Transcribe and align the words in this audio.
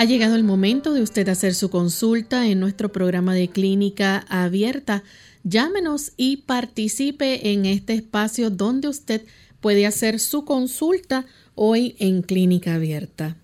Ha 0.00 0.04
llegado 0.04 0.36
el 0.36 0.44
momento 0.44 0.92
de 0.92 1.02
usted 1.02 1.28
hacer 1.28 1.56
su 1.56 1.70
consulta 1.70 2.46
en 2.46 2.60
nuestro 2.60 2.92
programa 2.92 3.34
de 3.34 3.48
clínica 3.48 4.24
abierta. 4.28 5.02
Llámenos 5.42 6.12
y 6.16 6.36
participe 6.36 7.50
en 7.50 7.66
este 7.66 7.94
espacio 7.94 8.50
donde 8.50 8.86
usted 8.86 9.22
puede 9.60 9.86
hacer 9.86 10.20
su 10.20 10.44
consulta 10.44 11.26
hoy 11.56 11.96
en 11.98 12.22
clínica 12.22 12.76
abierta. 12.76 13.36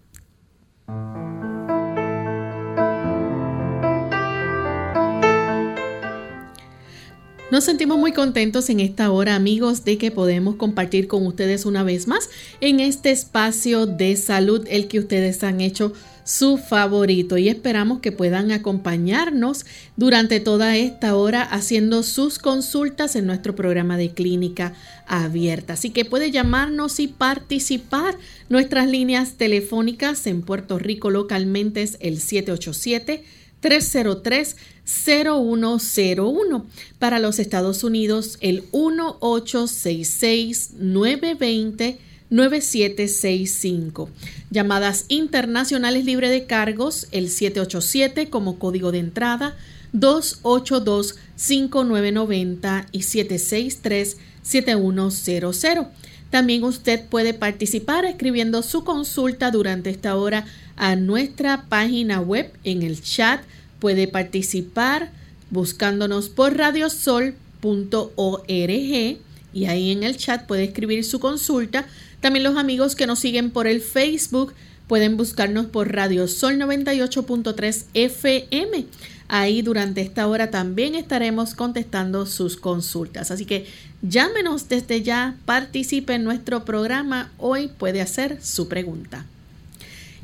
Nos 7.51 7.65
sentimos 7.65 7.99
muy 7.99 8.13
contentos 8.13 8.71
en 8.71 8.79
esta 8.79 9.11
hora, 9.11 9.35
amigos, 9.35 9.85
de 9.85 9.99
que 9.99 10.13
podemos 10.13 10.55
compartir 10.55 11.09
con 11.09 11.27
ustedes 11.27 11.67
una 11.67 11.83
vez 11.83 12.07
más 12.07 12.31
en 12.61 12.79
este 12.79 13.11
espacio 13.11 13.87
de 13.87 14.15
salud, 14.15 14.65
el 14.71 14.87
que 14.87 15.01
ustedes 15.01 15.43
han 15.43 15.61
hecho 15.61 15.93
su 16.25 16.57
favorito 16.57 17.39
y 17.39 17.49
esperamos 17.49 18.01
que 18.01 18.11
puedan 18.11 18.51
acompañarnos 18.51 19.67
durante 19.97 20.41
toda 20.41 20.77
esta 20.77 21.17
hora 21.17 21.43
haciendo 21.43 22.03
sus 22.03 22.39
consultas 22.39 23.15
en 23.15 23.27
nuestro 23.27 23.55
programa 23.55 23.97
de 23.97 24.11
clínica 24.11 24.73
abierta. 25.07 25.75
Así 25.75 25.91
que 25.91 26.05
puede 26.05 26.31
llamarnos 26.31 26.99
y 26.99 27.09
participar. 27.09 28.17
Nuestras 28.49 28.89
líneas 28.89 29.35
telefónicas 29.35 30.27
en 30.27 30.43
Puerto 30.43 30.79
Rico 30.79 31.11
localmente 31.11 31.83
es 31.83 31.97
el 32.01 32.19
787 32.19 33.25
303 33.61 34.57
0101. 34.85 36.67
Para 36.99 37.19
los 37.19 37.39
Estados 37.39 37.85
Unidos, 37.85 38.39
el 38.41 38.63
1866 38.73 40.73
920 40.79 41.99
9765. 42.31 44.09
Llamadas 44.51 45.05
internacionales 45.09 46.05
libre 46.05 46.31
de 46.31 46.47
cargos, 46.47 47.09
el 47.11 47.29
787 47.29 48.31
como 48.31 48.59
código 48.59 48.93
de 48.93 49.01
entrada, 49.01 49.57
282-5990 49.95 52.87
y 52.93 53.01
763-7100. 53.01 55.89
También 56.31 56.65
usted 56.65 57.05
puede 57.07 57.35
participar 57.35 58.05
escribiendo 58.05 58.63
su 58.63 58.83
consulta 58.83 59.53
durante 59.53 59.91
esta 59.91 60.17
hora 60.17 60.47
a 60.77 60.97
nuestra 60.97 61.67
página 61.69 62.21
web 62.21 62.53
en 62.65 62.83
el 62.83 63.01
chat. 63.01 63.45
Puede 63.79 64.09
participar 64.09 65.13
buscándonos 65.51 66.29
por 66.29 66.57
radiosol.org 66.57 69.21
y 69.55 69.67
ahí 69.67 69.93
en 69.93 70.03
el 70.03 70.17
chat 70.17 70.47
puede 70.47 70.65
escribir 70.65 71.05
su 71.05 71.21
consulta 71.21 71.87
también 72.25 72.45
los 72.45 72.57
amigos 72.57 72.97
que 72.97 73.07
nos 73.07 73.19
siguen 73.19 73.51
por 73.51 73.67
el 73.67 73.83
Facebook 73.83 74.55
pueden 74.89 75.19
buscarnos 75.19 75.67
por 75.67 75.93
Radio 75.93 76.27
Sol 76.27 76.55
98.3 76.55 77.85
FM. 77.93 78.87
Ahí 79.29 79.61
durante 79.61 80.01
esta 80.01 80.27
hora 80.27 80.51
también 80.51 80.95
estaremos 80.95 81.55
contestando 81.55 82.25
sus 82.25 82.57
consultas. 82.57 83.31
Así 83.31 83.45
que 83.45 83.67
llámenos 84.01 84.71
desde 84.71 85.03
ya, 85.03 85.37
participe 85.45 86.15
en 86.15 86.25
nuestro 86.25 86.65
programa. 86.65 87.31
Hoy 87.37 87.69
puede 87.69 88.01
hacer 88.01 88.39
su 88.43 88.69
pregunta. 88.69 89.27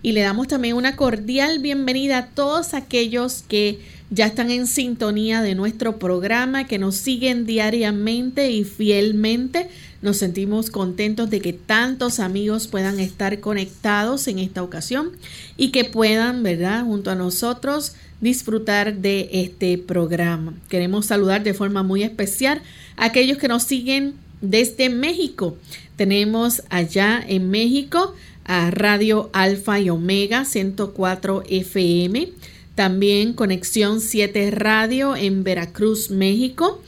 Y 0.03 0.13
le 0.13 0.23
damos 0.23 0.49
también 0.49 0.77
una 0.77 0.97
cordial 0.97 1.59
bienvenida 1.59 2.19
a 2.19 2.27
todos 2.29 2.73
aquellos 2.73 3.45
que 3.47 3.81
ya 4.09 4.27
están 4.27 4.51
en 4.51 4.67
sintonía 4.67 5.43
de 5.43 5.55
nuestro 5.55 5.99
programa, 5.99 6.67
que 6.67 6.79
nos 6.79 6.97
siguen 6.97 7.45
diariamente 7.45 8.51
y 8.51 8.65
fielmente. 8.65 9.69
Nos 10.01 10.17
sentimos 10.17 10.71
contentos 10.71 11.29
de 11.29 11.43
que 11.43 11.53
tantos 11.53 12.19
amigos 12.19 12.67
puedan 12.67 12.99
estar 12.99 13.41
conectados 13.41 14.27
en 14.27 14.39
esta 14.39 14.63
ocasión 14.63 15.11
y 15.59 15.71
que 15.71 15.85
puedan, 15.85 16.43
¿verdad?, 16.43 16.85
junto 16.85 17.11
a 17.11 17.15
nosotros 17.15 17.93
disfrutar 18.23 18.97
de 18.97 19.29
este 19.33 19.77
programa. 19.77 20.55
Queremos 20.71 21.07
saludar 21.07 21.43
de 21.43 21.55
forma 21.55 21.83
muy 21.83 22.03
especial 22.05 22.63
a 22.97 23.07
aquellos 23.07 23.37
que 23.37 23.49
nos 23.49 23.65
siguen 23.65 24.15
desde 24.41 24.89
México. 24.89 25.59
Tenemos 25.97 26.63
allá 26.71 27.23
en 27.27 27.51
México 27.51 28.15
Radio 28.71 29.31
Alfa 29.33 29.79
y 29.79 29.91
Omega 29.91 30.45
104 30.45 31.45
FM, 31.49 32.33
también 32.75 33.33
Conexión 33.33 34.01
7 34.01 34.51
Radio 34.51 35.15
en 35.15 35.45
Veracruz, 35.45 36.11
México. 36.11 36.83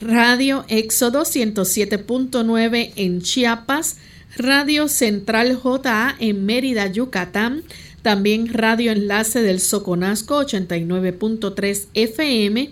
Radio 0.00 0.64
Éxodo 0.68 1.22
107.9 1.22 2.92
en 2.96 3.20
Chiapas, 3.20 3.96
Radio 4.36 4.88
Central 4.88 5.56
JA 5.60 6.16
en 6.18 6.46
Mérida, 6.46 6.86
Yucatán, 6.86 7.62
también 8.02 8.52
Radio 8.52 8.92
Enlace 8.92 9.42
del 9.42 9.60
Soconasco 9.60 10.40
89.3 10.44 11.86
FM, 11.94 12.70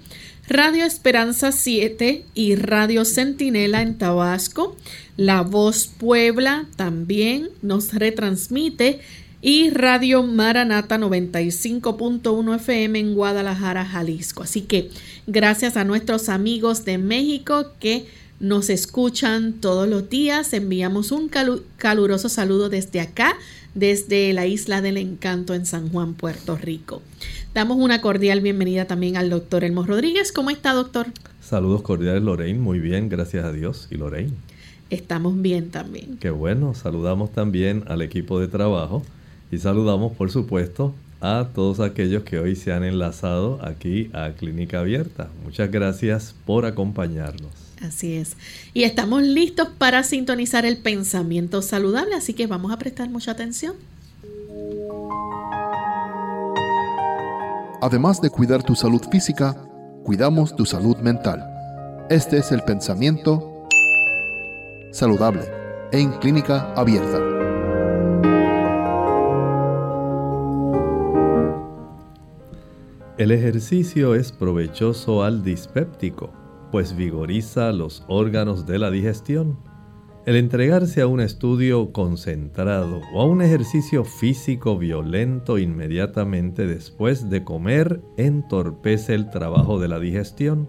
Radio 0.53 0.84
Esperanza 0.84 1.53
7 1.53 2.25
y 2.34 2.56
Radio 2.56 3.05
Centinela 3.05 3.83
en 3.83 3.97
Tabasco, 3.97 4.77
La 5.16 5.43
Voz 5.43 5.87
Puebla 5.87 6.66
también 6.75 7.50
nos 7.62 7.94
retransmite 7.94 8.99
y 9.41 9.71
Radio 9.71 10.25
Maranata 10.25 10.99
95.1 10.99 12.56
FM 12.56 12.99
en 12.99 13.15
Guadalajara, 13.15 13.84
Jalisco. 13.84 14.43
Así 14.43 14.62
que 14.62 14.91
gracias 15.28 15.77
a 15.77 15.84
nuestros 15.84 16.28
amigos 16.28 16.84
de 16.84 16.99
México 16.99 17.67
que 17.78 18.06
nos 18.41 18.71
escuchan 18.71 19.53
todos 19.53 19.88
los 19.88 20.11
días. 20.11 20.53
Enviamos 20.53 21.12
un 21.12 21.31
caluroso 21.77 22.28
saludo 22.28 22.69
desde 22.69 22.99
acá, 23.00 23.37
desde 23.77 24.32
la 24.32 24.49
Isla 24.49 24.82
del 24.82 24.97
Encanto 24.97 25.55
en 25.55 25.65
San 25.65 25.91
Juan, 25.91 26.15
Puerto 26.15 26.56
Rico. 26.56 27.03
Damos 27.53 27.78
una 27.78 28.00
cordial 28.00 28.41
bienvenida 28.43 28.84
también 28.84 29.16
al 29.16 29.28
doctor 29.28 29.65
Elmo 29.65 29.84
Rodríguez. 29.84 30.31
¿Cómo 30.31 30.50
está, 30.50 30.72
doctor? 30.72 31.09
Saludos 31.41 31.83
cordiales, 31.83 32.22
Lorraine. 32.22 32.61
Muy 32.61 32.78
bien, 32.78 33.09
gracias 33.09 33.44
a 33.44 33.53
Dios. 33.53 33.88
¿Y 33.91 33.97
Lorraine? 33.97 34.33
Estamos 34.88 35.43
bien 35.43 35.71
también. 35.71 36.16
Qué 36.19 36.31
bueno. 36.31 36.75
Saludamos 36.75 37.33
también 37.33 37.83
al 37.88 38.03
equipo 38.03 38.38
de 38.38 38.47
trabajo 38.47 39.03
y 39.50 39.59
saludamos, 39.59 40.12
por 40.12 40.31
supuesto, 40.31 40.94
a 41.21 41.49
todos 41.53 41.81
aquellos 41.81 42.22
que 42.22 42.38
hoy 42.38 42.55
se 42.55 42.72
han 42.72 42.84
enlazado 42.84 43.59
aquí 43.62 44.11
a 44.12 44.31
Clínica 44.31 44.78
Abierta. 44.78 45.28
Muchas 45.43 45.72
gracias 45.72 46.37
por 46.47 46.67
acompañarnos. 46.67 47.50
Así 47.82 48.15
es. 48.15 48.37
Y 48.75 48.84
estamos 48.84 49.25
listos 49.25 49.69
para 49.77 50.05
sintonizar 50.05 50.64
el 50.67 50.76
pensamiento 50.76 51.62
saludable, 51.62 52.14
así 52.14 52.32
que 52.32 52.47
vamos 52.47 52.70
a 52.70 52.79
prestar 52.79 53.11
mucha 53.11 53.32
atención. 53.32 53.75
Además 57.82 58.21
de 58.21 58.29
cuidar 58.29 58.62
tu 58.62 58.75
salud 58.75 59.00
física, 59.11 59.56
cuidamos 60.05 60.55
tu 60.55 60.67
salud 60.67 60.99
mental. 60.99 61.43
Este 62.11 62.37
es 62.37 62.53
el 62.53 62.62
pensamiento 62.62 63.67
saludable 64.93 65.44
en 65.91 66.11
Clínica 66.19 66.75
Abierta. 66.75 67.19
El 73.17 73.31
ejercicio 73.31 74.15
es 74.15 74.31
provechoso 74.31 75.23
al 75.23 75.43
dispéptico, 75.43 76.31
pues 76.71 76.94
vigoriza 76.94 77.73
los 77.73 78.05
órganos 78.09 78.67
de 78.67 78.79
la 78.79 78.91
digestión. 78.91 79.69
El 80.26 80.37
entregarse 80.37 81.00
a 81.00 81.06
un 81.06 81.20
estudio 81.20 81.93
concentrado 81.93 83.00
o 83.14 83.22
a 83.22 83.25
un 83.25 83.40
ejercicio 83.40 84.05
físico 84.05 84.76
violento 84.76 85.56
inmediatamente 85.56 86.67
después 86.67 87.31
de 87.31 87.43
comer 87.43 88.02
entorpece 88.19 89.14
el 89.14 89.31
trabajo 89.31 89.78
de 89.78 89.88
la 89.88 89.99
digestión, 89.99 90.69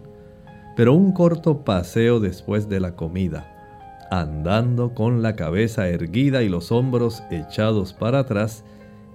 pero 0.74 0.94
un 0.94 1.12
corto 1.12 1.64
paseo 1.64 2.18
después 2.18 2.70
de 2.70 2.80
la 2.80 2.96
comida, 2.96 4.08
andando 4.10 4.94
con 4.94 5.20
la 5.20 5.36
cabeza 5.36 5.86
erguida 5.86 6.42
y 6.42 6.48
los 6.48 6.72
hombros 6.72 7.22
echados 7.30 7.92
para 7.92 8.20
atrás, 8.20 8.64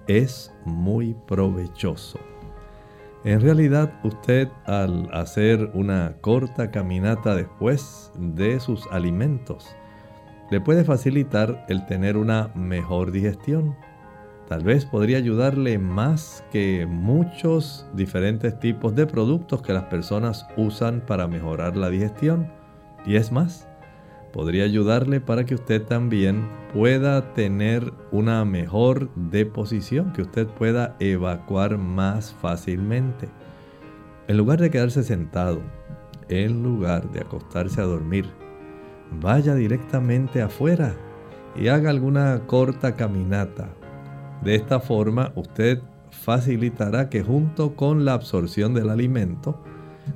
es 0.07 0.53
muy 0.65 1.15
provechoso. 1.27 2.19
En 3.23 3.41
realidad 3.41 3.91
usted 4.03 4.49
al 4.65 5.09
hacer 5.11 5.71
una 5.73 6.17
corta 6.21 6.69
caminata 6.69 7.33
después 7.33 8.11
de 8.19 8.59
sus 8.59 8.85
alimentos, 8.91 9.75
le 10.49 10.61
puede 10.61 10.83
facilitar 10.83 11.65
el 11.67 11.85
tener 11.85 12.17
una 12.17 12.49
mejor 12.55 13.11
digestión. 13.11 13.75
Tal 14.47 14.63
vez 14.63 14.85
podría 14.85 15.17
ayudarle 15.17 15.77
más 15.77 16.43
que 16.51 16.85
muchos 16.85 17.85
diferentes 17.93 18.57
tipos 18.59 18.95
de 18.95 19.05
productos 19.05 19.61
que 19.61 19.73
las 19.73 19.83
personas 19.85 20.47
usan 20.55 21.01
para 21.05 21.27
mejorar 21.27 21.75
la 21.75 21.89
digestión. 21.89 22.49
Y 23.05 23.17
es 23.17 23.31
más, 23.31 23.67
podría 24.31 24.63
ayudarle 24.63 25.19
para 25.19 25.45
que 25.45 25.55
usted 25.55 25.83
también 25.83 26.47
pueda 26.73 27.33
tener 27.33 27.91
una 28.11 28.45
mejor 28.45 29.13
deposición, 29.15 30.13
que 30.13 30.21
usted 30.21 30.47
pueda 30.47 30.95
evacuar 30.99 31.77
más 31.77 32.33
fácilmente. 32.41 33.27
En 34.29 34.37
lugar 34.37 34.61
de 34.61 34.69
quedarse 34.69 35.03
sentado, 35.03 35.61
en 36.29 36.63
lugar 36.63 37.11
de 37.11 37.19
acostarse 37.21 37.81
a 37.81 37.85
dormir, 37.85 38.25
vaya 39.11 39.55
directamente 39.55 40.41
afuera 40.41 40.95
y 41.55 41.67
haga 41.69 41.89
alguna 41.89 42.41
corta 42.45 42.95
caminata. 42.95 43.69
De 44.43 44.55
esta 44.55 44.79
forma 44.79 45.31
usted 45.35 45.81
facilitará 46.11 47.09
que 47.09 47.23
junto 47.23 47.75
con 47.75 48.05
la 48.05 48.13
absorción 48.13 48.73
del 48.73 48.89
alimento, 48.89 49.61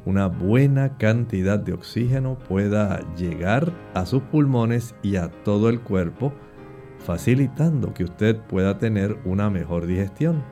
una 0.05 0.27
buena 0.27 0.97
cantidad 0.97 1.59
de 1.59 1.73
oxígeno 1.73 2.37
pueda 2.37 3.01
llegar 3.15 3.71
a 3.93 4.05
sus 4.05 4.21
pulmones 4.23 4.95
y 5.01 5.17
a 5.17 5.29
todo 5.43 5.69
el 5.69 5.81
cuerpo, 5.81 6.33
facilitando 6.99 7.93
que 7.93 8.05
usted 8.05 8.37
pueda 8.37 8.77
tener 8.77 9.17
una 9.25 9.49
mejor 9.49 9.85
digestión. 9.85 10.43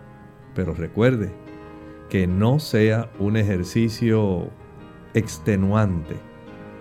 Pero 0.56 0.74
recuerde 0.74 1.32
que 2.10 2.28
no 2.28 2.60
sea 2.60 3.10
un 3.20 3.38
ejercicio 3.38 4.50
extenuante. 5.14 6.29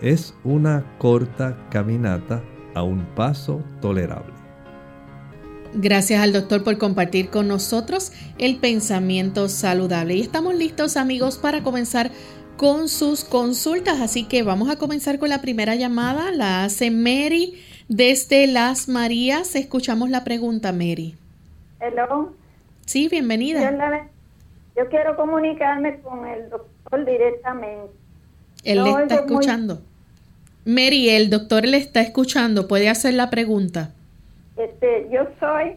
Es 0.00 0.33
una 0.45 0.85
corta 0.99 1.56
caminata 1.71 2.41
a 2.75 2.85
un 2.85 3.05
paso 3.17 3.65
tolerable. 3.81 4.33
Gracias 5.75 6.23
al 6.23 6.33
doctor 6.33 6.62
por 6.62 6.79
compartir 6.79 7.31
con 7.31 7.49
nosotros 7.49 8.12
el 8.39 8.59
pensamiento 8.59 9.49
saludable. 9.49 10.15
Y 10.15 10.21
estamos 10.21 10.55
listos 10.55 10.97
amigos 10.97 11.37
para 11.37 11.65
comenzar 11.65 12.12
con 12.56 12.89
sus 12.89 13.25
consultas. 13.25 14.00
Así 14.00 14.25
que 14.25 14.45
vamos 14.45 14.71
a 14.71 14.77
comenzar 14.77 15.19
con 15.19 15.31
la 15.31 15.41
primera 15.41 15.75
llamada. 15.75 16.31
La 16.31 16.65
hace 16.65 16.93
Mary 16.93 17.61
desde 17.89 18.47
Las 18.47 18.89
Marías. 18.89 19.56
Escuchamos 19.56 20.11
la 20.11 20.23
pregunta, 20.23 20.73
Mary. 20.73 21.17
Hello. 21.81 22.33
Sí, 22.87 23.09
bienvenida. 23.09 24.09
Yo 24.77 24.89
quiero 24.91 25.17
comunicarme 25.17 26.01
con 26.03 26.25
el 26.25 26.49
doctor 26.51 27.05
directamente. 27.05 27.93
Él 28.65 28.85
le 28.85 28.91
está 28.91 29.17
escuchando. 29.17 29.83
Mary, 30.69 31.09
el 31.09 31.31
doctor 31.31 31.65
le 31.65 31.79
está 31.79 32.03
escuchando. 32.03 32.69
¿Puede 32.69 32.91
hacer 32.91 33.15
la 33.15 33.31
pregunta? 33.31 33.94
Este, 34.55 35.09
yo 35.11 35.26
soy 35.41 35.76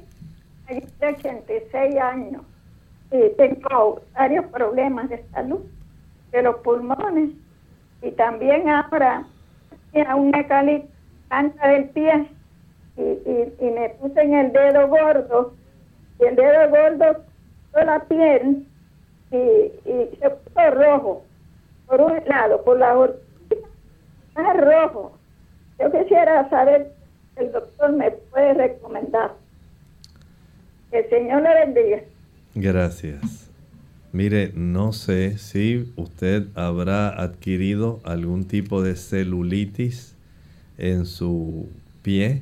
de 0.68 1.08
86 1.08 1.96
años 1.96 2.42
y 3.10 3.30
tengo 3.38 4.02
varios 4.14 4.44
problemas 4.48 5.08
de 5.08 5.24
salud 5.32 5.62
de 6.34 6.42
los 6.42 6.58
pulmones 6.58 7.30
y 8.02 8.12
también 8.12 8.68
ahora 8.68 9.26
una 9.94 10.46
calita 10.46 10.88
del 11.70 11.86
pie 11.92 12.28
y, 12.98 13.66
y, 13.66 13.72
me 13.72 13.92
puse 13.92 14.22
en 14.22 14.34
el 14.34 14.52
dedo 14.52 14.90
gordo 14.90 15.54
y 16.20 16.26
el 16.26 16.36
dedo 16.36 16.70
gordo 16.70 17.24
toda 17.72 17.86
la 17.86 18.00
piel 18.04 18.68
y, 19.32 19.38
y 19.38 20.18
se 20.20 20.30
puso 20.32 20.70
rojo 20.72 21.24
por 21.88 22.02
un 22.02 22.20
lado, 22.26 22.62
por 22.66 22.78
la 22.78 22.98
otra 22.98 23.31
más 24.36 24.58
rojo. 24.58 25.18
Yo 25.80 25.92
quisiera 25.92 26.50
saber 26.50 26.94
el 27.36 27.52
doctor 27.52 27.92
me 27.94 28.12
puede 28.12 28.54
recomendar. 28.54 29.36
Que 30.90 31.00
el 31.00 31.10
Señor 31.10 31.42
le 31.42 31.54
bendiga. 31.66 32.04
Gracias. 32.56 33.50
Mire, 34.12 34.52
no 34.54 34.92
sé 34.92 35.38
si 35.38 35.94
usted 35.96 36.48
habrá 36.56 37.10
adquirido 37.10 38.02
algún 38.04 38.46
tipo 38.46 38.84
de 38.84 38.96
celulitis 38.96 40.16
en 40.78 41.06
su 41.06 41.70
pie. 42.02 42.42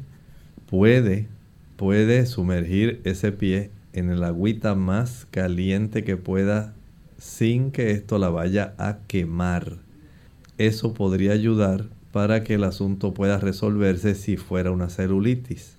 Puede, 0.67 1.27
puede 1.77 2.25
sumergir 2.25 3.01
ese 3.03 3.31
pie 3.31 3.69
en 3.93 4.09
el 4.09 4.23
agüita 4.23 4.73
más 4.73 5.27
caliente 5.29 6.03
que 6.03 6.17
pueda 6.17 6.73
sin 7.19 7.71
que 7.71 7.91
esto 7.91 8.17
la 8.17 8.29
vaya 8.29 8.73
a 8.77 8.97
quemar. 9.07 9.77
Eso 10.59 10.93
podría 10.93 11.31
ayudar 11.31 11.85
para 12.11 12.43
que 12.43 12.53
el 12.53 12.63
asunto 12.63 13.15
pueda 13.15 13.39
resolverse 13.39 14.13
si 14.13 14.37
fuera 14.37 14.69
una 14.69 14.89
celulitis. 14.89 15.77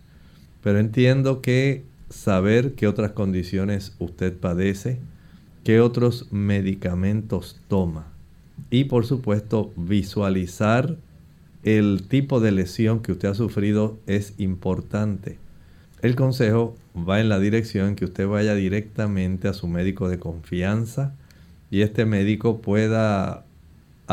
Pero 0.64 0.80
entiendo 0.80 1.40
que 1.40 1.84
saber 2.08 2.74
qué 2.74 2.88
otras 2.88 3.12
condiciones 3.12 3.94
usted 4.00 4.36
padece, 4.36 4.98
qué 5.62 5.80
otros 5.80 6.26
medicamentos 6.32 7.60
toma 7.68 8.06
y 8.68 8.84
por 8.84 9.06
supuesto 9.06 9.72
visualizar 9.76 10.96
el 11.62 12.04
tipo 12.08 12.40
de 12.40 12.52
lesión 12.52 13.00
que 13.00 13.12
usted 13.12 13.28
ha 13.28 13.34
sufrido 13.34 13.98
es 14.06 14.34
importante. 14.38 15.38
El 16.02 16.16
consejo 16.16 16.76
va 16.96 17.20
en 17.20 17.28
la 17.28 17.38
dirección 17.38 17.94
que 17.94 18.06
usted 18.06 18.26
vaya 18.26 18.54
directamente 18.54 19.48
a 19.48 19.52
su 19.52 19.68
médico 19.68 20.08
de 20.08 20.18
confianza 20.18 21.14
y 21.70 21.82
este 21.82 22.06
médico 22.06 22.60
pueda 22.62 23.44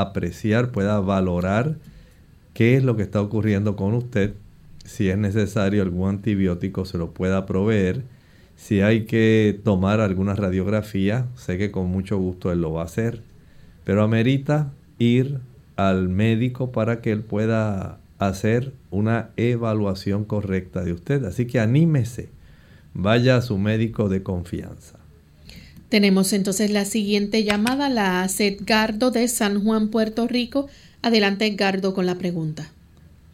apreciar, 0.01 0.71
pueda 0.71 0.99
valorar 0.99 1.75
qué 2.53 2.77
es 2.77 2.83
lo 2.83 2.95
que 2.95 3.03
está 3.03 3.21
ocurriendo 3.21 3.75
con 3.75 3.93
usted. 3.93 4.33
Si 4.85 5.09
es 5.09 5.17
necesario 5.17 5.81
algún 5.81 6.09
antibiótico 6.09 6.85
se 6.85 6.97
lo 6.97 7.11
pueda 7.11 7.45
proveer. 7.45 8.03
Si 8.55 8.81
hay 8.81 9.05
que 9.05 9.59
tomar 9.63 9.99
alguna 9.99 10.33
radiografía, 10.35 11.25
sé 11.35 11.57
que 11.57 11.71
con 11.71 11.87
mucho 11.87 12.17
gusto 12.17 12.51
él 12.51 12.61
lo 12.61 12.73
va 12.73 12.81
a 12.81 12.85
hacer. 12.85 13.21
Pero 13.83 14.03
amerita 14.03 14.71
ir 14.99 15.39
al 15.75 16.09
médico 16.09 16.71
para 16.71 17.01
que 17.01 17.11
él 17.11 17.21
pueda 17.21 17.99
hacer 18.19 18.73
una 18.89 19.29
evaluación 19.37 20.25
correcta 20.25 20.83
de 20.83 20.93
usted. 20.93 21.25
Así 21.25 21.45
que 21.45 21.59
anímese, 21.59 22.29
vaya 22.93 23.37
a 23.37 23.41
su 23.41 23.57
médico 23.57 24.09
de 24.09 24.23
confianza. 24.23 24.96
Tenemos 25.89 26.33
entonces 26.33 26.69
la 26.69 26.83
siguiente 26.83 27.45
llamada, 27.45 27.87
la 27.87 28.21
hace 28.21 28.47
Edgardo 28.47 29.09
de 29.09 29.29
San 29.29 29.63
Juan, 29.63 29.89
Puerto 29.89 30.27
Rico. 30.27 30.67
Adelante, 31.01 31.47
Edgardo, 31.47 31.93
con 31.93 32.05
la 32.05 32.15
pregunta. 32.15 32.63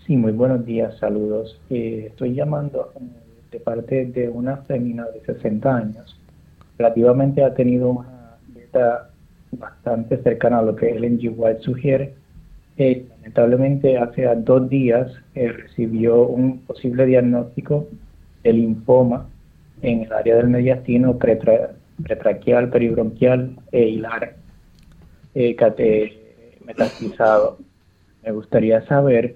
Sí, 0.06 0.16
muy 0.16 0.34
buenos 0.34 0.64
días, 0.64 0.96
saludos. 1.00 1.60
Eh, 1.72 2.10
estoy 2.12 2.36
llamando 2.36 2.94
eh, 2.96 3.00
de 3.54 3.60
parte 3.60 4.06
de 4.06 4.30
una 4.30 4.58
fémina 4.58 5.06
de 5.06 5.22
60 5.34 5.76
años. 5.76 6.16
Relativamente 6.78 7.44
ha 7.44 7.56
tenido 7.56 7.90
una 7.90 8.38
dieta 8.54 9.10
bastante 9.54 10.18
cercana 10.22 10.60
a 10.60 10.62
lo 10.62 10.76
que 10.76 10.92
el 10.92 11.12
NG 11.12 11.34
White 11.36 11.62
sugiere. 11.62 12.14
Eh, 12.78 13.08
lamentablemente, 13.18 13.98
hace 13.98 14.28
dos 14.36 14.70
días 14.70 15.12
recibió 15.34 16.28
un 16.28 16.60
posible 16.60 17.08
diagnóstico 17.08 17.88
de 18.44 18.54
linfoma 18.54 19.28
en 19.82 20.02
el 20.02 20.14
área 20.14 20.36
del 20.36 20.50
mediastino 20.50 21.18
pretraquial, 22.04 22.70
peribronquial 22.70 23.56
e 23.72 23.88
hilar 23.88 24.36
metastizado. 26.66 27.58
Me 28.24 28.32
gustaría 28.32 28.86
saber 28.86 29.36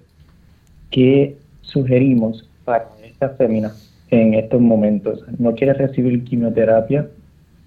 qué 0.92 1.38
sugerimos 1.62 2.48
para 2.64 2.88
esta 3.04 3.30
fémina 3.30 3.74
en 4.10 4.34
estos 4.34 4.62
momentos. 4.62 5.24
No 5.38 5.54
quiere 5.56 5.74
recibir 5.74 6.24
quimioterapia 6.24 7.08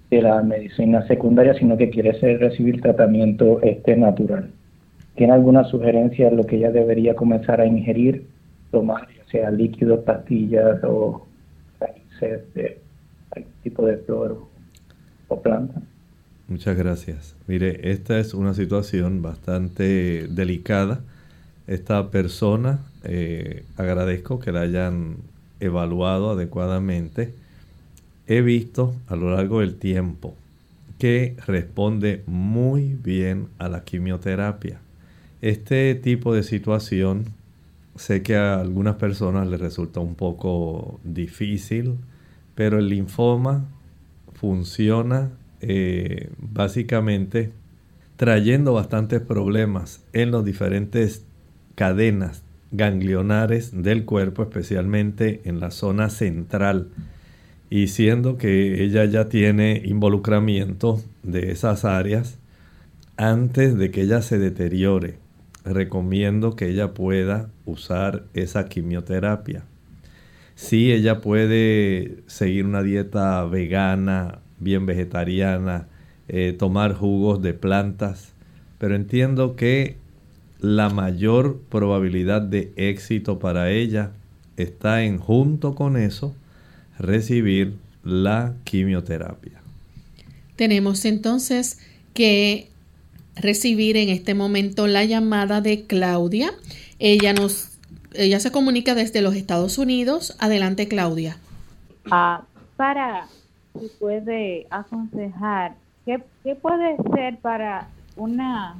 de 0.09 0.21
la 0.21 0.41
medicina 0.41 1.05
secundaria, 1.07 1.53
sino 1.53 1.77
que 1.77 1.89
quiere 1.89 2.11
recibir 2.37 2.81
tratamiento 2.81 3.61
este 3.61 3.95
natural. 3.95 4.49
¿Tiene 5.15 5.33
alguna 5.33 5.63
sugerencia 5.65 6.29
de 6.29 6.35
lo 6.35 6.45
que 6.45 6.57
ella 6.57 6.71
debería 6.71 7.15
comenzar 7.15 7.61
a 7.61 7.65
ingerir, 7.65 8.25
tomar, 8.71 9.07
ya 9.15 9.25
sea 9.29 9.51
líquidos, 9.51 9.99
pastillas 10.03 10.83
o 10.83 11.27
raíces 11.79 12.53
de 12.53 12.77
algún 13.31 13.51
tipo 13.63 13.85
de 13.85 13.97
flor 13.97 14.50
planta? 15.39 15.81
Muchas 16.47 16.75
gracias. 16.75 17.35
Mire, 17.47 17.91
esta 17.91 18.19
es 18.19 18.33
una 18.33 18.53
situación 18.53 19.21
bastante 19.21 20.27
delicada. 20.27 21.01
Esta 21.67 22.09
persona, 22.11 22.79
eh, 23.03 23.63
agradezco 23.77 24.39
que 24.39 24.51
la 24.51 24.61
hayan 24.61 25.17
evaluado 25.61 26.31
adecuadamente. 26.31 27.33
He 28.27 28.41
visto 28.41 28.93
a 29.07 29.15
lo 29.15 29.33
largo 29.35 29.61
del 29.61 29.75
tiempo 29.75 30.35
que 30.99 31.35
responde 31.47 32.23
muy 32.27 32.97
bien 33.01 33.47
a 33.57 33.69
la 33.69 33.83
quimioterapia. 33.83 34.79
Este 35.41 35.95
tipo 35.95 36.33
de 36.33 36.43
situación 36.43 37.25
sé 37.95 38.21
que 38.21 38.35
a 38.35 38.59
algunas 38.59 38.95
personas 38.95 39.47
les 39.47 39.59
resulta 39.59 39.99
un 39.99 40.15
poco 40.15 40.99
difícil, 41.03 41.95
pero 42.55 42.77
el 42.77 42.89
linfoma 42.89 43.65
funciona 44.41 45.29
eh, 45.59 46.31
básicamente 46.39 47.51
trayendo 48.15 48.73
bastantes 48.73 49.21
problemas 49.21 50.03
en 50.13 50.31
las 50.31 50.43
diferentes 50.43 51.23
cadenas 51.75 52.41
ganglionares 52.71 53.83
del 53.83 54.03
cuerpo, 54.03 54.41
especialmente 54.41 55.41
en 55.45 55.59
la 55.59 55.69
zona 55.69 56.09
central. 56.09 56.87
Y 57.69 57.89
siendo 57.89 58.39
que 58.39 58.83
ella 58.83 59.05
ya 59.05 59.29
tiene 59.29 59.83
involucramiento 59.85 61.03
de 61.21 61.51
esas 61.51 61.85
áreas, 61.85 62.39
antes 63.17 63.77
de 63.77 63.91
que 63.91 64.01
ella 64.01 64.23
se 64.23 64.39
deteriore, 64.39 65.19
recomiendo 65.63 66.55
que 66.55 66.67
ella 66.67 66.95
pueda 66.95 67.51
usar 67.65 68.23
esa 68.33 68.65
quimioterapia. 68.65 69.65
Si 70.61 70.91
ella 70.91 71.21
puede 71.21 72.17
seguir 72.27 72.65
una 72.65 72.83
dieta 72.83 73.43
vegana, 73.45 74.41
bien 74.59 74.85
vegetariana, 74.85 75.87
eh, 76.27 76.55
tomar 76.57 76.93
jugos 76.93 77.41
de 77.41 77.55
plantas, 77.55 78.33
pero 78.77 78.95
entiendo 78.95 79.55
que 79.55 79.95
la 80.59 80.89
mayor 80.89 81.59
probabilidad 81.67 82.43
de 82.43 82.71
éxito 82.75 83.39
para 83.39 83.71
ella 83.71 84.11
está 84.55 85.03
en 85.03 85.17
junto 85.17 85.73
con 85.73 85.97
eso 85.97 86.35
recibir 86.99 87.73
la 88.03 88.53
quimioterapia. 88.63 89.63
Tenemos 90.57 91.05
entonces 91.05 91.79
que 92.13 92.69
recibir 93.35 93.97
en 93.97 94.09
este 94.09 94.35
momento 94.35 94.85
la 94.85 95.05
llamada 95.05 95.59
de 95.59 95.85
Claudia. 95.85 96.53
Ella 96.99 97.33
nos 97.33 97.70
ella 98.13 98.39
se 98.39 98.51
comunica 98.51 98.95
desde 98.95 99.21
los 99.21 99.35
Estados 99.35 99.77
Unidos. 99.77 100.35
Adelante, 100.39 100.87
Claudia. 100.87 101.37
Ah, 102.09 102.43
para 102.75 103.27
si 103.79 103.87
puede 103.99 104.67
aconsejar 104.69 105.75
qué, 106.05 106.21
qué 106.43 106.55
puede 106.55 106.97
ser 107.13 107.37
para 107.37 107.87
una 108.15 108.75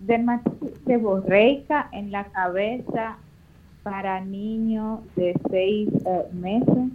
dermatitis 0.00 0.70
seborreica 0.86 1.88
en 1.92 2.10
la 2.10 2.24
cabeza 2.24 3.16
para 3.82 4.20
niños 4.20 5.00
de 5.16 5.38
seis 5.50 5.88
eh, 6.04 6.26
meses. 6.32 6.92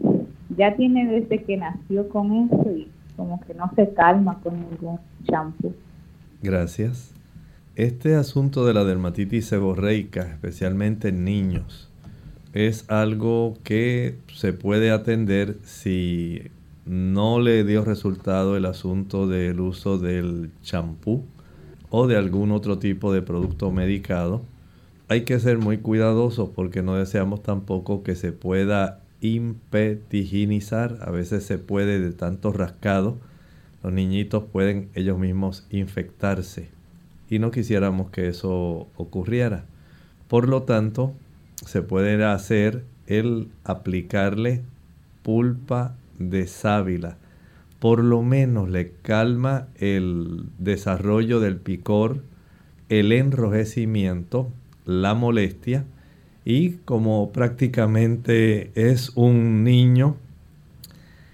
Ya 0.55 0.75
tiene 0.75 1.07
desde 1.07 1.43
que 1.43 1.57
nació 1.57 2.07
con 2.09 2.31
eso 2.31 2.71
y 2.71 2.87
como 3.15 3.39
que 3.41 3.53
no 3.53 3.71
se 3.75 3.91
calma 3.93 4.39
con 4.43 4.59
ningún 4.59 4.99
champú. 5.25 5.73
Gracias. 6.41 7.12
Este 7.75 8.13
asunto 8.13 8.67
de 8.67 8.75
la 8.75 8.83
dermatitis 8.83 9.47
seborreica, 9.47 10.21
especialmente 10.31 11.07
en 11.07 11.25
niños, 11.25 11.89
es 12.53 12.87
algo 12.87 13.57
que 13.63 14.19
se 14.31 14.53
puede 14.53 14.91
atender 14.91 15.57
si 15.63 16.51
no 16.85 17.39
le 17.39 17.63
dio 17.63 17.83
resultado 17.83 18.57
el 18.57 18.67
asunto 18.67 19.25
del 19.25 19.59
uso 19.59 19.97
del 19.97 20.51
champú 20.61 21.25
o 21.89 22.05
de 22.05 22.15
algún 22.15 22.51
otro 22.51 22.77
tipo 22.77 23.11
de 23.11 23.23
producto 23.23 23.71
medicado, 23.71 24.43
hay 25.07 25.21
que 25.21 25.39
ser 25.39 25.57
muy 25.57 25.79
cuidadosos 25.79 26.49
porque 26.49 26.83
no 26.83 26.93
deseamos 26.93 27.41
tampoco 27.41 28.03
que 28.03 28.13
se 28.13 28.33
pueda 28.33 29.01
impetiginizar. 29.19 30.99
A 31.01 31.09
veces 31.09 31.43
se 31.43 31.57
puede 31.57 31.99
de 31.99 32.11
tanto 32.11 32.51
rascado, 32.51 33.17
los 33.81 33.91
niñitos 33.91 34.43
pueden 34.43 34.89
ellos 34.93 35.17
mismos 35.17 35.65
infectarse 35.71 36.69
y 37.33 37.39
no 37.39 37.51
quisiéramos 37.51 38.09
que 38.11 38.27
eso 38.27 38.87
ocurriera. 38.95 39.65
Por 40.27 40.47
lo 40.47 40.63
tanto, 40.63 41.13
se 41.65 41.81
puede 41.81 42.23
hacer 42.23 42.83
el 43.07 43.49
aplicarle 43.63 44.61
pulpa 45.23 45.95
de 46.19 46.47
sábila 46.47 47.17
por 47.83 48.01
lo 48.01 48.21
menos 48.21 48.69
le 48.69 48.93
calma 49.01 49.67
el 49.77 50.45
desarrollo 50.57 51.41
del 51.41 51.57
picor, 51.57 52.23
el 52.87 53.11
enrojecimiento, 53.11 54.49
la 54.85 55.15
molestia 55.15 55.83
y 56.45 56.75
como 56.85 57.33
prácticamente 57.33 58.71
es 58.75 59.11
un 59.15 59.65
niño 59.65 60.15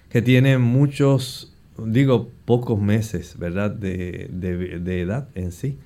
que 0.08 0.22
tiene 0.22 0.58
muchos, 0.58 1.54
digo 1.78 2.30
pocos 2.46 2.80
meses, 2.80 3.38
¿verdad? 3.38 3.70
De, 3.70 4.28
de 4.32 5.00
edad 5.00 5.28
en 5.36 5.52
sí. 5.52 5.78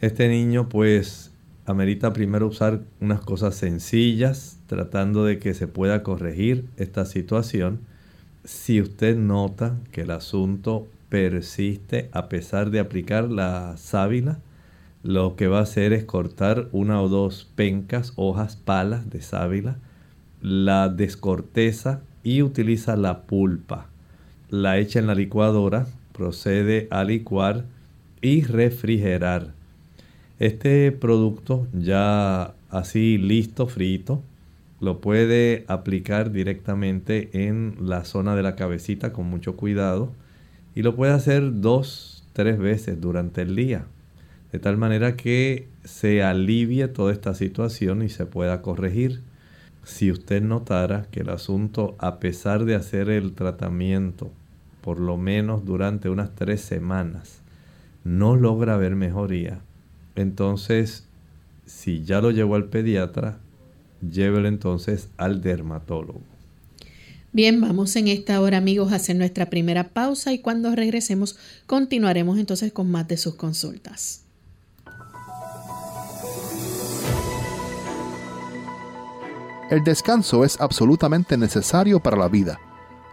Este 0.00 0.28
niño 0.28 0.70
pues 0.70 1.30
amerita 1.66 2.14
primero 2.14 2.46
usar 2.46 2.80
unas 3.00 3.20
cosas 3.20 3.54
sencillas, 3.54 4.58
tratando 4.66 5.26
de 5.26 5.38
que 5.38 5.52
se 5.52 5.68
pueda 5.68 6.02
corregir 6.02 6.64
esta 6.78 7.04
situación 7.04 7.80
si 8.44 8.80
usted 8.80 9.18
nota 9.18 9.76
que 9.92 10.00
el 10.02 10.10
asunto 10.10 10.88
persiste 11.10 12.08
a 12.12 12.30
pesar 12.30 12.70
de 12.70 12.80
aplicar 12.80 13.30
la 13.30 13.76
sábila, 13.76 14.38
lo 15.02 15.36
que 15.36 15.48
va 15.48 15.58
a 15.58 15.62
hacer 15.62 15.92
es 15.92 16.04
cortar 16.04 16.68
una 16.72 17.02
o 17.02 17.10
dos 17.10 17.50
pencas, 17.54 18.14
hojas, 18.16 18.56
palas 18.56 19.10
de 19.10 19.20
sábila, 19.20 19.76
la 20.40 20.88
descorteza 20.88 22.00
y 22.22 22.40
utiliza 22.40 22.96
la 22.96 23.22
pulpa. 23.22 23.88
La 24.48 24.78
echa 24.78 24.98
en 24.98 25.06
la 25.06 25.14
licuadora, 25.14 25.86
procede 26.12 26.88
a 26.90 27.04
licuar 27.04 27.66
y 28.22 28.42
refrigerar. 28.42 29.59
Este 30.40 30.90
producto 30.90 31.66
ya 31.74 32.54
así 32.70 33.18
listo, 33.18 33.66
frito, 33.66 34.22
lo 34.80 35.02
puede 35.02 35.66
aplicar 35.68 36.32
directamente 36.32 37.46
en 37.46 37.76
la 37.78 38.06
zona 38.06 38.34
de 38.34 38.42
la 38.42 38.56
cabecita 38.56 39.12
con 39.12 39.26
mucho 39.26 39.54
cuidado 39.56 40.12
y 40.74 40.80
lo 40.80 40.96
puede 40.96 41.12
hacer 41.12 41.60
dos, 41.60 42.24
tres 42.32 42.58
veces 42.58 42.98
durante 43.02 43.42
el 43.42 43.54
día. 43.54 43.84
De 44.50 44.58
tal 44.58 44.78
manera 44.78 45.14
que 45.14 45.68
se 45.84 46.22
alivie 46.22 46.88
toda 46.88 47.12
esta 47.12 47.34
situación 47.34 48.00
y 48.00 48.08
se 48.08 48.24
pueda 48.24 48.62
corregir. 48.62 49.20
Si 49.84 50.10
usted 50.10 50.40
notara 50.40 51.06
que 51.10 51.20
el 51.20 51.28
asunto, 51.28 51.96
a 51.98 52.18
pesar 52.18 52.64
de 52.64 52.76
hacer 52.76 53.10
el 53.10 53.34
tratamiento, 53.34 54.30
por 54.80 55.00
lo 55.00 55.18
menos 55.18 55.66
durante 55.66 56.08
unas 56.08 56.34
tres 56.34 56.62
semanas, 56.62 57.42
no 58.04 58.36
logra 58.36 58.78
ver 58.78 58.96
mejoría, 58.96 59.60
entonces, 60.20 61.04
si 61.66 62.04
ya 62.04 62.20
lo 62.20 62.30
llevó 62.30 62.54
al 62.54 62.66
pediatra, 62.66 63.38
llévelo 64.08 64.48
entonces 64.48 65.08
al 65.16 65.40
dermatólogo. 65.42 66.22
Bien, 67.32 67.60
vamos 67.60 67.94
en 67.94 68.08
esta 68.08 68.40
hora 68.40 68.58
amigos 68.58 68.92
a 68.92 68.96
hacer 68.96 69.14
nuestra 69.14 69.50
primera 69.50 69.88
pausa 69.88 70.32
y 70.32 70.40
cuando 70.40 70.74
regresemos 70.74 71.38
continuaremos 71.66 72.38
entonces 72.38 72.72
con 72.72 72.90
más 72.90 73.06
de 73.06 73.16
sus 73.16 73.36
consultas. 73.36 74.24
El 79.70 79.84
descanso 79.84 80.44
es 80.44 80.60
absolutamente 80.60 81.36
necesario 81.36 82.00
para 82.00 82.16
la 82.16 82.26
vida, 82.26 82.58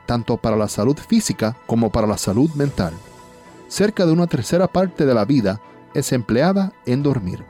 tanto 0.07 0.37
para 0.37 0.57
la 0.57 0.67
salud 0.67 0.97
física 0.97 1.55
como 1.67 1.91
para 1.91 2.07
la 2.07 2.17
salud 2.17 2.49
mental. 2.55 2.93
Cerca 3.67 4.07
de 4.07 4.11
una 4.13 4.25
tercera 4.25 4.67
parte 4.67 5.05
de 5.05 5.13
la 5.13 5.25
vida 5.25 5.61
es 5.97 6.13
empleada 6.13 6.73
en 6.85 7.01
dormir. 7.01 7.43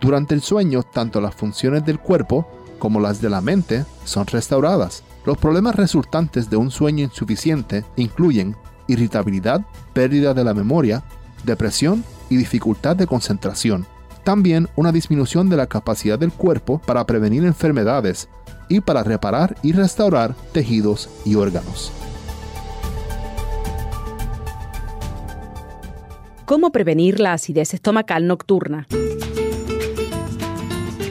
Durante 0.00 0.34
el 0.34 0.42
sueño, 0.42 0.82
tanto 0.82 1.20
las 1.20 1.34
funciones 1.34 1.84
del 1.84 1.98
cuerpo 1.98 2.46
como 2.78 3.00
las 3.00 3.20
de 3.20 3.30
la 3.30 3.40
mente, 3.40 3.84
son 4.04 4.26
restauradas. 4.26 5.02
Los 5.24 5.38
problemas 5.38 5.76
resultantes 5.76 6.50
de 6.50 6.56
un 6.56 6.70
sueño 6.70 7.04
insuficiente 7.04 7.84
incluyen 7.96 8.56
irritabilidad, 8.86 9.64
pérdida 9.92 10.34
de 10.34 10.42
la 10.42 10.54
memoria, 10.54 11.04
depresión 11.44 12.04
y 12.28 12.36
dificultad 12.36 12.96
de 12.96 13.06
concentración. 13.06 13.86
También 14.24 14.68
una 14.76 14.92
disminución 14.92 15.48
de 15.48 15.56
la 15.56 15.66
capacidad 15.66 16.18
del 16.18 16.32
cuerpo 16.32 16.80
para 16.84 17.06
prevenir 17.06 17.44
enfermedades 17.44 18.28
y 18.68 18.80
para 18.80 19.02
reparar 19.02 19.56
y 19.62 19.72
restaurar 19.72 20.34
tejidos 20.52 21.08
y 21.24 21.34
órganos. 21.34 21.92
¿Cómo 26.50 26.72
prevenir 26.72 27.20
la 27.20 27.34
acidez 27.34 27.74
estomacal 27.74 28.26
nocturna? 28.26 28.88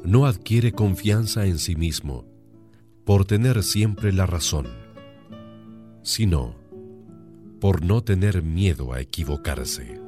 No 0.06 0.24
adquiere 0.24 0.72
confianza 0.72 1.44
en 1.44 1.58
sí 1.58 1.76
mismo 1.76 2.24
por 3.04 3.26
tener 3.26 3.62
siempre 3.62 4.14
la 4.14 4.24
razón, 4.24 4.66
sino 6.02 6.54
por 7.60 7.82
no 7.84 8.02
tener 8.02 8.42
miedo 8.42 8.92
a 8.92 9.00
equivocarse. 9.00 10.06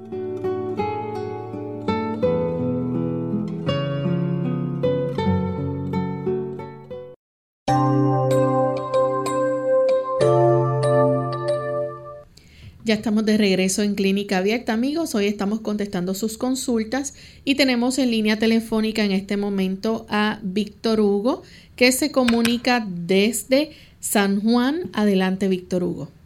Ya 12.89 12.95
estamos 12.95 13.27
de 13.27 13.37
regreso 13.37 13.83
en 13.83 13.95
Clínica 13.95 14.39
Abierta, 14.39 14.73
amigos. 14.73 15.15
Hoy 15.15 15.27
estamos 15.27 15.61
contestando 15.61 16.15
sus 16.15 16.39
consultas 16.39 17.13
y 17.45 17.55
tenemos 17.55 17.99
en 17.99 18.11
línea 18.11 18.39
telefónica 18.39 19.05
en 19.05 19.13
este 19.13 19.37
momento 19.37 20.07
a 20.09 20.41
Víctor 20.43 20.99
Hugo, 21.01 21.43
que 21.77 21.93
se 21.93 22.11
comunica 22.11 22.89
desde 22.89 23.73
San 24.01 24.41
Juan. 24.41 24.89
Adelante, 24.95 25.49
Víctor 25.49 25.85
Hugo. 25.85 26.18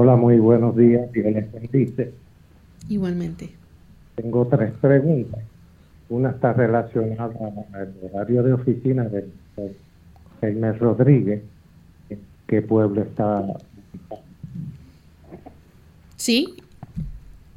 Hola, 0.00 0.14
muy 0.14 0.38
buenos 0.38 0.76
días. 0.76 1.10
Dios 1.10 1.26
les 1.32 1.50
bendice. 1.50 2.14
Igualmente. 2.88 3.50
Tengo 4.14 4.46
tres 4.46 4.70
preguntas. 4.80 5.40
Una 6.08 6.30
está 6.30 6.52
relacionada 6.52 7.52
al 7.72 7.94
horario 8.00 8.44
de 8.44 8.52
oficina 8.52 9.08
del 9.08 9.32
Jaime 10.40 10.72
Rodríguez. 10.74 11.42
¿En 12.10 12.20
qué 12.46 12.62
pueblo 12.62 13.02
está? 13.02 13.44
Sí. 16.14 16.54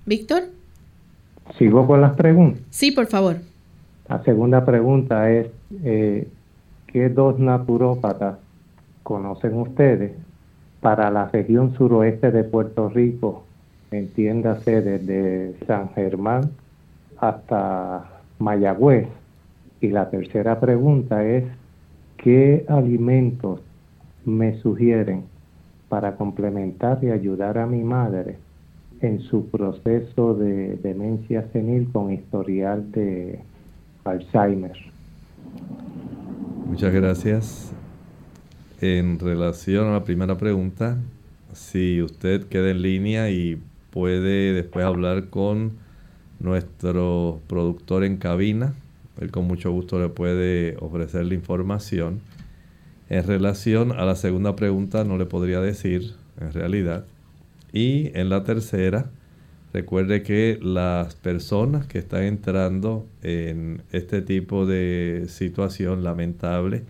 Víctor. 0.08 0.46
¿Sigo 1.60 1.86
con 1.86 2.02
las 2.02 2.14
preguntas? 2.14 2.64
Sí, 2.72 2.90
por 2.90 3.06
favor. 3.06 3.36
La 4.10 4.24
segunda 4.24 4.66
pregunta 4.66 5.30
es, 5.30 5.46
eh, 5.84 6.28
¿qué 6.88 7.10
dos 7.10 7.38
naturópatas 7.38 8.40
conocen 9.04 9.60
ustedes 9.60 10.14
para 10.82 11.12
la 11.12 11.28
región 11.30 11.76
suroeste 11.76 12.32
de 12.32 12.44
Puerto 12.44 12.90
Rico, 12.90 13.44
entiéndase 13.92 14.82
desde 14.82 15.56
San 15.68 15.90
Germán 15.94 16.52
hasta 17.20 18.22
Mayagüez. 18.40 19.08
Y 19.80 19.90
la 19.90 20.10
tercera 20.10 20.60
pregunta 20.60 21.24
es, 21.24 21.46
¿qué 22.18 22.66
alimentos 22.68 23.62
me 24.26 24.60
sugieren 24.60 25.24
para 25.90 26.16
complementar 26.16 27.04
y 27.04 27.10
ayudar 27.10 27.58
a 27.58 27.68
mi 27.68 27.84
madre 27.84 28.38
en 29.02 29.22
su 29.22 29.50
proceso 29.50 30.36
de 30.36 30.78
demencia 30.78 31.48
senil 31.52 31.90
con 31.92 32.12
historial 32.12 32.92
de 32.92 33.40
Alzheimer? 34.04 34.78
Muchas 36.68 36.94
gracias. 36.94 37.74
En 38.82 39.20
relación 39.20 39.90
a 39.90 39.92
la 39.92 40.04
primera 40.04 40.40
pregunta, 40.40 40.98
si 41.54 42.02
usted 42.02 42.48
queda 42.48 42.72
en 42.72 42.82
línea 42.82 43.30
y 43.30 43.62
puede 43.92 44.54
después 44.54 44.84
hablar 44.84 45.30
con 45.30 45.74
nuestro 46.40 47.42
productor 47.46 48.04
en 48.04 48.18
cabina, 48.18 48.74
él 49.20 49.30
con 49.30 49.46
mucho 49.46 49.72
gusto 49.72 50.00
le 50.00 50.10
puede 50.10 50.78
ofrecer 50.80 51.26
la 51.28 51.36
información. 51.36 52.22
En 53.08 53.28
relación 53.28 53.92
a 53.92 54.04
la 54.04 54.16
segunda 54.16 54.56
pregunta 54.56 55.04
no 55.04 55.20
le 55.20 55.28
podría 55.28 55.62
decir 55.62 56.16
en 56.40 56.52
realidad. 56.52 57.06
Y 57.72 58.10
en 58.18 58.30
la 58.30 58.44
tercera, 58.44 59.12
recuerde 59.74 60.24
que 60.24 60.58
las 60.60 61.14
personas 61.14 61.86
que 61.86 62.00
están 62.00 62.24
entrando 62.24 63.06
en 63.22 63.84
este 63.92 64.24
tipo 64.24 64.66
de 64.66 65.26
situación 65.28 66.04
lamentable, 66.04 66.82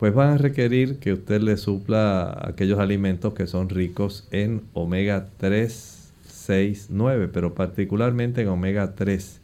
pues 0.00 0.14
van 0.14 0.30
a 0.30 0.38
requerir 0.38 0.98
que 0.98 1.12
usted 1.12 1.42
le 1.42 1.58
supla 1.58 2.34
aquellos 2.40 2.78
alimentos 2.78 3.34
que 3.34 3.46
son 3.46 3.68
ricos 3.68 4.26
en 4.30 4.62
omega 4.72 5.28
3, 5.36 6.14
6, 6.26 6.86
9, 6.88 7.28
pero 7.28 7.52
particularmente 7.52 8.40
en 8.40 8.48
omega 8.48 8.94
3. 8.94 9.42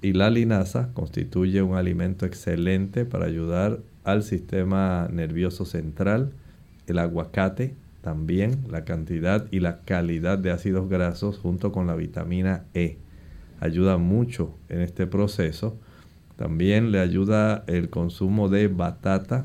Y 0.00 0.14
la 0.14 0.30
linaza 0.30 0.88
constituye 0.94 1.60
un 1.60 1.76
alimento 1.76 2.24
excelente 2.24 3.04
para 3.04 3.26
ayudar 3.26 3.80
al 4.02 4.22
sistema 4.22 5.08
nervioso 5.12 5.66
central. 5.66 6.32
El 6.86 6.98
aguacate 6.98 7.74
también, 8.00 8.64
la 8.70 8.86
cantidad 8.86 9.46
y 9.50 9.60
la 9.60 9.82
calidad 9.82 10.38
de 10.38 10.52
ácidos 10.52 10.88
grasos 10.88 11.36
junto 11.36 11.70
con 11.70 11.86
la 11.86 11.96
vitamina 11.96 12.64
E 12.72 12.96
ayuda 13.60 13.98
mucho 13.98 14.54
en 14.70 14.80
este 14.80 15.06
proceso. 15.06 15.76
También 16.36 16.92
le 16.92 16.98
ayuda 16.98 17.62
el 17.66 17.90
consumo 17.90 18.48
de 18.48 18.68
batata, 18.68 19.44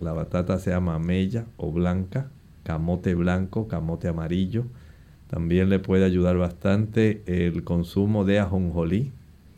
la 0.00 0.12
batata 0.12 0.58
se 0.58 0.70
llama 0.70 0.98
mella 0.98 1.46
o 1.56 1.70
blanca, 1.72 2.30
camote 2.62 3.14
blanco, 3.14 3.68
camote 3.68 4.08
amarillo. 4.08 4.64
También 5.28 5.68
le 5.68 5.78
puede 5.78 6.04
ayudar 6.04 6.36
bastante 6.36 7.22
el 7.26 7.62
consumo 7.62 8.24
de 8.24 8.40
ajonjolí, 8.40 9.12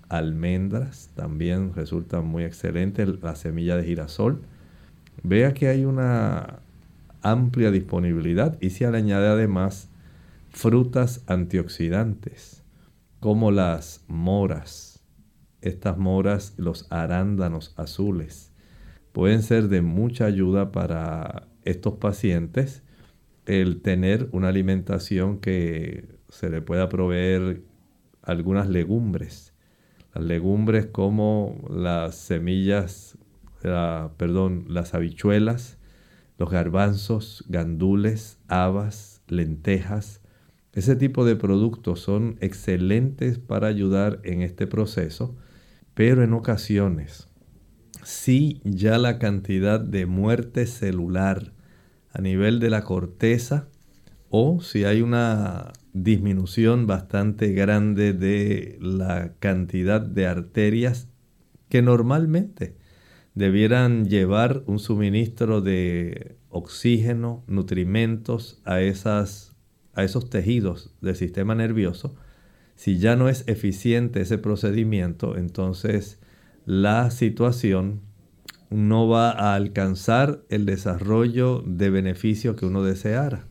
almendras, 0.09 1.11
también 1.15 1.73
resulta 1.75 2.21
muy 2.21 2.45
excelente 2.45 3.07
la 3.07 3.35
semilla 3.35 3.77
de 3.77 3.85
girasol. 3.85 4.43
Vea 5.23 5.55
que 5.55 5.69
hay 5.69 5.85
una 5.85 6.59
amplia 7.23 7.71
disponibilidad 7.71 8.59
y 8.61 8.71
se 8.71 8.91
le 8.91 8.99
añade 8.99 9.29
además 9.29 9.89
frutas 10.51 11.23
antioxidantes 11.27 12.63
como 13.21 13.53
las 13.53 14.05
moras, 14.09 15.01
estas 15.61 15.97
moras, 15.97 16.55
los 16.57 16.87
arándanos 16.91 17.73
azules, 17.77 18.52
pueden 19.13 19.43
ser 19.43 19.69
de 19.69 19.83
mucha 19.83 20.25
ayuda 20.25 20.73
para 20.73 21.47
estos 21.65 21.95
pacientes 21.95 22.83
el 23.47 23.83
tener 23.83 24.29
una 24.33 24.49
alimentación 24.49 25.39
que 25.39 26.09
se 26.29 26.49
le 26.49 26.63
pueda 26.63 26.89
proveer 26.89 27.63
algunas 28.23 28.69
legumbres. 28.69 29.53
Las 30.15 30.25
legumbres 30.25 30.87
como 30.87 31.63
las 31.71 32.17
semillas, 32.17 33.19
perdón, 33.61 34.67
las 34.69 34.95
habichuelas, 34.95 35.79
los 36.39 36.51
garbanzos, 36.51 37.45
gandules, 37.49 38.39
habas, 38.49 39.23
lentejas. 39.29 40.21
Ese 40.73 40.97
tipo 40.97 41.25
de 41.25 41.37
productos 41.37 42.01
son 42.01 42.39
excelentes 42.41 43.39
para 43.39 43.67
ayudar 43.67 44.21
en 44.25 44.41
este 44.43 44.67
proceso, 44.67 45.37
pero 45.95 46.23
en 46.23 46.33
ocasiones 46.33 47.32
si 48.03 48.61
ya 48.65 48.99
la 48.99 49.19
cantidad 49.19 49.81
de 49.81 50.07
muerte 50.07 50.67
celular 50.67 51.53
a 52.13 52.21
nivel 52.21 52.61
de 52.61 52.71
la 52.71 52.83
corteza 52.83 53.69
o 54.29 54.61
si 54.61 54.85
hay 54.85 55.03
una 55.03 55.73
disminución 55.93 56.87
bastante 56.87 57.53
grande 57.53 58.13
de 58.13 58.79
la 58.81 59.35
cantidad 59.39 60.01
de 60.01 60.27
arterias 60.27 61.09
que 61.69 61.83
normalmente 61.83 62.77
debieran 63.35 64.09
llevar 64.09 64.63
un 64.67 64.79
suministro 64.79 65.61
de 65.61 66.37
oxígeno, 66.49 67.45
nutrimentos 67.47 68.61
a, 68.65 68.81
esas, 68.81 69.55
a 69.95 70.05
esos 70.05 70.29
tejidos 70.29 70.95
del 71.01 71.17
sistema 71.17 71.55
nervioso. 71.55 72.15
Si 72.75 72.99
ya 72.99 73.17
no 73.17 73.29
es 73.29 73.45
eficiente 73.49 74.21
ese 74.21 74.39
procedimiento, 74.39 75.37
entonces 75.37 76.22
la 76.65 77.11
situación 77.11 78.01
no 78.71 79.09
va 79.09 79.31
a 79.31 79.55
alcanzar 79.55 80.43
el 80.49 80.65
desarrollo 80.65 81.63
de 81.67 81.91
beneficio 81.91 82.57
que 82.57 82.67
uno 82.67 82.83
deseara. 82.83 83.47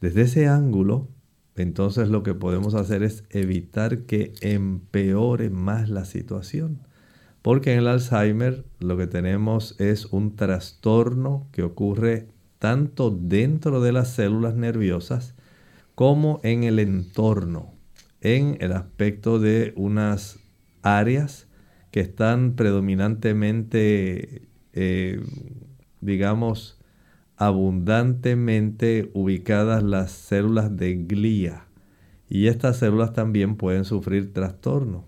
Desde 0.00 0.22
ese 0.22 0.48
ángulo, 0.48 1.08
entonces 1.56 2.08
lo 2.08 2.22
que 2.22 2.34
podemos 2.34 2.74
hacer 2.74 3.02
es 3.02 3.24
evitar 3.30 4.00
que 4.02 4.32
empeore 4.40 5.50
más 5.50 5.88
la 5.88 6.04
situación. 6.04 6.80
Porque 7.42 7.72
en 7.72 7.80
el 7.80 7.88
Alzheimer 7.88 8.64
lo 8.80 8.96
que 8.96 9.06
tenemos 9.06 9.78
es 9.78 10.06
un 10.06 10.34
trastorno 10.34 11.46
que 11.52 11.62
ocurre 11.62 12.28
tanto 12.58 13.10
dentro 13.10 13.80
de 13.80 13.92
las 13.92 14.08
células 14.08 14.54
nerviosas 14.54 15.34
como 15.94 16.40
en 16.42 16.64
el 16.64 16.78
entorno, 16.78 17.74
en 18.20 18.56
el 18.60 18.72
aspecto 18.72 19.38
de 19.38 19.74
unas 19.76 20.38
áreas 20.82 21.46
que 21.94 22.00
están 22.00 22.56
predominantemente, 22.56 24.48
eh, 24.72 25.22
digamos, 26.00 26.80
abundantemente 27.36 29.12
ubicadas 29.14 29.84
las 29.84 30.10
células 30.10 30.76
de 30.76 30.96
glía. 30.96 31.66
Y 32.28 32.48
estas 32.48 32.78
células 32.78 33.12
también 33.12 33.54
pueden 33.54 33.84
sufrir 33.84 34.32
trastorno. 34.32 35.04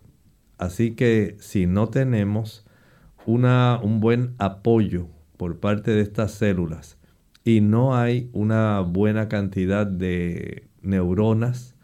Así 0.58 0.92
que 0.92 1.36
si 1.40 1.66
no 1.66 1.88
tenemos 1.88 2.64
una, 3.26 3.80
un 3.82 3.98
buen 3.98 4.36
apoyo 4.38 5.08
por 5.36 5.58
parte 5.58 5.90
de 5.90 6.02
estas 6.02 6.34
células 6.34 6.98
y 7.42 7.62
no 7.62 7.96
hay 7.96 8.30
una 8.32 8.78
buena 8.78 9.28
cantidad 9.28 9.88
de 9.88 10.68
neuronas 10.82 11.74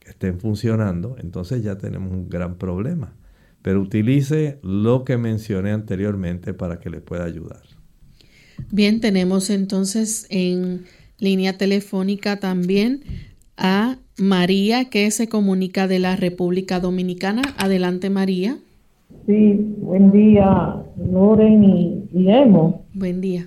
que 0.00 0.10
estén 0.10 0.38
funcionando, 0.38 1.16
entonces 1.18 1.62
ya 1.62 1.78
tenemos 1.78 2.12
un 2.12 2.28
gran 2.28 2.56
problema 2.56 3.14
pero 3.62 3.80
utilice 3.80 4.58
lo 4.62 5.04
que 5.04 5.16
mencioné 5.16 5.72
anteriormente 5.72 6.54
para 6.54 6.80
que 6.80 6.90
le 6.90 7.00
pueda 7.00 7.24
ayudar. 7.24 7.62
Bien, 8.70 9.00
tenemos 9.00 9.50
entonces 9.50 10.26
en 10.30 10.84
línea 11.18 11.56
telefónica 11.56 12.38
también 12.38 13.02
a 13.56 13.96
María 14.18 14.86
que 14.86 15.10
se 15.10 15.28
comunica 15.28 15.86
de 15.86 15.98
la 15.98 16.16
República 16.16 16.80
Dominicana. 16.80 17.42
Adelante 17.58 18.10
María. 18.10 18.58
Sí, 19.26 19.74
buen 19.78 20.10
día 20.12 20.76
Loren 21.10 21.64
y, 21.64 22.30
Emo. 22.30 22.84
Buen 22.94 23.20
día. 23.20 23.46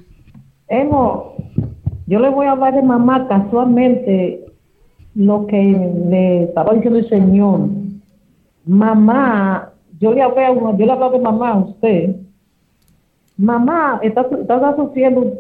Emo, 0.67 1.35
yo 2.07 2.19
le 2.19 2.29
voy 2.29 2.47
a 2.47 2.51
hablar 2.51 2.75
de 2.75 2.81
mamá 2.81 3.27
casualmente 3.27 4.45
lo 5.15 5.45
que 5.47 5.61
le 6.09 6.43
estaba 6.43 6.73
diciendo 6.73 6.99
el 6.99 7.09
Señor. 7.09 7.69
Mamá 8.65 9.72
yo 10.03 10.13
le 10.13 10.21
hablé 10.21 10.43
yo 10.77 10.85
le 10.85 10.91
hablé 10.91 11.17
de 11.17 11.23
mamá 11.23 11.49
a 11.51 11.59
usted. 11.59 12.15
Mamá 13.37 13.99
está, 14.03 14.21
está 14.21 14.75
sufriendo 14.75 15.33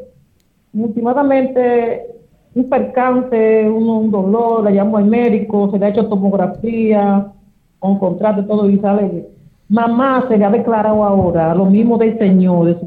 últimamente 0.73 2.07
un 2.55 2.69
percance, 2.69 3.69
un, 3.69 4.09
dolor, 4.09 4.63
la 4.63 4.71
llamo 4.71 4.97
al 4.97 5.05
médico, 5.05 5.69
se 5.69 5.77
le 5.77 5.85
ha 5.85 5.89
hecho 5.89 6.07
tomografía, 6.07 7.27
con 7.79 7.99
contrato, 7.99 8.45
todo 8.45 8.69
y 8.69 8.79
sale. 8.79 9.27
Mamá 9.67 10.25
se 10.29 10.37
le 10.37 10.45
ha 10.45 10.49
declarado 10.49 11.03
ahora 11.03 11.53
lo 11.53 11.65
mismo 11.65 11.97
del 11.97 12.17
Señor, 12.17 12.79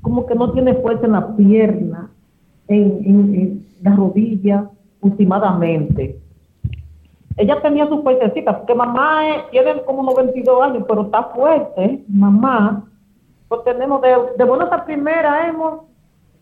como 0.00 0.24
que 0.26 0.34
no 0.34 0.52
tiene 0.52 0.74
fuerza 0.74 1.06
en 1.06 1.12
la 1.12 1.36
pierna, 1.36 2.10
en, 2.68 2.98
en, 3.04 3.34
en 3.34 3.66
la 3.82 3.94
rodilla, 3.94 4.70
últimamente 5.00 6.23
ella 7.36 7.60
tenía 7.60 7.88
su 7.88 8.02
fuertecita, 8.02 8.58
porque 8.58 8.74
mamá 8.74 9.46
tiene 9.50 9.82
como 9.82 10.02
92 10.04 10.62
años, 10.62 10.84
pero 10.88 11.02
está 11.02 11.24
fuerte, 11.24 12.04
mamá. 12.08 12.84
Pues 13.48 13.64
tenemos, 13.64 14.00
de, 14.02 14.14
de 14.38 14.44
buenas 14.44 14.70
a 14.72 14.84
primera 14.84 15.48
hemos, 15.48 15.80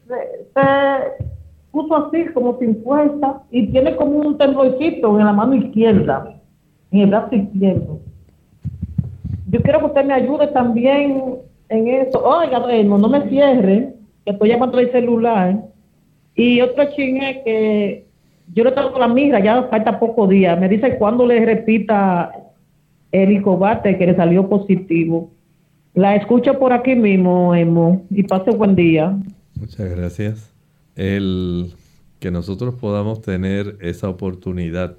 se, 0.06 1.32
puso 1.70 1.96
así, 1.96 2.26
como 2.34 2.58
sin 2.58 2.82
fuerza, 2.82 3.42
y 3.50 3.68
tiene 3.68 3.96
como 3.96 4.18
un 4.18 4.36
temblorcito 4.36 5.18
en 5.18 5.24
la 5.24 5.32
mano 5.32 5.54
izquierda, 5.54 6.34
en 6.90 7.00
el 7.00 7.06
brazo 7.08 7.34
izquierdo. 7.34 8.00
Yo 9.48 9.62
quiero 9.62 9.80
que 9.80 9.86
usted 9.86 10.04
me 10.04 10.14
ayude 10.14 10.48
también 10.48 11.36
en 11.70 11.88
eso. 11.88 12.22
Oiga, 12.22 12.58
no, 12.58 12.98
no 12.98 13.08
me 13.08 13.28
cierre, 13.28 13.94
que 14.24 14.32
estoy 14.32 14.50
llamando 14.50 14.78
el 14.78 14.92
celular. 14.92 15.64
Y 16.34 16.60
otro 16.60 16.84
chingue 16.94 17.42
que 17.44 18.06
yo 18.54 18.64
le 18.64 18.72
tengo 18.72 18.98
la 18.98 19.08
migra, 19.08 19.40
ya 19.42 19.64
falta 19.64 19.98
poco 19.98 20.26
día. 20.26 20.56
Me 20.56 20.68
dice 20.68 20.96
cuando 20.98 21.26
le 21.26 21.44
repita 21.44 22.32
el 23.10 23.32
icobate 23.32 23.96
que 23.98 24.06
le 24.06 24.16
salió 24.16 24.48
positivo. 24.48 25.32
La 25.94 26.16
escucho 26.16 26.58
por 26.58 26.72
aquí 26.72 26.94
mismo, 26.94 27.54
Emo, 27.54 28.04
y 28.10 28.22
pase 28.22 28.50
buen 28.50 28.74
día. 28.74 29.16
Muchas 29.54 29.90
gracias. 29.90 30.54
El 30.96 31.74
que 32.18 32.30
nosotros 32.30 32.74
podamos 32.74 33.20
tener 33.20 33.76
esa 33.80 34.08
oportunidad 34.08 34.96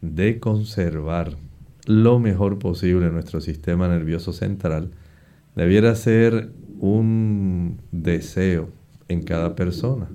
de 0.00 0.38
conservar 0.38 1.32
lo 1.86 2.18
mejor 2.18 2.58
posible 2.58 3.10
nuestro 3.10 3.40
sistema 3.40 3.88
nervioso 3.88 4.32
central 4.32 4.90
debiera 5.56 5.94
ser 5.94 6.50
un 6.78 7.80
deseo 7.90 8.68
en 9.08 9.22
cada 9.22 9.54
persona. 9.56 10.08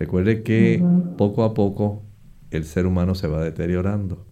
Recuerde 0.00 0.42
que 0.42 0.82
poco 1.18 1.44
a 1.44 1.52
poco 1.52 2.02
el 2.50 2.64
ser 2.64 2.86
humano 2.86 3.14
se 3.14 3.28
va 3.28 3.44
deteriorando 3.44 4.26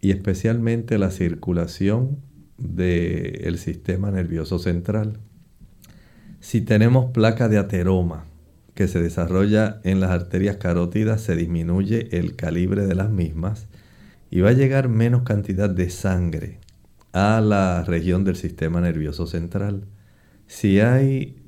y 0.00 0.12
especialmente 0.12 0.96
la 0.96 1.10
circulación 1.10 2.20
del 2.56 3.58
sistema 3.58 4.12
nervioso 4.12 4.60
central. 4.60 5.18
Si 6.38 6.60
tenemos 6.60 7.10
placa 7.10 7.48
de 7.48 7.58
ateroma 7.58 8.26
que 8.74 8.86
se 8.86 9.02
desarrolla 9.02 9.80
en 9.82 9.98
las 9.98 10.10
arterias 10.10 10.58
carótidas, 10.58 11.20
se 11.20 11.34
disminuye 11.34 12.16
el 12.16 12.36
calibre 12.36 12.86
de 12.86 12.94
las 12.94 13.10
mismas 13.10 13.66
y 14.30 14.38
va 14.38 14.50
a 14.50 14.52
llegar 14.52 14.88
menos 14.88 15.22
cantidad 15.24 15.68
de 15.68 15.90
sangre 15.90 16.60
a 17.12 17.40
la 17.40 17.82
región 17.82 18.22
del 18.22 18.36
sistema 18.36 18.80
nervioso 18.80 19.26
central. 19.26 19.88
Si 20.46 20.78
hay 20.78 21.42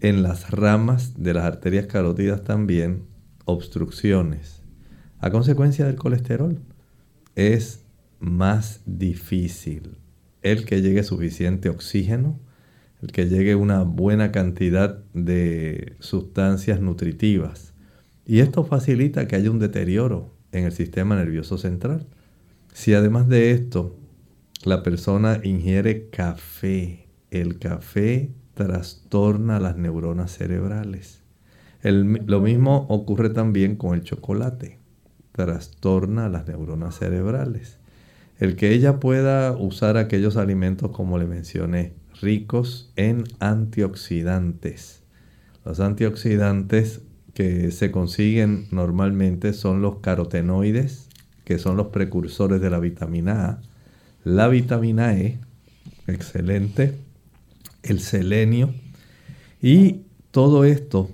en 0.00 0.24
las 0.24 0.50
ramas 0.50 1.22
de 1.22 1.34
las 1.34 1.44
arterias 1.44 1.86
carótidas 1.86 2.42
también 2.42 3.11
obstrucciones 3.44 4.62
a 5.18 5.30
consecuencia 5.30 5.86
del 5.86 5.96
colesterol. 5.96 6.60
Es 7.34 7.84
más 8.18 8.82
difícil 8.86 9.96
el 10.42 10.64
que 10.64 10.82
llegue 10.82 11.04
suficiente 11.04 11.68
oxígeno, 11.68 12.38
el 13.00 13.12
que 13.12 13.28
llegue 13.28 13.54
una 13.54 13.82
buena 13.82 14.32
cantidad 14.32 15.02
de 15.14 15.96
sustancias 16.00 16.80
nutritivas. 16.80 17.72
Y 18.26 18.40
esto 18.40 18.64
facilita 18.64 19.26
que 19.26 19.36
haya 19.36 19.50
un 19.50 19.58
deterioro 19.58 20.34
en 20.50 20.64
el 20.64 20.72
sistema 20.72 21.16
nervioso 21.16 21.58
central. 21.58 22.06
Si 22.72 22.94
además 22.94 23.28
de 23.28 23.52
esto 23.52 23.96
la 24.64 24.82
persona 24.82 25.40
ingiere 25.42 26.08
café, 26.10 27.08
el 27.30 27.58
café 27.58 28.30
trastorna 28.54 29.60
las 29.60 29.76
neuronas 29.76 30.36
cerebrales 30.36 31.21
lo 31.82 32.40
mismo 32.40 32.86
ocurre 32.88 33.30
también 33.30 33.76
con 33.76 33.94
el 33.94 34.02
chocolate. 34.02 34.78
Trastorna 35.32 36.28
las 36.28 36.46
neuronas 36.46 36.96
cerebrales. 36.96 37.78
El 38.38 38.56
que 38.56 38.72
ella 38.72 39.00
pueda 39.00 39.52
usar 39.52 39.96
aquellos 39.96 40.36
alimentos, 40.36 40.90
como 40.90 41.18
le 41.18 41.26
mencioné, 41.26 41.94
ricos 42.20 42.92
en 42.96 43.24
antioxidantes. 43.40 45.02
Los 45.64 45.80
antioxidantes 45.80 47.02
que 47.34 47.70
se 47.70 47.90
consiguen 47.90 48.66
normalmente 48.70 49.52
son 49.52 49.80
los 49.80 50.00
carotenoides, 50.00 51.08
que 51.44 51.58
son 51.58 51.76
los 51.76 51.88
precursores 51.88 52.60
de 52.60 52.70
la 52.70 52.78
vitamina 52.78 53.46
A, 53.46 53.62
la 54.24 54.48
vitamina 54.48 55.14
E, 55.16 55.38
excelente, 56.06 56.98
el 57.82 58.00
selenio, 58.00 58.74
y 59.60 60.02
todo 60.30 60.64
esto 60.64 61.10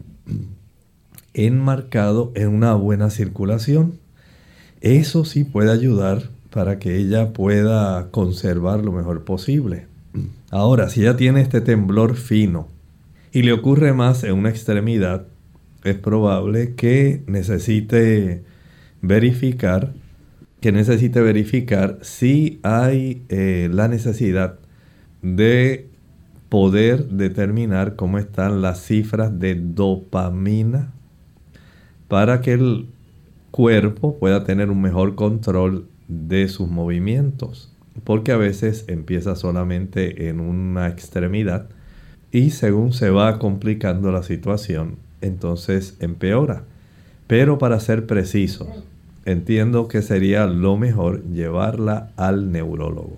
enmarcado 1.47 2.33
en 2.35 2.49
una 2.49 2.75
buena 2.75 3.11
circulación. 3.11 3.99
Eso 4.81 5.25
sí 5.25 5.45
puede 5.45 5.73
ayudar 5.73 6.31
para 6.51 6.79
que 6.79 6.97
ella 6.97 7.33
pueda 7.33 8.11
conservar 8.11 8.85
lo 8.85 8.93
mejor 8.93 9.25
posible. 9.25 9.87
Ahora, 10.51 10.89
si 10.89 11.03
ella 11.03 11.17
tiene 11.17 11.41
este 11.41 11.61
temblor 11.61 12.17
fino 12.17 12.69
y 13.33 13.43
le 13.43 13.53
ocurre 13.53 13.93
más 13.93 14.25
en 14.25 14.33
una 14.33 14.49
extremidad, 14.49 15.27
es 15.85 15.97
probable 15.97 16.75
que 16.75 17.23
necesite 17.27 18.43
verificar 19.03 19.93
que 20.61 20.73
necesite 20.73 21.21
verificar 21.21 21.99
si 22.03 22.59
hay 22.63 23.23
eh, 23.29 23.69
la 23.73 23.89
necesidad 23.89 24.59
de 25.23 25.87
poder 26.49 27.09
determinar 27.09 27.95
cómo 27.97 28.19
están 28.19 28.63
las 28.63 28.83
cifras 28.83 29.39
de 29.39 29.55
dopamina 29.55 30.93
para 32.09 32.41
que 32.41 32.55
el 32.55 32.87
cuerpo 33.51 34.19
pueda 34.19 34.45
tener 34.45 34.71
un 34.71 34.81
mejor 34.81 35.15
control 35.15 35.87
de 36.09 36.49
sus 36.49 36.69
movimientos. 36.69 37.73
Porque 38.05 38.33
a 38.33 38.37
veces 38.37 38.85
empieza 38.89 39.37
solamente 39.37 40.29
en 40.29 40.41
una 40.41 40.89
extremidad, 40.89 41.69
y 42.31 42.51
según 42.51 42.93
se 42.93 43.11
va 43.11 43.39
complicando 43.39 44.13
la 44.13 44.23
situación, 44.23 44.97
entonces 45.21 45.97
empeora. 46.01 46.65
Pero 47.27 47.59
para 47.59 47.81
ser 47.81 48.07
preciso, 48.07 48.69
entiendo 49.25 49.89
que 49.89 50.03
sería 50.03 50.47
lo 50.47 50.77
mejor 50.77 51.25
llevarla 51.33 52.11
al 52.17 52.53
neurólogo. 52.53 53.17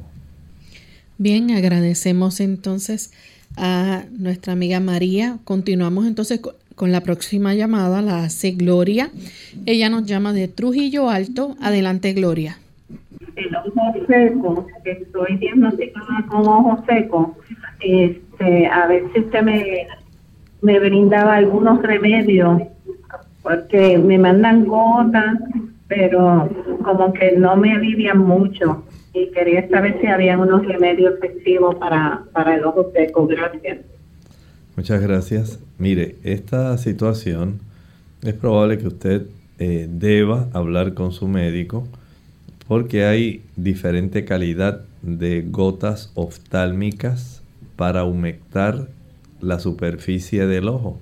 Bien, 1.19 1.51
agradecemos 1.51 2.41
entonces 2.41 3.13
a 3.57 4.05
nuestra 4.17 4.55
amiga 4.55 4.81
María. 4.81 5.39
Continuamos 5.45 6.07
entonces 6.07 6.41
con 6.81 6.93
la 6.93 7.03
próxima 7.03 7.53
llamada, 7.53 8.01
la 8.01 8.25
hace 8.25 8.53
Gloria. 8.53 9.11
Ella 9.67 9.91
nos 9.91 10.07
llama 10.07 10.33
de 10.33 10.49
Trujillo 10.49 11.11
Alto. 11.11 11.55
Adelante, 11.61 12.15
Gloria. 12.15 12.57
El 13.37 13.55
ojo 13.55 14.07
seco, 14.09 14.67
estoy 14.87 15.37
diagnosticada 15.37 16.25
con 16.31 16.49
ojo 16.49 16.83
seco. 16.89 17.37
Este, 17.81 18.67
a 18.67 18.87
ver 18.87 19.03
si 19.13 19.21
usted 19.21 19.43
me, 19.43 19.89
me 20.63 20.79
brindaba 20.79 21.37
algunos 21.37 21.83
remedios, 21.83 22.63
porque 23.43 23.99
me 23.99 24.17
mandan 24.17 24.65
gotas, 24.65 25.37
pero 25.87 26.49
como 26.83 27.13
que 27.13 27.33
no 27.37 27.57
me 27.57 27.73
alivian 27.73 28.17
mucho. 28.17 28.87
Y 29.13 29.31
quería 29.33 29.69
saber 29.69 29.99
si 30.01 30.07
había 30.07 30.39
unos 30.39 30.67
remedios 30.67 31.13
efectivos 31.19 31.75
para, 31.75 32.23
para 32.33 32.55
el 32.55 32.65
ojo 32.65 32.91
seco. 32.95 33.27
Gracias. 33.27 33.81
Muchas 34.81 35.03
gracias. 35.03 35.59
Mire, 35.77 36.17
esta 36.23 36.79
situación 36.79 37.61
es 38.23 38.33
probable 38.33 38.79
que 38.79 38.87
usted 38.87 39.27
eh, 39.59 39.87
deba 39.93 40.49
hablar 40.55 40.95
con 40.95 41.13
su 41.13 41.29
médico 41.29 41.87
porque 42.67 43.05
hay 43.05 43.43
diferente 43.57 44.25
calidad 44.25 44.81
de 45.03 45.43
gotas 45.47 46.13
oftálmicas 46.15 47.43
para 47.77 48.05
humectar 48.05 48.89
la 49.43 49.61
superficie 49.61 50.47
del 50.47 50.69
ojo. 50.69 50.99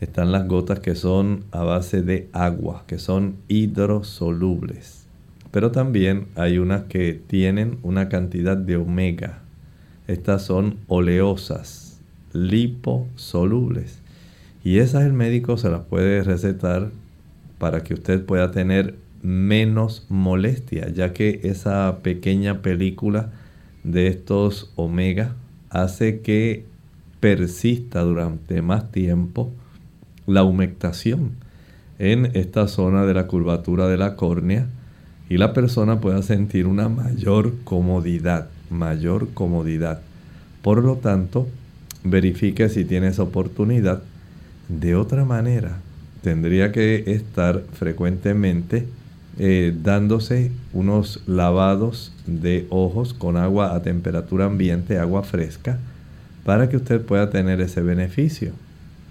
Están 0.00 0.30
las 0.30 0.46
gotas 0.46 0.78
que 0.78 0.94
son 0.94 1.42
a 1.50 1.64
base 1.64 2.02
de 2.02 2.28
agua, 2.32 2.84
que 2.86 3.00
son 3.00 3.34
hidrosolubles. 3.48 5.08
Pero 5.50 5.72
también 5.72 6.28
hay 6.36 6.58
unas 6.58 6.84
que 6.84 7.14
tienen 7.14 7.80
una 7.82 8.08
cantidad 8.08 8.56
de 8.56 8.76
omega. 8.76 9.40
Estas 10.06 10.42
son 10.42 10.76
oleosas, 10.86 11.87
liposolubles. 12.32 14.00
Y 14.64 14.78
esas 14.78 15.04
el 15.04 15.12
médico 15.12 15.56
se 15.56 15.70
las 15.70 15.82
puede 15.82 16.22
recetar 16.22 16.90
para 17.58 17.82
que 17.82 17.94
usted 17.94 18.24
pueda 18.24 18.50
tener 18.50 18.96
menos 19.22 20.06
molestia, 20.08 20.88
ya 20.90 21.12
que 21.12 21.40
esa 21.44 21.98
pequeña 22.02 22.62
película 22.62 23.30
de 23.84 24.06
estos 24.06 24.72
omega 24.76 25.34
hace 25.70 26.20
que 26.20 26.64
persista 27.20 28.02
durante 28.02 28.62
más 28.62 28.90
tiempo 28.92 29.50
la 30.26 30.44
humectación 30.44 31.32
en 31.98 32.26
esta 32.34 32.68
zona 32.68 33.04
de 33.06 33.14
la 33.14 33.26
curvatura 33.26 33.88
de 33.88 33.96
la 33.96 34.14
córnea 34.14 34.66
y 35.28 35.36
la 35.36 35.52
persona 35.52 36.00
pueda 36.00 36.22
sentir 36.22 36.66
una 36.66 36.88
mayor 36.88 37.54
comodidad, 37.64 38.48
mayor 38.70 39.30
comodidad. 39.34 40.00
Por 40.62 40.84
lo 40.84 40.96
tanto, 40.96 41.48
verifique 42.04 42.68
si 42.68 42.84
tiene 42.84 43.08
esa 43.08 43.22
oportunidad. 43.22 44.02
De 44.68 44.94
otra 44.94 45.24
manera, 45.24 45.78
tendría 46.22 46.72
que 46.72 47.04
estar 47.06 47.62
frecuentemente 47.72 48.86
eh, 49.38 49.72
dándose 49.82 50.50
unos 50.72 51.22
lavados 51.26 52.12
de 52.26 52.66
ojos 52.70 53.14
con 53.14 53.36
agua 53.36 53.74
a 53.74 53.82
temperatura 53.82 54.46
ambiente, 54.46 54.98
agua 54.98 55.22
fresca, 55.22 55.78
para 56.44 56.68
que 56.68 56.76
usted 56.76 57.00
pueda 57.00 57.30
tener 57.30 57.60
ese 57.60 57.80
beneficio. 57.82 58.52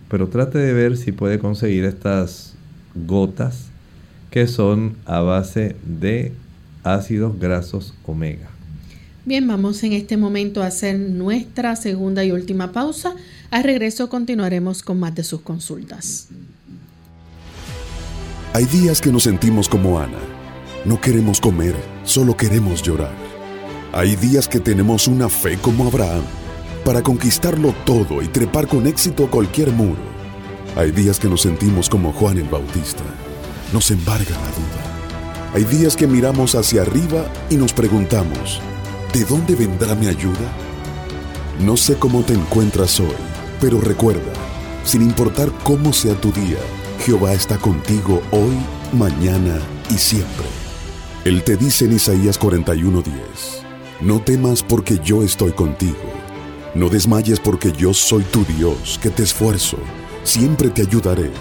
Pero 0.10 0.28
trate 0.28 0.58
de 0.58 0.74
ver 0.74 0.98
si 0.98 1.12
puede 1.12 1.40
conseguir 1.40 1.86
estas 1.86 2.56
gotas 2.94 3.70
que 4.32 4.48
son 4.48 4.96
a 5.06 5.20
base 5.22 5.76
de 5.86 6.34
ácidos 6.84 7.40
grasos 7.40 7.94
omega. 8.06 8.57
Bien, 9.28 9.46
vamos 9.46 9.84
en 9.84 9.92
este 9.92 10.16
momento 10.16 10.64
a 10.64 10.68
hacer 10.68 10.98
nuestra 10.98 11.76
segunda 11.76 12.24
y 12.24 12.32
última 12.32 12.72
pausa. 12.72 13.14
Al 13.52 13.66
regreso 13.66 14.08
continuaremos 14.08 14.82
con 14.82 15.02
más 15.02 15.16
de 15.16 15.26
sus 15.26 15.42
consultas. 15.42 16.30
Hay 18.54 18.64
días 18.64 19.02
que 19.02 19.12
nos 19.12 19.24
sentimos 19.24 19.68
como 19.68 20.00
Ana. 20.00 20.22
No 20.86 21.02
queremos 21.02 21.42
comer, 21.42 21.76
solo 22.06 22.38
queremos 22.38 22.82
llorar. 22.82 23.12
Hay 23.92 24.16
días 24.16 24.48
que 24.48 24.62
tenemos 24.62 25.10
una 25.10 25.28
fe 25.28 25.58
como 25.58 25.88
Abraham 25.88 26.24
para 26.86 27.04
conquistarlo 27.04 27.76
todo 27.86 28.22
y 28.22 28.30
trepar 28.30 28.66
con 28.66 28.88
éxito 28.88 29.30
cualquier 29.30 29.74
muro. 29.74 30.00
Hay 30.78 30.92
días 30.92 31.20
que 31.20 31.28
nos 31.28 31.42
sentimos 31.42 31.90
como 31.90 32.14
Juan 32.14 32.38
el 32.38 32.48
Bautista. 32.48 33.04
Nos 33.74 33.92
embarga 33.92 34.32
la 34.32 34.38
duda. 34.38 35.54
Hay 35.54 35.66
días 35.66 35.98
que 35.98 36.08
miramos 36.08 36.56
hacia 36.56 36.84
arriba 36.84 37.30
y 37.50 37.56
nos 37.56 37.74
preguntamos, 37.74 38.62
¿de 39.14 39.24
dónde 39.26 39.56
vendrá 39.56 39.96
mi 39.96 40.08
ayuda? 40.08 40.52
No 41.60 41.78
sé 41.78 41.96
cómo 41.96 42.24
te 42.24 42.34
encuentras 42.34 43.00
hoy, 43.00 43.16
pero 43.60 43.80
recuerda, 43.80 44.34
sin 44.84 45.02
importar 45.02 45.52
cómo 45.64 45.94
sea 45.94 46.14
tu 46.20 46.32
día, 46.32 46.58
Jehová 47.06 47.34
está 47.34 47.58
contigo 47.58 48.22
hoy, 48.32 48.56
mañana 48.94 49.60
y 49.90 49.94
siempre. 49.94 50.46
Él 51.26 51.44
te 51.44 51.58
dice 51.58 51.86
en 51.86 51.94
Isaías 51.94 52.40
41:10, 52.40 53.04
no 54.02 54.22
temas 54.22 54.62
porque 54.62 55.00
yo 55.04 55.24
estoy 55.24 55.52
contigo, 55.52 55.98
no 56.76 56.90
desmayes 56.90 57.40
porque 57.40 57.72
yo 57.72 57.94
soy 57.94 58.24
tu 58.24 58.46
Dios, 58.46 59.00
que 59.02 59.10
te 59.10 59.24
esfuerzo, 59.24 59.78
siempre 60.24 60.70
te 60.70 60.84
ayudaré, 60.84 61.32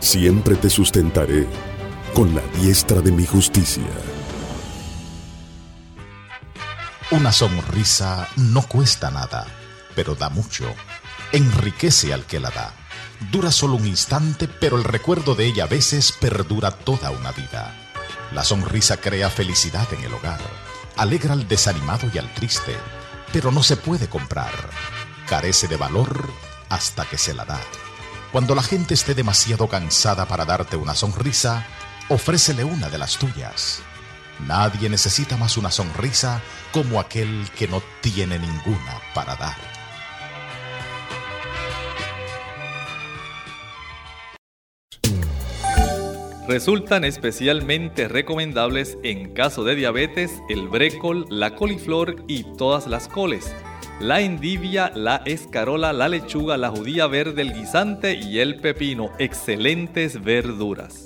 siempre 0.00 0.56
te 0.56 0.70
sustentaré 0.70 1.46
con 2.14 2.34
la 2.34 2.42
diestra 2.60 3.02
de 3.02 3.12
mi 3.12 3.26
justicia. 3.26 4.15
Una 7.12 7.30
sonrisa 7.30 8.26
no 8.34 8.62
cuesta 8.62 9.12
nada, 9.12 9.46
pero 9.94 10.16
da 10.16 10.28
mucho. 10.28 10.74
Enriquece 11.30 12.12
al 12.12 12.24
que 12.26 12.40
la 12.40 12.50
da. 12.50 12.72
Dura 13.30 13.52
solo 13.52 13.76
un 13.76 13.86
instante, 13.86 14.48
pero 14.48 14.76
el 14.76 14.82
recuerdo 14.82 15.36
de 15.36 15.46
ella 15.46 15.64
a 15.64 15.68
veces 15.68 16.10
perdura 16.10 16.72
toda 16.72 17.12
una 17.12 17.30
vida. 17.30 17.72
La 18.32 18.42
sonrisa 18.42 18.96
crea 18.96 19.30
felicidad 19.30 19.86
en 19.92 20.02
el 20.02 20.14
hogar, 20.14 20.40
alegra 20.96 21.34
al 21.34 21.46
desanimado 21.46 22.10
y 22.12 22.18
al 22.18 22.34
triste, 22.34 22.76
pero 23.32 23.52
no 23.52 23.62
se 23.62 23.76
puede 23.76 24.08
comprar. 24.08 24.52
Carece 25.28 25.68
de 25.68 25.76
valor 25.76 26.28
hasta 26.68 27.04
que 27.04 27.18
se 27.18 27.34
la 27.34 27.44
da. 27.44 27.60
Cuando 28.32 28.56
la 28.56 28.64
gente 28.64 28.94
esté 28.94 29.14
demasiado 29.14 29.68
cansada 29.68 30.26
para 30.26 30.44
darte 30.44 30.74
una 30.74 30.96
sonrisa, 30.96 31.68
ofrécele 32.08 32.64
una 32.64 32.88
de 32.88 32.98
las 32.98 33.16
tuyas. 33.16 33.80
Nadie 34.40 34.88
necesita 34.88 35.36
más 35.36 35.56
una 35.56 35.70
sonrisa 35.70 36.42
como 36.72 37.00
aquel 37.00 37.48
que 37.58 37.68
no 37.68 37.82
tiene 38.02 38.38
ninguna 38.38 39.00
para 39.14 39.34
dar. 39.36 39.56
Resultan 46.48 47.02
especialmente 47.04 48.06
recomendables 48.06 48.98
en 49.02 49.34
caso 49.34 49.64
de 49.64 49.74
diabetes 49.74 50.42
el 50.48 50.68
brécol, 50.68 51.26
la 51.28 51.56
coliflor 51.56 52.22
y 52.28 52.44
todas 52.56 52.86
las 52.86 53.08
coles, 53.08 53.52
la 53.98 54.20
endivia, 54.20 54.92
la 54.94 55.22
escarola, 55.24 55.92
la 55.92 56.08
lechuga, 56.08 56.56
la 56.56 56.70
judía 56.70 57.08
verde, 57.08 57.42
el 57.42 57.52
guisante 57.52 58.14
y 58.14 58.38
el 58.38 58.60
pepino, 58.60 59.10
excelentes 59.18 60.22
verduras. 60.22 61.05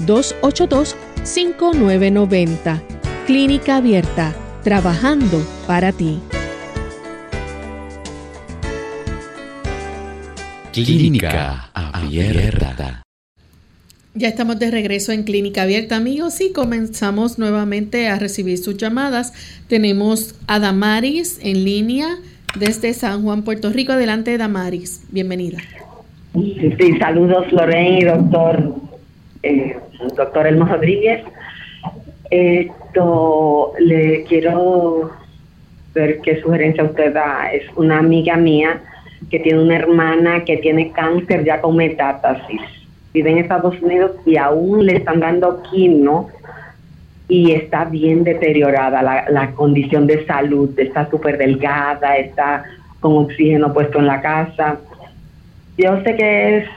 787-282-5990. 0.00 2.80
Clínica 3.26 3.76
Abierta, 3.76 4.34
trabajando 4.62 5.42
para 5.66 5.92
ti. 5.92 6.18
Clínica 10.72 11.70
Abierta. 11.72 13.02
Ya 14.16 14.28
estamos 14.28 14.60
de 14.60 14.70
regreso 14.70 15.10
en 15.12 15.24
Clínica 15.24 15.62
Abierta, 15.62 15.96
amigos, 15.96 16.40
y 16.40 16.52
comenzamos 16.52 17.36
nuevamente 17.38 18.06
a 18.08 18.16
recibir 18.18 18.58
sus 18.58 18.76
llamadas. 18.76 19.32
Tenemos 19.68 20.36
a 20.46 20.58
Damaris 20.60 21.40
en 21.42 21.64
línea. 21.64 22.18
desde 22.58 22.94
San 22.94 23.22
Juan, 23.24 23.42
Puerto 23.42 23.70
Rico. 23.70 23.92
Adelante, 23.92 24.38
Damaris. 24.38 25.02
Bienvenida. 25.10 25.58
Sí, 26.34 26.96
saludos, 27.00 27.52
Lorraine 27.52 27.98
y 27.98 28.04
doctor, 28.04 28.74
eh, 29.44 29.76
doctor 30.16 30.46
Elmo 30.46 30.66
Rodríguez. 30.66 31.22
Esto 32.30 33.72
le 33.78 34.24
quiero 34.24 35.10
ver 35.94 36.20
qué 36.22 36.40
sugerencia 36.40 36.84
usted 36.84 37.12
da. 37.12 37.52
Es 37.52 37.64
una 37.76 37.98
amiga 37.98 38.36
mía 38.36 38.80
que 39.30 39.38
tiene 39.38 39.62
una 39.62 39.76
hermana 39.76 40.44
que 40.44 40.56
tiene 40.58 40.90
cáncer 40.92 41.44
ya 41.44 41.60
con 41.60 41.76
metástasis. 41.76 42.60
Vive 43.12 43.30
en 43.30 43.38
Estados 43.38 43.80
Unidos 43.80 44.12
y 44.26 44.36
aún 44.36 44.86
le 44.86 44.96
están 44.96 45.20
dando 45.20 45.62
quimio 45.70 46.28
y 47.28 47.52
está 47.52 47.84
bien 47.84 48.24
deteriorada 48.24 49.02
la, 49.02 49.30
la 49.30 49.52
condición 49.52 50.06
de 50.06 50.26
salud. 50.26 50.70
Está 50.78 51.08
súper 51.08 51.38
delgada, 51.38 52.16
está 52.16 52.64
con 53.00 53.18
oxígeno 53.18 53.72
puesto 53.72 53.98
en 53.98 54.06
la 54.06 54.20
casa. 54.20 54.78
Yo 55.76 56.02
sé 56.02 56.16
que 56.16 56.58
es 56.58 56.68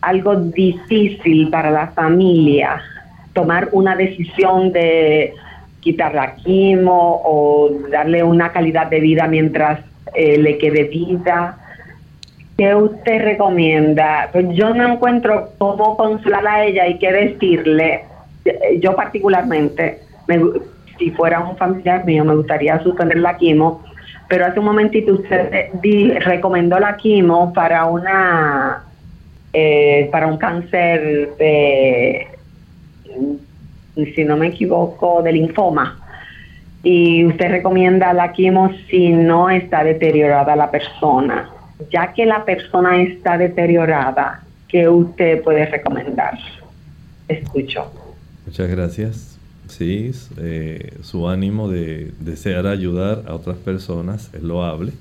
algo 0.00 0.36
difícil 0.36 1.50
para 1.50 1.70
la 1.70 1.88
familia 1.88 2.80
tomar 3.32 3.68
una 3.72 3.96
decisión 3.96 4.72
de 4.72 5.34
quitar 5.80 6.14
la 6.14 6.34
quimo 6.36 7.22
o 7.24 7.70
darle 7.90 8.22
una 8.22 8.52
calidad 8.52 8.88
de 8.88 9.00
vida 9.00 9.26
mientras 9.26 9.80
eh, 10.14 10.38
le 10.38 10.58
quede 10.58 10.84
vida. 10.84 11.56
¿Qué 12.56 12.74
usted 12.74 13.22
recomienda? 13.22 14.28
Pues 14.32 14.46
yo 14.50 14.74
no 14.74 14.92
encuentro 14.92 15.50
cómo 15.58 15.96
consolar 15.96 16.46
a 16.46 16.64
ella 16.64 16.86
y 16.88 16.98
qué 16.98 17.12
decirle. 17.12 18.04
Yo 18.80 18.94
particularmente, 18.94 20.00
si 20.98 21.10
fuera 21.12 21.40
un 21.40 21.56
familiar 21.56 22.04
mío, 22.04 22.24
me 22.24 22.34
gustaría 22.34 22.82
suspender 22.82 23.18
la 23.18 23.36
quimo, 23.36 23.82
pero 24.28 24.46
hace 24.46 24.58
un 24.58 24.66
momentito 24.66 25.14
usted 25.14 25.70
recomendó 26.20 26.78
la 26.78 26.96
quimo 26.96 27.52
para 27.54 27.86
una 27.86 28.84
eh, 29.52 30.08
para 30.12 30.26
un 30.26 30.38
cáncer 30.38 31.36
de 31.36 32.28
si 34.14 34.24
no 34.24 34.36
me 34.36 34.48
equivoco, 34.48 35.22
de 35.22 35.32
linfoma. 35.32 35.98
Y 36.82 37.24
usted 37.26 37.50
recomienda 37.50 38.12
la 38.12 38.32
quimo 38.32 38.72
si 38.88 39.10
no 39.10 39.50
está 39.50 39.84
deteriorada 39.84 40.56
la 40.56 40.70
persona. 40.70 41.50
Ya 41.90 42.12
que 42.12 42.26
la 42.26 42.44
persona 42.44 43.02
está 43.02 43.36
deteriorada, 43.36 44.42
¿qué 44.68 44.88
usted 44.88 45.42
puede 45.42 45.66
recomendar? 45.66 46.38
Escucho. 47.28 47.90
Muchas 48.46 48.68
gracias. 48.68 49.38
Sí, 49.68 50.10
eh, 50.38 50.94
su 51.02 51.28
ánimo 51.28 51.68
de 51.68 52.12
desear 52.18 52.66
ayudar 52.66 53.22
a 53.28 53.34
otras 53.34 53.56
personas 53.58 54.30
es 54.34 54.42
loable 54.42 54.92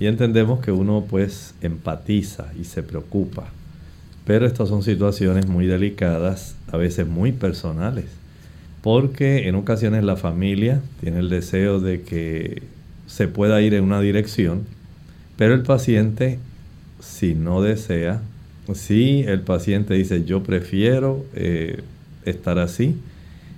y 0.00 0.06
entendemos 0.06 0.60
que 0.60 0.72
uno 0.72 1.04
pues 1.08 1.54
empatiza 1.62 2.48
y 2.58 2.64
se 2.64 2.82
preocupa 2.82 3.44
pero 4.26 4.46
estas 4.46 4.68
son 4.68 4.82
situaciones 4.82 5.46
muy 5.46 5.66
delicadas, 5.66 6.56
a 6.70 6.76
veces 6.76 7.06
muy 7.06 7.32
personales, 7.32 8.06
porque 8.82 9.48
en 9.48 9.54
ocasiones 9.54 10.04
la 10.04 10.16
familia 10.16 10.80
tiene 11.00 11.18
el 11.18 11.28
deseo 11.28 11.80
de 11.80 12.02
que 12.02 12.62
se 13.06 13.28
pueda 13.28 13.60
ir 13.60 13.74
en 13.74 13.84
una 13.84 14.00
dirección, 14.00 14.62
pero 15.36 15.54
el 15.54 15.62
paciente, 15.62 16.38
si 17.00 17.34
no 17.34 17.62
desea, 17.62 18.20
si 18.74 19.22
el 19.26 19.40
paciente 19.40 19.94
dice 19.94 20.24
yo 20.24 20.42
prefiero 20.42 21.24
eh, 21.34 21.82
estar 22.24 22.58
así 22.58 22.96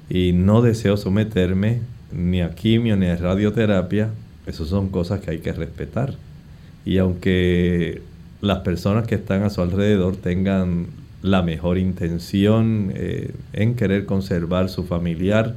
y 0.08 0.32
no 0.32 0.62
deseo 0.62 0.96
someterme 0.96 1.80
ni 2.12 2.40
a 2.40 2.54
quimio 2.54 2.96
ni 2.96 3.06
a 3.06 3.16
radioterapia, 3.16 4.10
esas 4.46 4.68
son 4.68 4.88
cosas 4.88 5.20
que 5.20 5.30
hay 5.30 5.38
que 5.38 5.52
respetar. 5.52 6.14
Y 6.84 6.98
aunque 6.98 8.02
las 8.44 8.58
personas 8.58 9.06
que 9.06 9.14
están 9.14 9.42
a 9.42 9.50
su 9.50 9.62
alrededor 9.62 10.16
tengan 10.16 10.86
la 11.22 11.42
mejor 11.42 11.78
intención 11.78 12.92
eh, 12.94 13.32
en 13.54 13.74
querer 13.74 14.04
conservar 14.04 14.68
su 14.68 14.84
familiar 14.84 15.54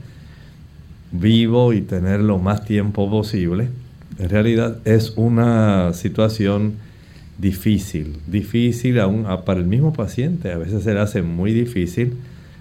vivo 1.12 1.74
y 1.74 1.82
tenerlo 1.82 2.38
más 2.38 2.64
tiempo 2.64 3.10
posible. 3.10 3.68
En 4.18 4.30
realidad 4.30 4.78
es 4.86 5.14
una 5.18 5.94
situación 5.94 6.76
difícil, 7.38 8.18
difícil 8.28 9.00
aún 9.00 9.26
para 9.46 9.60
el 9.60 9.68
mismo 9.68 9.92
paciente. 9.92 10.52
A 10.54 10.58
veces 10.58 10.84
se 10.84 10.94
le 10.94 11.02
hace 11.02 11.22
muy 11.22 11.52
difícil 11.52 12.14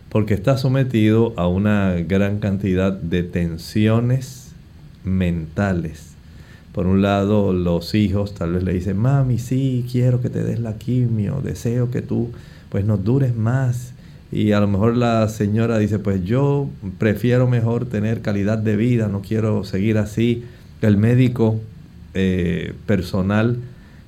porque 0.09 0.35
está 0.35 0.59
sometido 0.59 1.33
a 1.37 1.47
una 1.47 1.95
gran 2.07 2.41
cantidad 2.41 2.93
de 2.93 3.23
tensiones 3.23 4.53
mentales 5.05 6.16
por 6.77 6.87
un 6.87 7.01
lado, 7.01 7.55
los 7.55 7.95
hijos 7.95 8.35
tal 8.35 8.53
vez 8.53 8.63
le 8.63 8.75
dicen, 8.75 8.99
mami, 8.99 9.39
sí, 9.39 9.87
quiero 9.91 10.21
que 10.21 10.29
te 10.29 10.45
des 10.45 10.61
la 10.61 10.77
quimio, 10.77 11.41
deseo 11.43 11.91
que 11.91 12.03
tú 12.03 12.33
pues 12.69 12.85
nos 12.85 13.03
dures 13.03 13.35
más. 13.35 13.95
Y 14.31 14.53
a 14.53 14.61
lo 14.61 14.69
mejor 14.69 14.95
la 14.95 15.27
señora 15.31 15.79
dice, 15.79 15.99
pues 15.99 16.23
yo 16.23 16.69
prefiero 16.99 17.49
mejor 17.49 17.87
tener 17.87 18.21
calidad 18.21 18.59
de 18.59 18.77
vida, 18.77 19.09
no 19.09 19.23
quiero 19.23 19.65
seguir 19.65 19.97
así. 19.97 20.45
El 20.83 20.99
médico 20.99 21.59
eh, 22.13 22.75
personal 22.85 23.57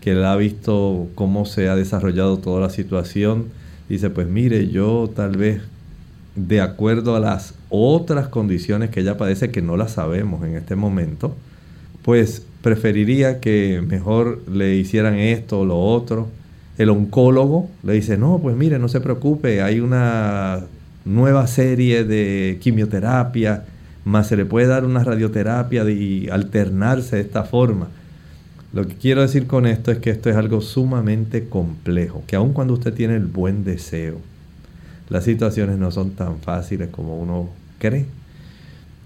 que 0.03 0.15
le 0.15 0.27
ha 0.27 0.37
visto 0.37 1.09
cómo 1.15 1.47
se 1.47 1.71
ha 1.71 1.75
desarrollado 1.75 2.37
toda 2.37 2.61
la 2.61 2.69
situación, 2.69 3.47
dice, 3.89 4.11
pues 4.11 4.29
mire, 4.29 4.69
yo 4.69 5.11
tal 5.17 5.39
vez 5.39 5.63
de 6.37 6.61
acuerdo 6.61 7.17
a 7.17 7.21
las 7.21 7.55
otras 7.71 8.29
condiciones 8.29 8.91
que 8.91 9.01
ella 9.01 9.17
padece, 9.17 9.51
que 9.51 9.63
no 9.63 9.79
las 9.79 9.93
sabemos 9.93 10.45
en 10.45 10.55
este 10.55 10.77
momento, 10.77 11.35
pues 12.03 12.43
preferiría 12.63 13.41
que 13.41 13.83
mejor 13.87 14.43
le 14.49 14.77
hicieran 14.77 15.15
esto 15.15 15.61
o 15.61 15.65
lo 15.65 15.79
otro. 15.79 16.29
El 16.77 16.91
oncólogo 16.91 17.69
le 17.83 17.95
dice, 17.95 18.17
no, 18.17 18.39
pues 18.39 18.57
mire, 18.57 18.79
no 18.79 18.89
se 18.89 19.01
preocupe, 19.01 19.63
hay 19.63 19.81
una 19.81 20.61
nueva 21.05 21.47
serie 21.47 22.05
de 22.05 22.59
quimioterapia, 22.61 23.65
más 24.05 24.29
se 24.29 24.37
le 24.37 24.45
puede 24.45 24.67
dar 24.67 24.85
una 24.85 25.03
radioterapia 25.03 25.89
y 25.91 26.29
alternarse 26.29 27.17
de 27.17 27.23
esta 27.23 27.45
forma. 27.45 27.89
Lo 28.73 28.87
que 28.87 28.95
quiero 28.95 29.23
decir 29.23 29.47
con 29.47 29.67
esto 29.67 29.91
es 29.91 29.99
que 29.99 30.11
esto 30.11 30.29
es 30.29 30.37
algo 30.37 30.61
sumamente 30.61 31.49
complejo, 31.49 32.23
que 32.27 32.37
aun 32.37 32.53
cuando 32.53 32.75
usted 32.75 32.93
tiene 32.93 33.17
el 33.17 33.27
buen 33.27 33.65
deseo, 33.65 34.19
las 35.09 35.25
situaciones 35.25 35.79
no 35.79 35.91
son 35.91 36.11
tan 36.11 36.39
fáciles 36.39 36.91
como 36.91 37.19
uno 37.19 37.49
cree. 37.79 38.07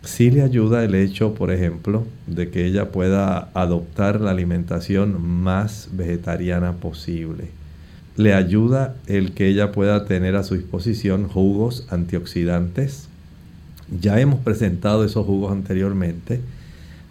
Sí 0.04 0.32
le 0.32 0.42
ayuda 0.42 0.84
el 0.84 0.96
hecho, 0.96 1.34
por 1.34 1.52
ejemplo, 1.52 2.04
de 2.26 2.50
que 2.50 2.66
ella 2.66 2.90
pueda 2.90 3.50
adoptar 3.54 4.20
la 4.20 4.32
alimentación 4.32 5.24
más 5.24 5.90
vegetariana 5.92 6.72
posible. 6.72 7.50
Le 8.16 8.34
ayuda 8.34 8.96
el 9.06 9.32
que 9.32 9.46
ella 9.46 9.70
pueda 9.70 10.04
tener 10.04 10.34
a 10.34 10.42
su 10.42 10.56
disposición 10.56 11.28
jugos 11.28 11.86
antioxidantes. 11.88 13.06
Ya 14.00 14.18
hemos 14.18 14.40
presentado 14.40 15.04
esos 15.04 15.24
jugos 15.24 15.52
anteriormente. 15.52 16.40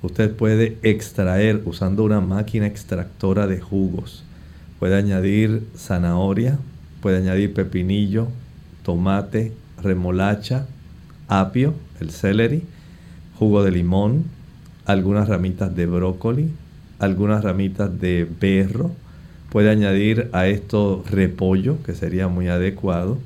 Usted 0.01 0.36
puede 0.36 0.77
extraer 0.84 1.62
usando 1.63 2.04
una 2.04 2.19
máquina 2.19 2.67
extractora 2.67 3.47
de 3.47 3.62
jugos. 3.62 4.23
Puede 4.80 4.97
añadir 4.97 5.63
zanahoria, 5.77 6.60
puede 7.01 7.17
añadir 7.17 7.54
pepinillo, 7.54 8.27
tomate, 8.84 9.54
remolacha, 9.82 10.67
apio, 11.30 11.73
el 12.01 12.12
celery 12.12 12.63
jugo 13.41 13.63
de 13.63 13.71
limón, 13.71 14.25
algunas 14.86 15.27
ramitas 15.27 15.75
de 15.75 15.88
brócoli, 15.88 16.51
algunas 16.99 17.43
ramitas 17.43 17.99
de 17.99 18.27
berro. 18.39 18.91
Puede 19.49 19.71
añadir 19.71 20.30
a 20.32 20.45
esto 20.45 21.04
repollo, 21.10 21.82
que 21.82 21.95
sería 21.95 22.27
muy 22.27 22.49
adecuado, 22.49 23.17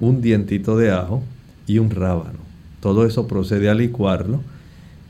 un 0.00 0.22
dientito 0.22 0.78
de 0.78 0.90
ajo 0.90 1.22
y 1.66 1.80
un 1.80 1.90
rábano. 1.90 2.38
Todo 2.80 3.04
eso 3.04 3.28
procede 3.28 3.68
a 3.68 3.74
licuarlo 3.74 4.40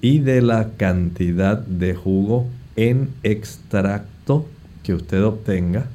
y 0.01 0.19
de 0.19 0.43
la 0.43 0.71
cantidad 0.77 1.59
de 1.59 1.95
jugo 1.95 2.49
en 2.75 3.11
extracto 3.23 4.49
que 4.83 4.95
usted 4.95 5.23
obtenga, 5.23 5.87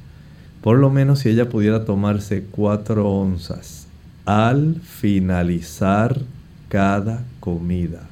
por 0.62 0.78
lo 0.78 0.90
menos 0.90 1.20
si 1.20 1.30
ella 1.32 1.50
pudiera 1.50 1.84
tomarse 1.84 2.46
4 2.50 3.12
onzas 3.12 3.88
al 4.24 4.76
finalizar 4.76 6.22
cada 6.70 7.26
comida 7.42 8.08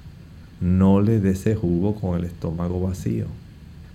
no 0.61 1.01
le 1.01 1.19
dé 1.19 1.31
ese 1.31 1.55
jugo 1.55 1.95
con 1.95 2.17
el 2.17 2.25
estómago 2.25 2.81
vacío. 2.81 3.25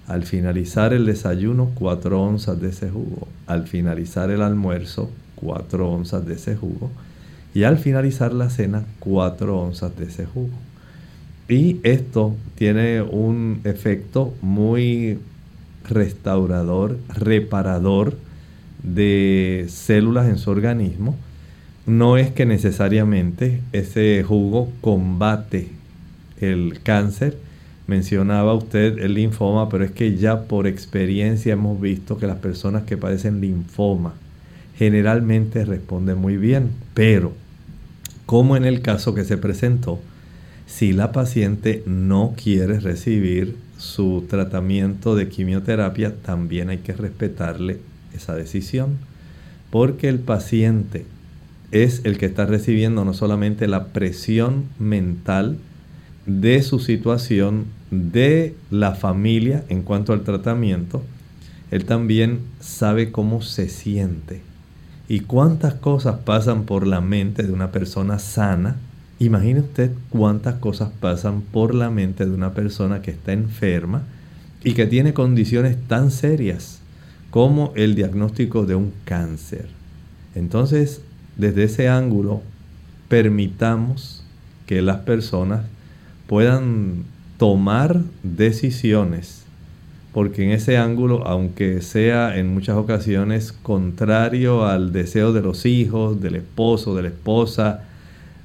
Al 0.06 0.24
finalizar 0.24 0.92
el 0.92 1.06
desayuno, 1.06 1.70
4 1.74 2.20
onzas 2.20 2.60
de 2.60 2.70
ese 2.70 2.90
jugo. 2.90 3.28
Al 3.46 3.68
finalizar 3.68 4.30
el 4.30 4.42
almuerzo, 4.42 5.10
4 5.36 5.88
onzas 5.88 6.26
de 6.26 6.34
ese 6.34 6.56
jugo. 6.56 6.90
Y 7.54 7.62
al 7.62 7.78
finalizar 7.78 8.32
la 8.32 8.50
cena, 8.50 8.84
4 8.98 9.58
onzas 9.58 9.96
de 9.96 10.06
ese 10.06 10.26
jugo. 10.26 10.50
Y 11.48 11.78
esto 11.82 12.34
tiene 12.54 13.02
un 13.02 13.60
efecto 13.64 14.34
muy 14.40 15.18
restaurador, 15.88 16.98
reparador 17.08 18.16
de 18.82 19.66
células 19.68 20.28
en 20.28 20.38
su 20.38 20.50
organismo. 20.50 21.16
No 21.86 22.16
es 22.16 22.30
que 22.30 22.46
necesariamente 22.46 23.60
ese 23.72 24.22
jugo 24.22 24.70
combate 24.80 25.79
el 26.40 26.80
cáncer, 26.82 27.36
Mencionaba 27.90 28.54
usted 28.54 29.00
el 29.00 29.14
linfoma, 29.14 29.68
pero 29.68 29.82
es 29.82 29.90
que 29.90 30.16
ya 30.16 30.42
por 30.42 30.68
experiencia 30.68 31.54
hemos 31.54 31.80
visto 31.80 32.18
que 32.18 32.28
las 32.28 32.36
personas 32.36 32.84
que 32.84 32.96
padecen 32.96 33.40
linfoma 33.40 34.14
generalmente 34.76 35.64
responden 35.64 36.16
muy 36.16 36.36
bien, 36.36 36.70
pero 36.94 37.32
como 38.26 38.56
en 38.56 38.64
el 38.64 38.80
caso 38.80 39.12
que 39.12 39.24
se 39.24 39.38
presentó, 39.38 39.98
si 40.68 40.92
la 40.92 41.10
paciente 41.10 41.82
no 41.84 42.34
quiere 42.40 42.78
recibir 42.78 43.56
su 43.76 44.24
tratamiento 44.30 45.16
de 45.16 45.28
quimioterapia, 45.28 46.14
también 46.14 46.70
hay 46.70 46.78
que 46.78 46.92
respetarle 46.92 47.78
esa 48.14 48.36
decisión, 48.36 48.98
porque 49.70 50.08
el 50.08 50.20
paciente 50.20 51.06
es 51.72 52.02
el 52.04 52.18
que 52.18 52.26
está 52.26 52.46
recibiendo 52.46 53.04
no 53.04 53.14
solamente 53.14 53.66
la 53.66 53.88
presión 53.88 54.66
mental 54.78 55.58
de 56.38 56.62
su 56.62 56.78
situación, 56.78 57.66
de 57.90 58.54
la 58.70 58.94
familia 58.94 59.64
en 59.68 59.82
cuanto 59.82 60.12
al 60.12 60.22
tratamiento, 60.22 61.02
él 61.72 61.84
también 61.84 62.40
sabe 62.60 63.10
cómo 63.10 63.42
se 63.42 63.68
siente 63.68 64.42
y 65.08 65.20
cuántas 65.20 65.74
cosas 65.74 66.18
pasan 66.24 66.64
por 66.64 66.86
la 66.86 67.00
mente 67.00 67.42
de 67.42 67.52
una 67.52 67.72
persona 67.72 68.20
sana. 68.20 68.76
Imagine 69.18 69.60
usted 69.60 69.90
cuántas 70.10 70.54
cosas 70.56 70.90
pasan 71.00 71.40
por 71.40 71.74
la 71.74 71.90
mente 71.90 72.24
de 72.24 72.32
una 72.32 72.54
persona 72.54 73.02
que 73.02 73.10
está 73.10 73.32
enferma 73.32 74.02
y 74.62 74.74
que 74.74 74.86
tiene 74.86 75.12
condiciones 75.12 75.76
tan 75.88 76.12
serias 76.12 76.80
como 77.30 77.72
el 77.74 77.96
diagnóstico 77.96 78.66
de 78.66 78.76
un 78.76 78.92
cáncer. 79.04 79.68
Entonces, 80.36 81.00
desde 81.36 81.64
ese 81.64 81.88
ángulo, 81.88 82.42
permitamos 83.08 84.22
que 84.66 84.82
las 84.82 84.98
personas 84.98 85.62
puedan 86.30 87.06
tomar 87.38 88.02
decisiones, 88.22 89.42
porque 90.12 90.44
en 90.44 90.52
ese 90.52 90.76
ángulo, 90.76 91.26
aunque 91.26 91.82
sea 91.82 92.38
en 92.38 92.54
muchas 92.54 92.76
ocasiones 92.76 93.50
contrario 93.50 94.64
al 94.64 94.92
deseo 94.92 95.32
de 95.32 95.42
los 95.42 95.66
hijos, 95.66 96.20
del 96.20 96.36
esposo, 96.36 96.94
de 96.94 97.02
la 97.02 97.08
esposa, 97.08 97.82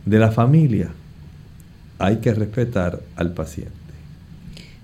de 0.04 0.18
la 0.18 0.32
familia, 0.32 0.90
hay 2.00 2.16
que 2.22 2.34
respetar 2.34 3.04
al 3.18 3.34
paciente. 3.36 3.72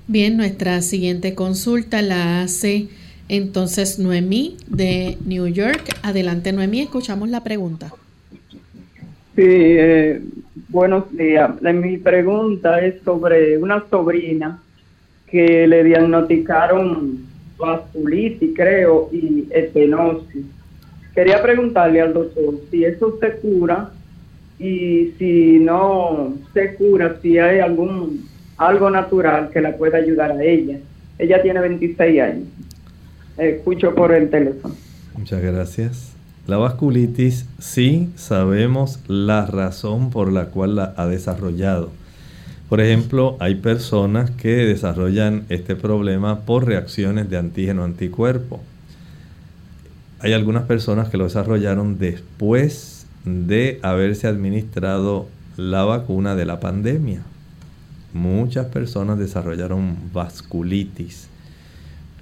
Bien, 0.07 0.37
nuestra 0.37 0.79
siguiente 0.83 1.33
consulta 1.33 2.03
la 2.03 2.43
hace 2.43 2.87
entonces 3.29 3.97
Noemí 3.97 4.57
de 4.67 5.17
New 5.25 5.47
York. 5.47 5.97
Adelante 6.03 6.51
Noemí, 6.51 6.81
escuchamos 6.81 7.29
la 7.29 7.43
pregunta. 7.43 7.91
Sí, 9.35 9.43
eh, 9.45 10.21
buenos 10.67 11.09
días. 11.15 11.61
Mi 11.61 11.97
pregunta 11.97 12.85
es 12.85 13.01
sobre 13.03 13.57
una 13.57 13.81
sobrina 13.89 14.59
que 15.27 15.65
le 15.67 15.85
diagnosticaron 15.85 17.25
vasculitis, 17.57 18.51
creo, 18.53 19.09
y 19.13 19.47
estenosis. 19.49 20.45
Quería 21.15 21.41
preguntarle 21.41 22.01
al 22.01 22.13
doctor 22.13 22.55
si 22.69 22.83
eso 22.83 23.17
se 23.21 23.31
cura 23.37 23.91
y 24.59 25.13
si 25.17 25.59
no 25.59 26.33
se 26.53 26.75
cura, 26.75 27.17
si 27.21 27.37
hay 27.37 27.59
algún 27.59 28.29
algo 28.57 28.89
natural 28.89 29.49
que 29.49 29.61
la 29.61 29.77
pueda 29.77 29.97
ayudar 29.97 30.33
a 30.33 30.43
ella. 30.43 30.77
Ella 31.17 31.41
tiene 31.41 31.61
26 31.61 32.21
años. 32.21 32.47
Escucho 33.37 33.95
por 33.95 34.11
el 34.13 34.29
teléfono. 34.29 34.75
Muchas 35.17 35.41
gracias. 35.41 36.20
La 36.47 36.57
vasculitis 36.57 37.45
sí 37.59 38.09
sabemos 38.15 38.99
la 39.07 39.45
razón 39.45 40.09
por 40.09 40.31
la 40.31 40.45
cual 40.45 40.75
la 40.75 40.93
ha 40.97 41.05
desarrollado. 41.05 41.91
Por 42.67 42.81
ejemplo, 42.81 43.37
hay 43.39 43.55
personas 43.55 44.31
que 44.31 44.49
desarrollan 44.65 45.45
este 45.49 45.75
problema 45.75 46.39
por 46.39 46.65
reacciones 46.65 47.29
de 47.29 47.37
antígeno 47.37 47.83
anticuerpo. 47.83 48.59
Hay 50.19 50.33
algunas 50.33 50.63
personas 50.63 51.09
que 51.09 51.17
lo 51.17 51.25
desarrollaron 51.25 51.99
después 51.99 53.05
de 53.23 53.79
haberse 53.83 54.27
administrado 54.27 55.27
la 55.57 55.83
vacuna 55.83 56.35
de 56.35 56.45
la 56.45 56.59
pandemia. 56.59 57.21
Muchas 58.13 58.65
personas 58.67 59.19
desarrollaron 59.19 59.95
vasculitis. 60.11 61.27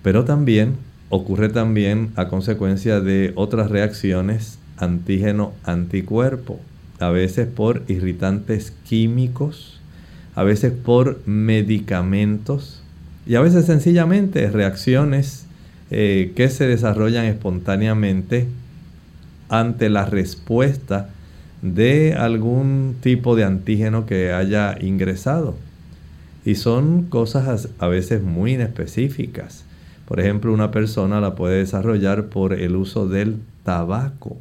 Pero 0.03 0.25
también 0.25 0.75
ocurre 1.09 1.49
también 1.49 2.11
a 2.15 2.27
consecuencia 2.27 3.01
de 3.01 3.33
otras 3.35 3.69
reacciones 3.69 4.59
antígeno-anticuerpo, 4.77 6.59
a 6.99 7.09
veces 7.09 7.47
por 7.47 7.83
irritantes 7.87 8.71
químicos, 8.87 9.79
a 10.35 10.43
veces 10.43 10.71
por 10.71 11.19
medicamentos 11.25 12.81
y 13.25 13.35
a 13.35 13.41
veces 13.41 13.65
sencillamente 13.65 14.49
reacciones 14.49 15.45
eh, 15.91 16.33
que 16.35 16.49
se 16.49 16.67
desarrollan 16.67 17.25
espontáneamente 17.25 18.47
ante 19.49 19.89
la 19.89 20.05
respuesta 20.05 21.09
de 21.61 22.13
algún 22.13 22.95
tipo 23.01 23.35
de 23.35 23.43
antígeno 23.43 24.05
que 24.05 24.31
haya 24.31 24.77
ingresado. 24.79 25.55
Y 26.45 26.55
son 26.55 27.03
cosas 27.03 27.69
a 27.79 27.87
veces 27.87 28.23
muy 28.23 28.53
inespecíficas. 28.53 29.65
Por 30.09 30.19
ejemplo, 30.19 30.51
una 30.51 30.71
persona 30.71 31.21
la 31.21 31.35
puede 31.35 31.59
desarrollar 31.59 32.29
por 32.29 32.53
el 32.53 32.75
uso 32.75 33.07
del 33.07 33.37
tabaco. 33.63 34.37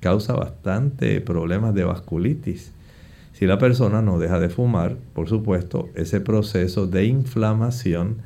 Causa 0.00 0.34
bastante 0.34 1.22
problemas 1.22 1.74
de 1.74 1.84
vasculitis. 1.84 2.72
Si 3.32 3.46
la 3.46 3.56
persona 3.56 4.02
no 4.02 4.18
deja 4.18 4.38
de 4.38 4.50
fumar, 4.50 4.96
por 5.14 5.26
supuesto, 5.26 5.88
ese 5.94 6.20
proceso 6.20 6.86
de 6.86 7.06
inflamación 7.06 8.18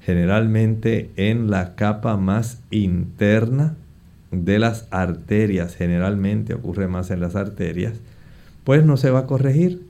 generalmente 0.00 1.10
en 1.16 1.50
la 1.50 1.74
capa 1.74 2.16
más 2.16 2.62
interna 2.70 3.76
de 4.30 4.58
las 4.58 4.88
arterias, 4.90 5.76
generalmente 5.76 6.54
ocurre 6.54 6.88
más 6.88 7.10
en 7.10 7.20
las 7.20 7.36
arterias, 7.36 8.00
pues 8.64 8.86
no 8.86 8.96
se 8.96 9.10
va 9.10 9.20
a 9.20 9.26
corregir. 9.26 9.82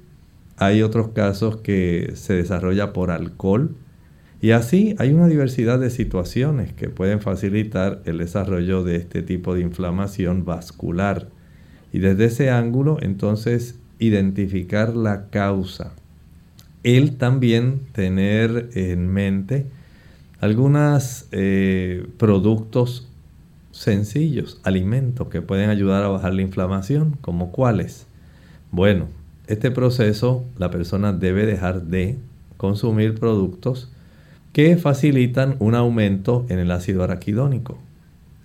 Hay 0.57 0.83
otros 0.83 1.11
casos 1.11 1.59
que 1.59 2.15
se 2.15 2.35
desarrolla 2.35 2.93
por 2.93 3.13
alcohol, 3.13 3.77
y 4.43 4.51
así 4.51 4.97
hay 4.99 5.13
una 5.13 5.29
diversidad 5.29 5.79
de 5.79 5.89
situaciones 5.89 6.73
que 6.73 6.89
pueden 6.89 7.21
facilitar 7.21 8.03
el 8.07 8.19
desarrollo 8.19 8.83
de 8.83 8.97
este 8.97 9.23
tipo 9.23 9.55
de 9.55 9.61
inflamación 9.61 10.45
vascular. 10.45 11.29
Y 11.93 12.01
desde 12.01 12.25
ese 12.25 12.51
ángulo, 12.51 12.99
entonces, 13.01 13.79
identificar 14.01 14.97
la 14.97 15.31
causa. 15.31 15.93
El 16.83 17.19
también 17.19 17.83
tener 17.93 18.71
en 18.75 19.07
mente 19.07 19.67
algunos 20.41 21.29
eh, 21.31 22.09
productos 22.17 23.09
sencillos, 23.71 24.61
alimentos 24.65 25.29
que 25.29 25.41
pueden 25.41 25.71
ayudar 25.71 26.03
a 26.03 26.09
bajar 26.09 26.35
la 26.35 26.43
inflamación, 26.43 27.17
como 27.21 27.53
cuáles. 27.53 28.09
Bueno, 28.73 29.07
este 29.47 29.71
proceso 29.71 30.45
la 30.59 30.73
persona 30.73 31.13
debe 31.13 31.47
dejar 31.47 31.85
de 31.85 32.19
consumir 32.57 33.15
productos 33.15 33.92
que 34.53 34.77
facilitan 34.77 35.57
un 35.61 35.75
aumento 35.75 36.45
en 36.51 36.59
el 36.59 36.71
ácido 36.71 37.03
araquidónico. 37.03 37.79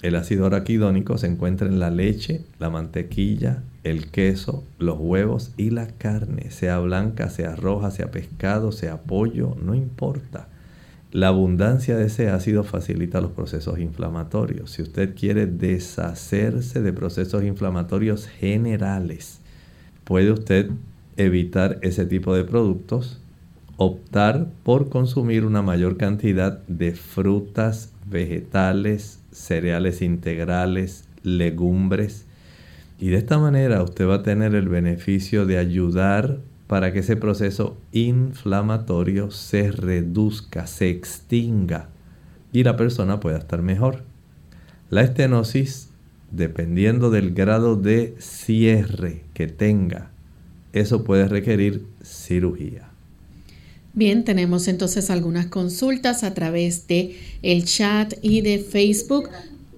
El 0.02 0.16
ácido 0.16 0.46
araquidónico 0.46 1.18
se 1.18 1.28
encuentra 1.28 1.68
en 1.68 1.80
la 1.80 1.90
leche, 1.90 2.46
la 2.60 2.70
mantequilla, 2.70 3.64
el 3.84 4.10
queso, 4.10 4.64
los 4.80 4.98
huevos 5.00 5.52
y 5.58 5.72
la 5.72 5.88
carne, 5.88 6.50
sea 6.50 6.80
blanca, 6.80 7.30
sea 7.30 7.56
roja, 7.56 7.92
sea 7.92 8.10
pescado, 8.10 8.72
sea 8.72 9.02
pollo, 9.02 9.58
no 9.62 9.76
importa. 9.76 10.48
La 11.12 11.30
abundancia 11.30 11.98
de 11.98 12.06
ese 12.06 12.30
ácido 12.30 12.64
facilita 12.64 13.20
los 13.20 13.32
procesos 13.32 13.80
inflamatorios. 13.80 14.72
Si 14.72 14.82
usted 14.82 15.16
quiere 15.16 15.46
deshacerse 15.46 16.82
de 16.82 16.94
procesos 16.94 17.44
inflamatorios 17.44 18.28
generales, 18.28 19.40
puede 20.04 20.32
usted 20.32 20.70
evitar 21.18 21.80
ese 21.82 22.06
tipo 22.06 22.36
de 22.36 22.44
productos 22.44 23.20
optar 23.78 24.48
por 24.64 24.90
consumir 24.90 25.46
una 25.46 25.62
mayor 25.62 25.98
cantidad 25.98 26.60
de 26.68 26.94
frutas, 26.94 27.94
vegetales, 28.10 29.20
cereales 29.32 30.02
integrales, 30.02 31.06
legumbres. 31.24 32.26
Y 33.00 33.10
de 33.10 33.18
esta 33.18 33.38
manera 33.38 33.84
usted 33.84 34.08
va 34.08 34.16
a 34.16 34.24
tener 34.24 34.56
el 34.56 34.68
beneficio 34.68 35.46
de 35.46 35.60
ayudar 35.60 36.40
para 36.66 36.92
que 36.92 37.00
ese 37.00 37.16
proceso 37.16 37.78
inflamatorio 37.92 39.32
se 39.32 39.72
reduzca, 39.72 40.68
se 40.68 40.90
extinga 40.90 41.90
y 42.52 42.64
la 42.64 42.76
persona 42.76 43.20
pueda 43.20 43.38
estar 43.38 43.62
mejor. 43.62 44.04
La 44.90 45.02
estenosis, 45.02 45.90
dependiendo 46.32 47.10
del 47.10 47.34
grado 47.34 47.76
de 47.76 48.16
cierre 48.20 49.24
que 49.34 49.48
tenga, 49.48 50.10
eso 50.74 51.04
puede 51.04 51.28
requerir 51.28 51.86
cirugía. 52.02 52.90
Bien, 53.98 54.24
tenemos 54.24 54.68
entonces 54.68 55.10
algunas 55.10 55.48
consultas 55.48 56.24
a 56.24 56.36
través 56.36 56.88
de 56.88 57.18
el 57.42 57.66
chat 57.66 58.14
y 58.22 58.42
de 58.42 58.60
Facebook. 58.60 59.28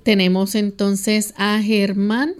Tenemos 0.04 0.56
entonces 0.56 1.34
a 1.38 1.62
Germán 1.62 2.34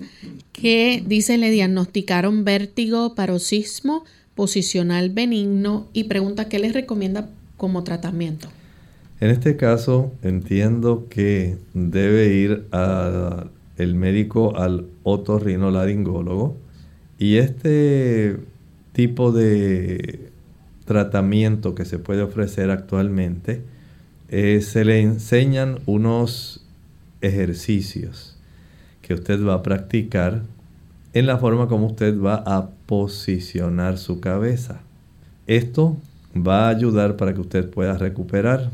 que 0.52 1.02
dice 1.08 1.38
le 1.38 1.52
diagnosticaron 1.52 2.44
vértigo, 2.44 3.16
paroxismo 3.16 4.04
posicional 4.36 5.10
benigno 5.10 5.88
y 5.94 6.04
pregunta 6.04 6.50
qué 6.50 6.60
les 6.60 6.74
recomienda 6.74 7.30
como 7.56 7.86
tratamiento? 7.86 8.50
En 9.22 9.30
este 9.30 9.56
caso 9.56 10.12
entiendo 10.22 11.08
que 11.10 11.56
debe 11.74 12.34
ir 12.34 12.66
el 13.78 13.96
médico 13.96 14.58
al 14.58 14.86
otorrinolaringólogo 15.04 16.58
y 17.18 17.38
este 17.38 18.36
tipo 18.92 19.32
de 19.32 20.29
tratamiento 20.90 21.76
que 21.76 21.86
se 21.86 22.00
puede 22.00 22.24
ofrecer 22.24 22.72
actualmente 22.72 23.62
eh, 24.28 24.62
se 24.62 24.84
le 24.84 25.02
enseñan 25.02 25.78
unos 25.86 26.66
ejercicios 27.22 28.36
que 29.04 29.14
usted 29.14 29.46
va 29.46 29.54
a 29.54 29.62
practicar 29.62 30.42
en 31.14 31.28
la 31.28 31.38
forma 31.38 31.68
como 31.68 31.86
usted 31.86 32.20
va 32.20 32.42
a 32.44 32.72
posicionar 32.88 34.00
su 34.00 34.20
cabeza. 34.20 34.82
Esto 35.46 35.96
va 36.36 36.66
a 36.66 36.70
ayudar 36.70 37.18
para 37.18 37.36
que 37.36 37.42
usted 37.42 37.70
pueda 37.70 37.96
recuperar. 37.96 38.72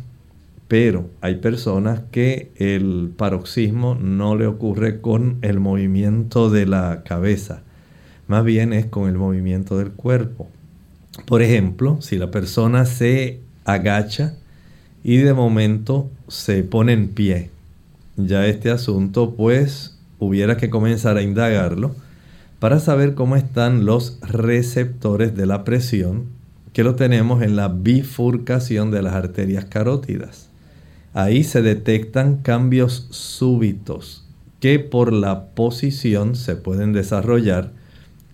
Pero 0.70 1.09
hay 1.20 1.36
personas 1.36 1.99
que 2.11 2.49
el 2.55 3.11
paroxismo 3.18 3.95
no 3.95 4.38
le 4.38 4.47
ocurre 4.47 5.01
con 5.01 5.38
el 5.41 5.59
movimiento 5.59 6.49
de 6.49 6.66
la 6.66 7.03
cabeza, 7.03 7.61
más 8.28 8.45
bien 8.45 8.72
es 8.72 8.86
con 8.86 9.09
el 9.09 9.16
movimiento 9.16 9.78
del 9.78 9.91
cuerpo. 9.91 10.47
Por 11.26 11.41
ejemplo, 11.41 11.97
si 12.01 12.18
la 12.18 12.30
persona 12.30 12.86
se 12.86 13.39
agacha 13.63 14.36
y 15.03 15.18
de 15.18 15.34
momento 15.34 16.09
se 16.28 16.63
pone 16.63 16.93
en 16.93 17.09
pie, 17.09 17.49
ya 18.18 18.45
este 18.45 18.70
asunto 18.70 19.36
pues 19.36 19.97
hubiera 20.20 20.57
que 20.57 20.70
comenzar 20.70 21.18
a 21.18 21.22
indagarlo 21.22 21.95
para 22.59 22.80
saber 22.80 23.16
cómo 23.16 23.36
están 23.36 23.86
los 23.86 24.20
receptores 24.22 25.36
de 25.36 25.45
la 25.45 25.63
presión 25.63 26.26
que 26.74 26.84
lo 26.84 26.95
tenemos 26.95 27.41
en 27.41 27.55
la 27.55 27.70
bifurcación 27.70 28.91
de 28.91 29.01
las 29.01 29.13
arterias 29.13 29.66
carótidas. 29.66 30.49
Ahí 31.13 31.43
se 31.43 31.61
detectan 31.61 32.38
cambios 32.38 33.07
súbitos 33.11 34.26
que 34.59 34.80
por 34.80 35.13
la 35.13 35.47
posición 35.49 36.36
se 36.36 36.55
pueden 36.55 36.91
desarrollar 36.91 37.72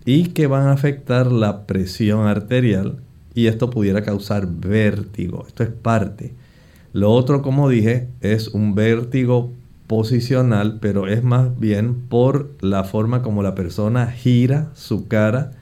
y 0.04 0.28
que 0.28 0.46
van 0.46 0.66
a 0.66 0.72
afectar 0.72 1.30
la 1.30 1.66
presión 1.66 2.26
arterial 2.26 2.98
y 3.34 3.46
esto 3.46 3.70
pudiera 3.70 4.02
causar 4.02 4.46
vértigo. 4.46 5.44
Esto 5.46 5.62
es 5.62 5.70
parte. 5.70 6.34
Lo 6.92 7.10
otro, 7.12 7.42
como 7.42 7.68
dije, 7.68 8.08
es 8.20 8.48
un 8.48 8.74
vértigo 8.74 9.52
posicional, 9.86 10.78
pero 10.80 11.06
es 11.06 11.22
más 11.22 11.58
bien 11.58 11.94
por 12.08 12.50
la 12.60 12.84
forma 12.84 13.22
como 13.22 13.42
la 13.42 13.54
persona 13.54 14.10
gira 14.10 14.70
su 14.74 15.08
cara 15.08 15.52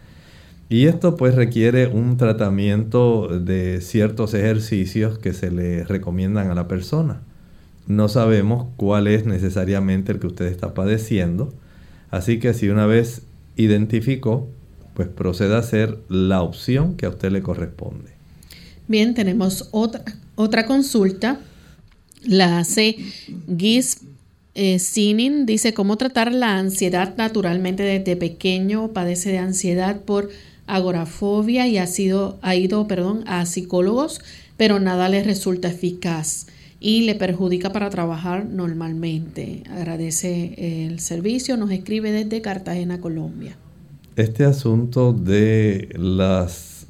y 0.69 0.87
esto 0.87 1.17
pues 1.17 1.35
requiere 1.35 1.89
un 1.89 2.17
tratamiento 2.17 3.27
de 3.27 3.81
ciertos 3.81 4.35
ejercicios 4.35 5.19
que 5.19 5.33
se 5.33 5.51
le 5.51 5.83
recomiendan 5.83 6.49
a 6.49 6.55
la 6.55 6.69
persona. 6.69 7.23
No 7.89 8.07
sabemos 8.09 8.69
cuál 8.77 9.09
es 9.09 9.27
necesariamente 9.27 10.13
el 10.13 10.21
que 10.21 10.29
usted 10.29 10.47
está 10.47 10.73
padeciendo, 10.73 11.53
así 12.13 12.39
que 12.39 12.55
si 12.55 12.69
una 12.69 12.87
vez 12.87 13.23
identificó, 13.57 14.49
pues 14.95 15.09
proceda 15.09 15.57
a 15.57 15.61
hacer 15.61 15.99
la 16.09 16.43
opción 16.43 16.97
que 16.97 17.07
a 17.07 17.11
usted 17.11 17.31
le 17.31 17.43
corresponde. 17.43 18.11
Bien, 18.89 19.15
tenemos 19.15 19.69
otra, 19.71 20.03
otra 20.35 20.67
consulta. 20.67 21.41
La 22.23 22.59
hace 22.59 22.97
Gis 23.57 24.01
eh, 24.55 24.79
Sinin. 24.79 25.47
Dice 25.47 25.73
cómo 25.73 25.97
tratar 25.97 26.33
la 26.33 26.59
ansiedad 26.59 27.15
naturalmente 27.17 27.83
desde 27.83 28.17
pequeño. 28.17 28.93
Padece 28.93 29.31
de 29.31 29.39
ansiedad 29.39 30.01
por 30.01 30.31
agorafobia 30.67 31.67
y 31.67 31.79
ha, 31.79 31.87
sido, 31.87 32.39
ha 32.43 32.55
ido 32.55 32.87
perdón, 32.87 33.25
a 33.27 33.47
psicólogos, 33.47 34.21
pero 34.57 34.81
nada 34.81 35.09
le 35.09 35.23
resulta 35.23 35.69
eficaz 35.69 36.47
y 36.81 37.03
le 37.03 37.15
perjudica 37.15 37.73
para 37.73 37.91
trabajar 37.91 38.47
normalmente. 38.47 39.63
Agradece 39.71 40.87
el 40.87 40.99
servicio, 40.99 41.59
nos 41.59 41.71
escribe 41.71 42.11
desde 42.11 42.41
Cartagena, 42.41 43.01
Colombia. 43.01 43.57
Este 44.17 44.45
asunto 44.45 45.13
de 45.13 45.91
las, 45.95 46.87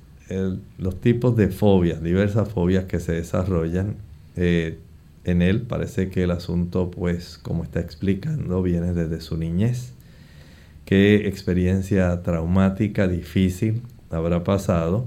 los 0.78 1.00
tipos 1.00 1.36
de 1.36 1.48
fobias, 1.48 2.02
diversas 2.02 2.48
fobias 2.48 2.84
que 2.84 3.00
se 3.00 3.12
desarrollan, 3.12 3.96
eh, 4.36 4.78
en 5.24 5.42
él 5.42 5.62
parece 5.62 6.08
que 6.08 6.22
el 6.22 6.30
asunto, 6.30 6.90
pues, 6.90 7.36
como 7.36 7.64
está 7.64 7.80
explicando, 7.80 8.62
viene 8.62 8.94
desde 8.94 9.20
su 9.20 9.36
niñez 9.36 9.92
qué 10.86 11.28
experiencia 11.28 12.22
traumática, 12.22 13.06
difícil 13.06 13.82
habrá 14.10 14.42
pasado, 14.42 15.06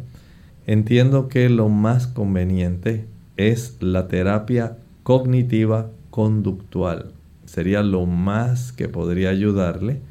entiendo 0.66 1.28
que 1.28 1.50
lo 1.50 1.68
más 1.68 2.08
conveniente 2.08 3.06
es 3.38 3.78
la 3.80 4.08
terapia 4.08 4.78
cognitiva 5.04 5.90
conductual. 6.10 7.12
Sería 7.46 7.84
lo 7.84 8.06
más 8.06 8.72
que 8.72 8.88
podría 8.88 9.30
ayudarle. 9.30 10.02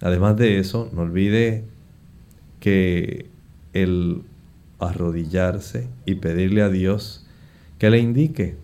Además 0.00 0.36
de 0.36 0.58
eso, 0.58 0.90
no 0.92 1.02
olvide 1.02 1.64
que 2.60 3.26
el 3.72 4.22
arrodillarse 4.78 5.88
y 6.06 6.16
pedirle 6.16 6.62
a 6.62 6.68
Dios 6.68 7.26
que 7.78 7.90
le 7.90 7.98
indique, 7.98 8.56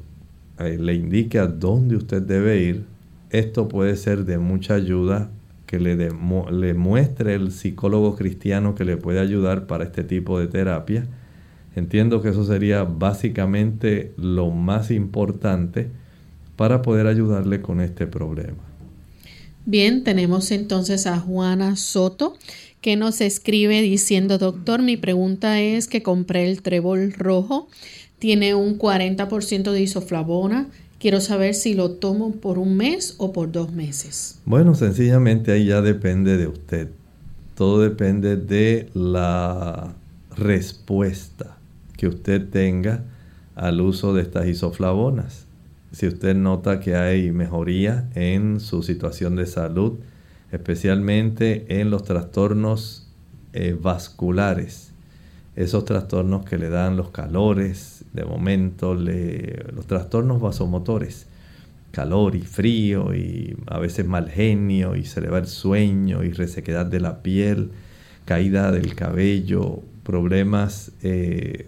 eh, 0.59 0.79
le 0.79 0.95
indique 0.95 1.39
a 1.39 1.47
dónde 1.47 1.97
usted 1.97 2.23
debe 2.23 2.63
ir, 2.63 2.85
esto 3.31 3.69
puede 3.69 3.97
ser 3.97 4.25
de 4.25 4.39
mucha 4.39 4.75
ayuda 4.75 5.31
que 5.67 5.79
le, 5.79 5.97
le 5.97 6.75
muestre 6.75 7.35
el 7.35 7.53
psicólogo 7.53 8.17
cristiano 8.17 8.75
que 8.75 8.85
le 8.85 8.97
puede 8.97 9.21
ayudar 9.21 9.67
para 9.67 9.85
este 9.85 10.03
tipo 10.03 10.41
de 10.41 10.47
terapia. 10.47 11.07
Entiendo 11.79 12.21
que 12.21 12.31
eso 12.31 12.45
sería 12.45 12.85
básicamente 12.85 14.13
lo 14.17 14.51
más 14.51 14.91
importante 14.91 15.89
para 16.57 16.83
poder 16.83 17.07
ayudarle 17.07 17.61
con 17.61 17.81
este 17.81 18.07
problema. 18.07 18.59
Bien, 19.65 20.03
tenemos 20.03 20.51
entonces 20.51 21.07
a 21.07 21.19
Juana 21.19 21.77
Soto 21.77 22.37
que 22.81 22.97
nos 22.97 23.21
escribe 23.21 23.81
diciendo, 23.83 24.39
doctor, 24.39 24.83
mi 24.83 24.97
pregunta 24.97 25.61
es 25.61 25.89
que 25.89 26.03
compré 26.03 26.49
el 26.51 26.63
trébol 26.63 27.13
rojo, 27.13 27.69
tiene 28.19 28.55
un 28.55 28.79
40% 28.79 29.73
de 29.73 29.81
isoflavona, 29.81 30.69
Quiero 30.99 31.21
saber 31.21 31.55
si 31.55 31.75
lo 31.75 31.93
tomo 31.93 32.33
por 32.33 32.59
un 32.59 32.77
mes 32.77 33.15
o 33.19 33.33
por 33.33 33.53
dos 33.53 33.73
meses. 33.73 34.41
Bueno, 34.45 34.75
sencillamente 34.75 35.53
ahí 35.53 35.67
ya 35.67 35.81
depende 35.81 36.37
de 36.37 36.49
usted. 36.49 36.89
Todo 37.55 37.81
depende 37.81 38.37
de 38.37 38.89
la 38.95 39.95
respuesta 40.37 41.58
que 41.99 42.09
usted 42.09 42.49
tenga 42.49 43.05
al 43.55 43.83
uso 43.83 44.15
de 44.15 44.23
estas 44.23 44.47
isoflavonas. 44.47 45.47
Si 45.93 46.07
usted 46.07 46.35
nota 46.35 46.81
que 46.81 46.95
hay 46.97 47.33
mejoría 47.33 48.09
en 48.15 48.61
su 48.61 48.83
situación 48.83 49.37
de 49.37 49.47
salud, 49.47 49.99
especialmente 50.53 51.81
en 51.81 51.91
los 51.91 52.05
trastornos 52.05 53.11
eh, 53.53 53.77
vasculares, 53.79 54.93
esos 55.57 55.85
trastornos 55.85 56.45
que 56.45 56.57
le 56.57 56.69
dan 56.71 56.97
los 56.97 57.11
calores, 57.11 58.05
de 58.13 58.25
momento 58.25 58.95
los 58.95 59.87
trastornos 59.87 60.41
vasomotores, 60.41 61.27
calor 61.91 62.37
y 62.37 62.43
frío 62.43 63.13
y 63.13 63.57
a 63.67 63.81
veces 63.81 64.07
mal 64.07 64.31
genio 64.31 64.95
y 64.95 65.05
se 65.05 65.21
le 65.21 65.31
va 65.31 65.39
el 65.39 65.49
sueño 65.49 66.23
y 66.23 66.33
resequedad 66.33 66.87
de 66.87 67.01
la 67.01 67.23
piel, 67.23 67.73
caída 68.25 68.71
del 68.71 68.95
cabello, 68.95 69.83
problemas 70.05 70.93
eh, 71.03 71.67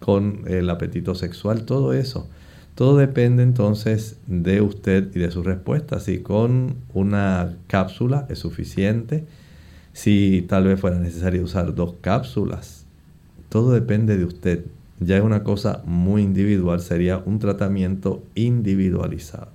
con 0.00 0.44
el 0.46 0.68
apetito 0.70 1.14
sexual, 1.14 1.64
todo 1.64 1.92
eso. 1.92 2.28
Todo 2.74 2.96
depende 2.98 3.42
entonces 3.42 4.18
de 4.26 4.60
usted 4.60 5.08
y 5.14 5.18
de 5.18 5.30
su 5.30 5.42
respuesta. 5.42 5.98
Si 5.98 6.18
con 6.18 6.76
una 6.92 7.56
cápsula 7.68 8.26
es 8.28 8.38
suficiente, 8.38 9.24
si 9.92 10.44
tal 10.46 10.64
vez 10.64 10.78
fuera 10.78 10.98
necesario 10.98 11.42
usar 11.42 11.74
dos 11.74 11.94
cápsulas, 12.02 12.84
todo 13.48 13.72
depende 13.72 14.18
de 14.18 14.24
usted 14.24 14.64
ya 15.00 15.18
es 15.18 15.22
una 15.22 15.44
cosa 15.44 15.82
muy 15.84 16.22
individual, 16.22 16.80
sería 16.80 17.18
un 17.18 17.38
tratamiento 17.38 18.22
individualizado. 18.34 19.48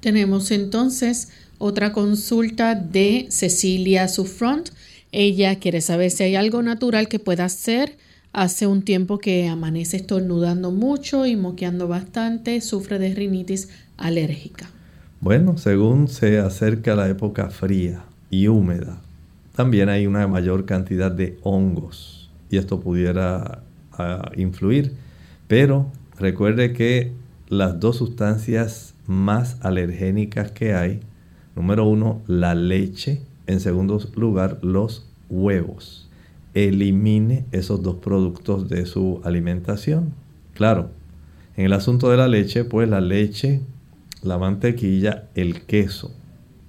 Tenemos 0.00 0.50
entonces 0.50 1.30
otra 1.58 1.92
consulta 1.92 2.74
de 2.74 3.26
Cecilia 3.30 4.08
Sufront. 4.08 4.70
Ella 5.12 5.58
quiere 5.58 5.80
saber 5.80 6.10
si 6.10 6.24
hay 6.24 6.36
algo 6.36 6.62
natural 6.62 7.08
que 7.08 7.18
pueda 7.18 7.46
hacer. 7.46 7.96
Hace 8.34 8.66
un 8.66 8.82
tiempo 8.82 9.20
que 9.20 9.46
amanece 9.46 9.96
estornudando 9.96 10.72
mucho 10.72 11.24
y 11.24 11.36
moqueando 11.36 11.86
bastante, 11.86 12.60
sufre 12.60 12.98
de 12.98 13.14
rinitis 13.14 13.68
alérgica. 13.96 14.68
Bueno, 15.20 15.56
según 15.56 16.08
se 16.08 16.40
acerca 16.40 16.96
la 16.96 17.08
época 17.08 17.50
fría 17.50 18.04
y 18.30 18.48
húmeda, 18.48 19.00
también 19.54 19.88
hay 19.88 20.08
una 20.08 20.26
mayor 20.26 20.64
cantidad 20.64 21.12
de 21.12 21.38
hongos 21.44 22.28
y 22.50 22.56
esto 22.56 22.80
pudiera 22.80 23.62
a 23.92 24.32
influir. 24.36 24.94
Pero 25.46 25.92
recuerde 26.18 26.72
que 26.72 27.12
las 27.48 27.78
dos 27.78 27.98
sustancias 27.98 28.94
más 29.06 29.58
alergénicas 29.60 30.50
que 30.50 30.74
hay, 30.74 30.98
número 31.54 31.86
uno, 31.86 32.20
la 32.26 32.56
leche, 32.56 33.20
en 33.46 33.60
segundo 33.60 34.00
lugar, 34.16 34.58
los 34.62 35.06
huevos. 35.30 36.03
Elimine 36.54 37.44
esos 37.52 37.82
dos 37.82 37.96
productos 37.96 38.68
de 38.68 38.86
su 38.86 39.20
alimentación. 39.24 40.14
Claro, 40.54 40.90
En 41.56 41.66
el 41.66 41.72
asunto 41.72 42.10
de 42.10 42.16
la 42.16 42.26
leche, 42.26 42.64
pues 42.64 42.88
la 42.88 43.00
leche, 43.00 43.60
la 44.22 44.38
mantequilla, 44.38 45.28
el 45.34 45.62
queso 45.62 46.10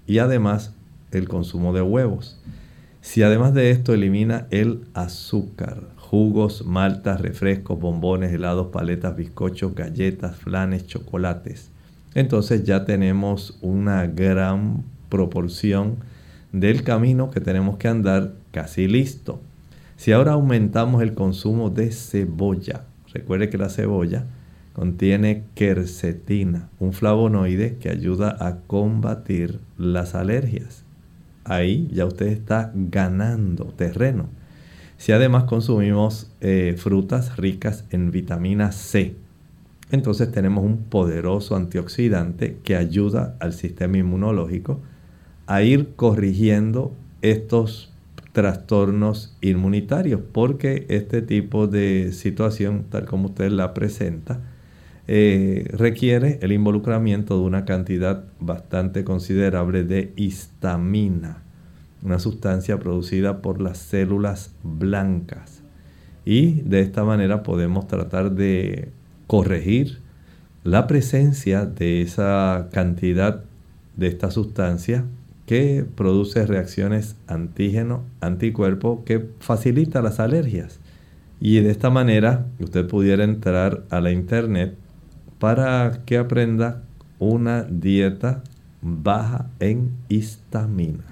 y 0.06 0.20
además 0.20 0.74
el 1.12 1.28
consumo 1.28 1.74
de 1.74 1.82
huevos. 1.82 2.38
Si 3.02 3.24
además 3.24 3.54
de 3.54 3.72
esto 3.72 3.94
elimina 3.94 4.48
el 4.52 4.82
azúcar, 4.94 5.84
jugos, 5.98 6.66
maltas, 6.66 7.22
refrescos, 7.22 7.80
bombones, 7.80 8.34
helados, 8.34 8.68
paletas, 8.68 9.16
bizcochos, 9.16 9.76
galletas, 9.76 10.36
flanes, 10.36 10.88
chocolates, 10.88 11.70
entonces 12.14 12.64
ya 12.64 12.86
tenemos 12.86 13.58
una 13.62 14.08
gran 14.08 14.84
proporción 15.10 15.98
del 16.52 16.84
camino 16.84 17.30
que 17.30 17.42
tenemos 17.42 17.78
que 17.78 17.90
andar 17.90 18.34
casi 18.52 18.88
listo. 18.88 19.40
Si 19.96 20.12
ahora 20.12 20.34
aumentamos 20.34 21.02
el 21.02 21.14
consumo 21.14 21.70
de 21.70 21.92
cebolla, 21.92 22.86
recuerde 23.14 23.50
que 23.50 23.58
la 23.58 23.70
cebolla 23.70 24.26
contiene 24.74 25.46
quercetina, 25.56 26.70
un 26.80 26.92
flavonoide 26.92 27.78
que 27.78 27.90
ayuda 27.90 28.36
a 28.40 28.58
combatir 28.68 29.60
las 29.78 30.16
alergias. 30.16 30.84
Ahí 31.46 31.88
ya 31.94 32.06
usted 32.06 32.28
está 32.28 32.72
ganando 32.76 33.66
terreno. 33.66 34.28
Si 34.98 35.14
además 35.14 35.46
consumimos 35.46 36.30
eh, 36.42 36.76
frutas 36.78 37.38
ricas 37.38 37.86
en 37.90 38.12
vitamina 38.12 38.74
C, 38.74 39.16
entonces 39.92 40.32
tenemos 40.32 40.66
un 40.66 40.78
poderoso 40.78 41.56
antioxidante 41.56 42.58
que 42.64 42.76
ayuda 42.76 43.38
al 43.40 43.54
sistema 43.54 43.98
inmunológico 43.98 44.82
a 45.48 45.62
ir 45.62 45.94
corrigiendo 45.96 46.94
estos 47.22 47.94
trastornos 48.36 49.34
inmunitarios, 49.40 50.20
porque 50.34 50.86
este 50.90 51.22
tipo 51.22 51.68
de 51.68 52.12
situación, 52.12 52.84
tal 52.90 53.06
como 53.06 53.28
usted 53.28 53.50
la 53.50 53.74
presenta, 53.74 54.42
eh, 55.08 55.70
requiere 55.72 56.40
el 56.42 56.52
involucramiento 56.52 57.40
de 57.40 57.46
una 57.46 57.64
cantidad 57.64 58.26
bastante 58.42 59.06
considerable 59.06 59.86
de 59.86 60.12
histamina, 60.18 61.44
una 62.04 62.20
sustancia 62.20 62.78
producida 62.78 63.42
por 63.42 63.62
las 63.62 63.78
células 63.78 64.54
blancas. 64.64 65.62
Y 66.26 66.60
de 66.64 66.82
esta 66.82 67.06
manera 67.06 67.42
podemos 67.42 67.88
tratar 67.88 68.32
de 68.32 68.90
corregir 69.28 70.00
la 70.66 70.88
presencia 70.88 71.66
de 71.66 72.02
esa 72.02 72.68
cantidad 72.74 73.46
de 73.96 74.08
esta 74.08 74.30
sustancia 74.30 75.06
que 75.46 75.86
produce 75.96 76.46
reacciones 76.46 77.16
antígeno-anticuerpo 77.28 79.04
que 79.06 79.26
facilita 79.40 80.02
las 80.02 80.20
alergias. 80.20 80.80
Y 81.40 81.60
de 81.60 81.70
esta 81.70 81.90
manera 81.90 82.48
usted 82.60 82.88
pudiera 82.88 83.24
entrar 83.24 83.84
a 83.90 84.02
la 84.02 84.12
internet 84.12 84.76
para 85.40 86.02
que 86.06 86.18
aprenda 86.18 86.84
una 87.20 87.64
dieta 87.64 88.44
baja 88.82 89.50
en 89.60 89.92
histamina. 90.10 91.04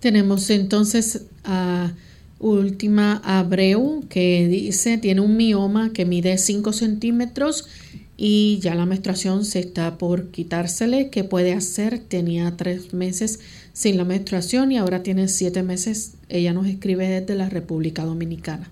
Tenemos 0.00 0.48
entonces 0.50 1.26
a 1.44 1.92
última 2.38 3.20
Abreu 3.24 4.04
que 4.08 4.46
dice 4.48 4.98
tiene 4.98 5.20
un 5.20 5.36
mioma 5.36 5.92
que 5.92 6.04
mide 6.04 6.38
5 6.38 6.72
centímetros 6.72 7.68
y 8.16 8.58
ya 8.60 8.74
la 8.74 8.84
menstruación 8.84 9.44
se 9.44 9.60
está 9.60 9.96
por 9.96 10.30
quitársele. 10.30 11.08
¿Qué 11.08 11.22
puede 11.22 11.52
hacer? 11.52 12.00
Tenía 12.00 12.56
tres 12.56 12.92
meses 12.92 13.38
sin 13.78 13.96
la 13.96 14.04
menstruación 14.04 14.72
y 14.72 14.76
ahora 14.76 15.04
tiene 15.04 15.28
siete 15.28 15.62
meses. 15.62 16.16
Ella 16.28 16.52
nos 16.52 16.66
escribe 16.66 17.06
desde 17.06 17.36
la 17.36 17.48
República 17.48 18.04
Dominicana. 18.04 18.68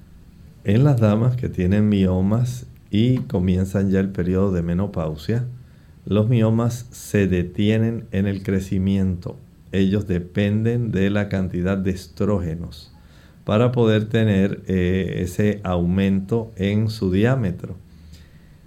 En 0.65 0.83
las 0.83 0.99
damas 0.99 1.37
que 1.37 1.49
tienen 1.49 1.89
miomas 1.89 2.67
y 2.91 3.19
comienzan 3.19 3.93
ya 3.93 4.01
el 4.01 4.09
periodo 4.09 4.51
de 4.51 4.63
menopausia, 4.63 5.45
los 6.07 6.29
miomas 6.29 6.89
se 6.91 7.29
detienen 7.29 8.07
en 8.11 8.27
el 8.27 8.43
crecimiento. 8.43 9.37
Ellos 9.71 10.09
dependen 10.09 10.91
de 10.91 11.09
la 11.11 11.29
cantidad 11.29 11.79
de 11.79 11.93
estrógenos 11.93 12.93
para 13.45 13.71
poder 13.71 14.09
tener 14.09 14.65
eh, 14.67 15.21
ese 15.21 15.61
aumento 15.63 16.51
en 16.57 16.91
su 16.91 17.13
diámetro. 17.13 17.77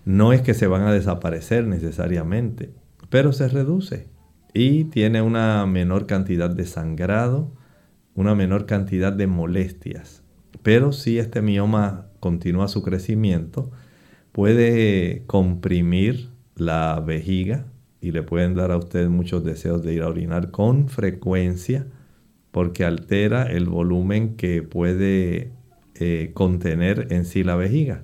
No 0.05 0.31
es 0.31 0.41
que 0.41 0.53
se 0.53 0.67
van 0.67 0.83
a 0.83 0.93
desaparecer 0.93 1.67
necesariamente, 1.67 2.69
pero 3.09 3.33
se 3.33 3.49
reduce 3.49 4.07
y 4.53 4.85
tiene 4.85 5.21
una 5.21 5.65
menor 5.65 6.05
cantidad 6.07 6.49
de 6.49 6.65
sangrado, 6.65 7.51
una 8.15 8.35
menor 8.35 8.65
cantidad 8.65 9.13
de 9.13 9.27
molestias. 9.27 10.23
Pero 10.63 10.91
si 10.91 11.19
este 11.19 11.41
mioma 11.41 12.07
continúa 12.19 12.67
su 12.67 12.81
crecimiento, 12.81 13.71
puede 14.31 15.23
comprimir 15.27 16.29
la 16.55 17.01
vejiga 17.05 17.65
y 18.01 18.11
le 18.11 18.23
pueden 18.23 18.55
dar 18.55 18.71
a 18.71 18.77
usted 18.77 19.07
muchos 19.09 19.43
deseos 19.43 19.83
de 19.83 19.93
ir 19.93 20.01
a 20.01 20.09
orinar 20.09 20.51
con 20.51 20.89
frecuencia 20.89 21.87
porque 22.51 22.83
altera 22.83 23.43
el 23.43 23.65
volumen 23.65 24.35
que 24.35 24.63
puede 24.63 25.51
eh, 25.95 26.31
contener 26.33 27.07
en 27.11 27.25
sí 27.25 27.43
la 27.43 27.55
vejiga. 27.55 28.03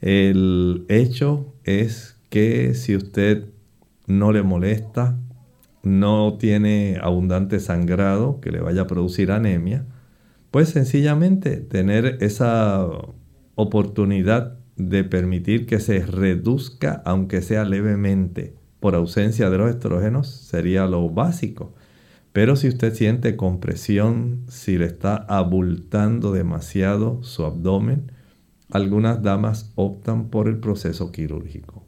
El 0.00 0.84
hecho 0.88 1.54
es 1.64 2.16
que 2.30 2.74
si 2.74 2.96
usted 2.96 3.46
no 4.06 4.32
le 4.32 4.42
molesta, 4.42 5.18
no 5.84 6.36
tiene 6.38 6.98
abundante 7.02 7.60
sangrado 7.60 8.40
que 8.40 8.50
le 8.50 8.60
vaya 8.60 8.82
a 8.82 8.86
producir 8.86 9.30
anemia, 9.30 9.86
pues 10.50 10.70
sencillamente 10.70 11.56
tener 11.56 12.18
esa 12.20 12.86
oportunidad 13.54 14.58
de 14.76 15.04
permitir 15.04 15.66
que 15.66 15.80
se 15.80 16.00
reduzca, 16.00 17.02
aunque 17.04 17.42
sea 17.42 17.64
levemente, 17.64 18.54
por 18.80 18.94
ausencia 18.94 19.48
de 19.48 19.58
los 19.58 19.70
estrógenos, 19.70 20.28
sería 20.28 20.86
lo 20.86 21.08
básico. 21.08 21.74
Pero 22.32 22.56
si 22.56 22.68
usted 22.68 22.92
siente 22.92 23.36
compresión, 23.36 24.44
si 24.48 24.76
le 24.76 24.86
está 24.86 25.16
abultando 25.16 26.32
demasiado 26.32 27.22
su 27.22 27.44
abdomen, 27.44 28.12
algunas 28.70 29.22
damas 29.22 29.72
optan 29.76 30.28
por 30.30 30.48
el 30.48 30.58
proceso 30.58 31.12
quirúrgico. 31.12 31.86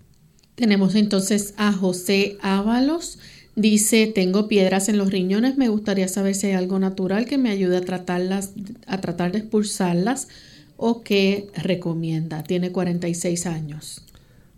Tenemos 0.54 0.94
entonces 0.94 1.52
a 1.58 1.72
José 1.72 2.38
Ábalos. 2.40 3.18
Dice, 3.56 4.06
tengo 4.14 4.48
piedras 4.48 4.90
en 4.90 4.98
los 4.98 5.10
riñones, 5.10 5.56
me 5.56 5.70
gustaría 5.70 6.08
saber 6.08 6.34
si 6.34 6.48
hay 6.48 6.52
algo 6.52 6.78
natural 6.78 7.24
que 7.24 7.38
me 7.38 7.48
ayude 7.48 7.78
a 7.78 7.80
tratarlas, 7.80 8.52
a 8.86 9.00
tratar 9.00 9.32
de 9.32 9.38
expulsarlas 9.38 10.28
o 10.76 11.02
qué 11.02 11.48
recomienda. 11.56 12.42
Tiene 12.42 12.70
46 12.70 13.46
años. 13.46 14.04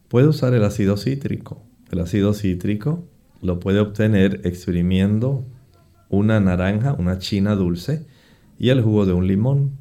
Puede 0.09 0.27
usar 0.27 0.53
el 0.53 0.65
ácido 0.65 0.97
cítrico. 0.97 1.63
El 1.93 2.01
ácido 2.01 2.35
cítrico 2.35 3.05
lo 3.41 3.61
puede 3.61 3.79
obtener 3.79 4.41
exprimiendo 4.43 5.47
una 6.09 6.41
naranja, 6.41 6.93
una 6.95 7.21
china 7.21 7.55
dulce 7.55 8.05
y 8.59 8.71
el 8.71 8.83
jugo 8.83 9.07
de 9.07 9.13
un 9.13 9.29
limón. 9.29 9.79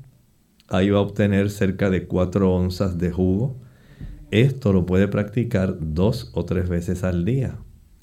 Ahí 0.67 0.91
va 0.91 0.99
a 0.99 1.01
obtener 1.01 1.49
cerca 1.49 1.89
de 1.89 2.05
4 2.05 2.53
onzas 2.53 2.99
de 2.99 3.09
jugo. 3.09 3.57
Esto 4.29 4.73
lo 4.73 4.85
puede 4.85 5.07
practicar 5.07 5.75
dos 5.79 6.29
o 6.35 6.45
tres 6.45 6.69
veces 6.69 7.03
al 7.03 7.25
día 7.25 7.57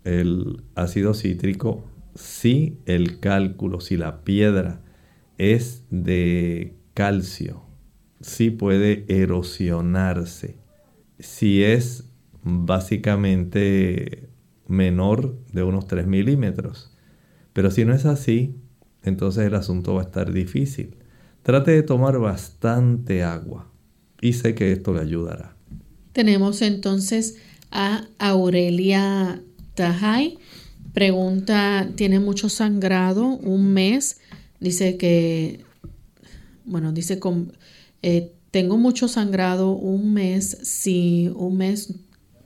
el 0.04 0.62
ácido 0.74 1.14
cítrico 1.14 1.84
si 2.14 2.78
el 2.86 3.20
cálculo, 3.20 3.80
si 3.80 3.96
la 3.96 4.22
piedra 4.24 4.80
es 5.38 5.84
de 5.90 6.76
calcio, 6.94 7.64
si 8.20 8.50
puede 8.50 9.04
erosionarse. 9.08 10.58
Si 11.18 11.62
es 11.62 12.08
básicamente 12.42 14.28
menor 14.66 15.38
de 15.52 15.62
unos 15.62 15.86
3 15.86 16.06
milímetros. 16.06 16.94
Pero 17.52 17.70
si 17.70 17.84
no 17.84 17.94
es 17.94 18.04
así, 18.04 18.56
entonces 19.02 19.46
el 19.46 19.54
asunto 19.54 19.94
va 19.94 20.02
a 20.02 20.04
estar 20.04 20.32
difícil. 20.32 20.96
Trate 21.42 21.72
de 21.72 21.82
tomar 21.82 22.18
bastante 22.18 23.22
agua 23.22 23.70
y 24.20 24.32
sé 24.34 24.54
que 24.54 24.72
esto 24.72 24.94
le 24.94 25.00
ayudará. 25.00 25.56
Tenemos 26.12 26.62
entonces 26.62 27.38
a 27.70 28.06
Aurelia 28.18 29.42
Tajay 29.74 30.38
pregunta, 30.94 31.88
tiene 31.96 32.20
mucho 32.20 32.48
sangrado, 32.48 33.26
un 33.26 33.72
mes, 33.72 34.20
dice 34.60 34.96
que, 34.96 35.64
bueno, 36.64 36.92
dice, 36.92 37.18
con, 37.18 37.52
eh, 38.02 38.32
tengo 38.50 38.78
mucho 38.78 39.08
sangrado 39.08 39.72
un 39.72 40.14
mes, 40.14 40.58
sí, 40.62 41.30
un 41.34 41.58
mes 41.58 41.94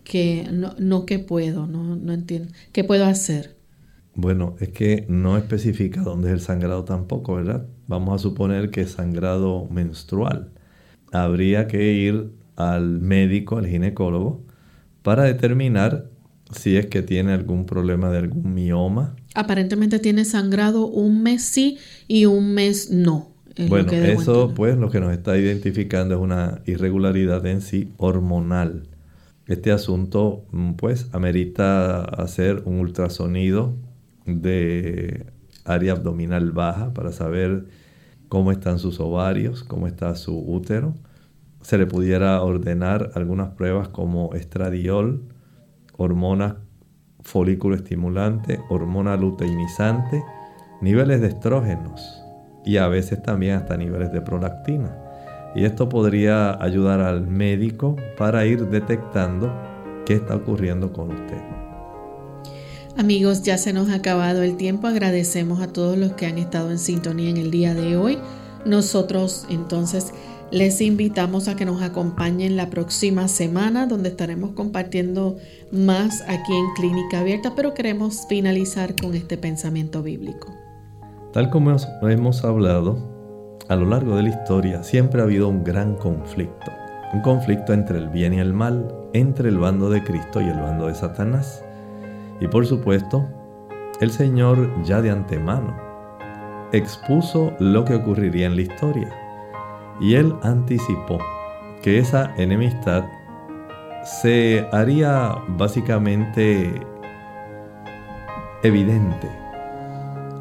que 0.02 0.48
no, 0.50 0.74
no 0.78 1.04
que 1.04 1.18
puedo, 1.18 1.66
no, 1.66 1.94
no 1.94 2.12
entiendo, 2.14 2.50
¿qué 2.72 2.82
puedo 2.82 3.04
hacer? 3.04 3.56
Bueno, 4.14 4.56
es 4.58 4.70
que 4.70 5.04
no 5.08 5.36
especifica 5.36 6.00
dónde 6.00 6.28
es 6.28 6.34
el 6.34 6.40
sangrado 6.40 6.84
tampoco, 6.84 7.34
¿verdad? 7.34 7.66
Vamos 7.86 8.14
a 8.14 8.18
suponer 8.18 8.70
que 8.70 8.80
es 8.80 8.92
sangrado 8.92 9.68
menstrual. 9.70 10.50
Habría 11.12 11.68
que 11.68 11.92
ir 11.92 12.32
al 12.56 13.00
médico, 13.00 13.58
al 13.58 13.68
ginecólogo, 13.68 14.42
para 15.02 15.22
determinar 15.22 16.10
si 16.52 16.76
es 16.76 16.86
que 16.86 17.02
tiene 17.02 17.32
algún 17.32 17.66
problema 17.66 18.10
de 18.10 18.18
algún 18.18 18.54
mioma. 18.54 19.14
Aparentemente 19.34 19.98
tiene 19.98 20.24
sangrado 20.24 20.86
un 20.86 21.22
mes 21.22 21.44
sí 21.44 21.78
y 22.06 22.24
un 22.26 22.54
mes 22.54 22.90
no. 22.90 23.34
Bueno, 23.68 23.90
eso 23.90 24.52
pues 24.54 24.76
lo 24.76 24.88
que 24.90 25.00
nos 25.00 25.12
está 25.12 25.36
identificando 25.36 26.14
es 26.14 26.20
una 26.20 26.60
irregularidad 26.64 27.44
en 27.46 27.60
sí 27.60 27.92
hormonal. 27.96 28.84
Este 29.46 29.72
asunto 29.72 30.44
mm, 30.52 30.74
pues 30.74 31.08
amerita 31.12 32.02
hacer 32.02 32.62
un 32.66 32.78
ultrasonido 32.78 33.74
de 34.26 35.26
área 35.64 35.92
abdominal 35.92 36.52
baja 36.52 36.94
para 36.94 37.12
saber 37.12 37.66
cómo 38.28 38.52
están 38.52 38.78
sus 38.78 39.00
ovarios, 39.00 39.64
cómo 39.64 39.86
está 39.86 40.14
su 40.14 40.38
útero. 40.38 40.94
Se 41.62 41.78
le 41.78 41.86
pudiera 41.86 42.40
ordenar 42.42 43.10
algunas 43.14 43.50
pruebas 43.54 43.88
como 43.88 44.34
estradiol, 44.34 45.22
hormona 45.98 46.56
folículo 47.20 47.74
estimulante, 47.74 48.60
hormona 48.70 49.16
luteinizante, 49.16 50.24
niveles 50.80 51.20
de 51.20 51.28
estrógenos 51.28 52.22
y 52.64 52.78
a 52.78 52.88
veces 52.88 53.22
también 53.22 53.56
hasta 53.56 53.76
niveles 53.76 54.12
de 54.12 54.22
prolactina. 54.22 54.96
Y 55.54 55.64
esto 55.64 55.88
podría 55.88 56.62
ayudar 56.62 57.00
al 57.00 57.26
médico 57.26 57.96
para 58.16 58.46
ir 58.46 58.68
detectando 58.68 59.52
qué 60.06 60.14
está 60.14 60.36
ocurriendo 60.36 60.92
con 60.92 61.10
usted. 61.10 61.42
Amigos, 62.96 63.42
ya 63.42 63.58
se 63.58 63.72
nos 63.72 63.88
ha 63.90 63.96
acabado 63.96 64.42
el 64.42 64.56
tiempo. 64.56 64.86
Agradecemos 64.86 65.60
a 65.60 65.72
todos 65.72 65.96
los 65.96 66.12
que 66.12 66.26
han 66.26 66.38
estado 66.38 66.70
en 66.70 66.78
sintonía 66.78 67.30
en 67.30 67.36
el 67.36 67.50
día 67.50 67.74
de 67.74 67.96
hoy. 67.96 68.18
Nosotros 68.64 69.46
entonces 69.50 70.12
les 70.50 70.80
invitamos 70.80 71.48
a 71.48 71.56
que 71.56 71.64
nos 71.64 71.82
acompañen 71.82 72.56
la 72.56 72.70
próxima 72.70 73.28
semana 73.28 73.86
donde 73.86 74.08
estaremos 74.08 74.52
compartiendo 74.52 75.36
más 75.70 76.22
aquí 76.22 76.54
en 76.54 76.66
Clínica 76.74 77.20
Abierta, 77.20 77.52
pero 77.54 77.74
queremos 77.74 78.26
finalizar 78.28 78.94
con 78.96 79.14
este 79.14 79.36
pensamiento 79.36 80.02
bíblico. 80.02 80.48
Tal 81.32 81.50
como 81.50 81.76
hemos 82.02 82.44
hablado, 82.44 82.98
a 83.68 83.76
lo 83.76 83.86
largo 83.86 84.16
de 84.16 84.22
la 84.22 84.30
historia 84.30 84.82
siempre 84.82 85.20
ha 85.20 85.24
habido 85.24 85.48
un 85.48 85.62
gran 85.62 85.94
conflicto, 85.96 86.72
un 87.12 87.20
conflicto 87.20 87.74
entre 87.74 87.98
el 87.98 88.08
bien 88.08 88.32
y 88.32 88.38
el 88.38 88.54
mal, 88.54 88.94
entre 89.12 89.50
el 89.50 89.58
bando 89.58 89.90
de 89.90 90.02
Cristo 90.02 90.40
y 90.40 90.44
el 90.44 90.58
bando 90.58 90.86
de 90.86 90.94
Satanás. 90.94 91.62
Y 92.40 92.48
por 92.48 92.66
supuesto, 92.66 93.28
el 94.00 94.10
Señor 94.10 94.82
ya 94.84 95.02
de 95.02 95.10
antemano 95.10 95.76
expuso 96.72 97.52
lo 97.58 97.84
que 97.84 97.94
ocurriría 97.94 98.46
en 98.46 98.56
la 98.56 98.62
historia. 98.62 99.27
Y 100.00 100.14
él 100.14 100.34
anticipó 100.42 101.18
que 101.82 101.98
esa 101.98 102.34
enemistad 102.36 103.04
se 104.04 104.66
haría 104.72 105.36
básicamente 105.48 106.72
evidente 108.62 109.28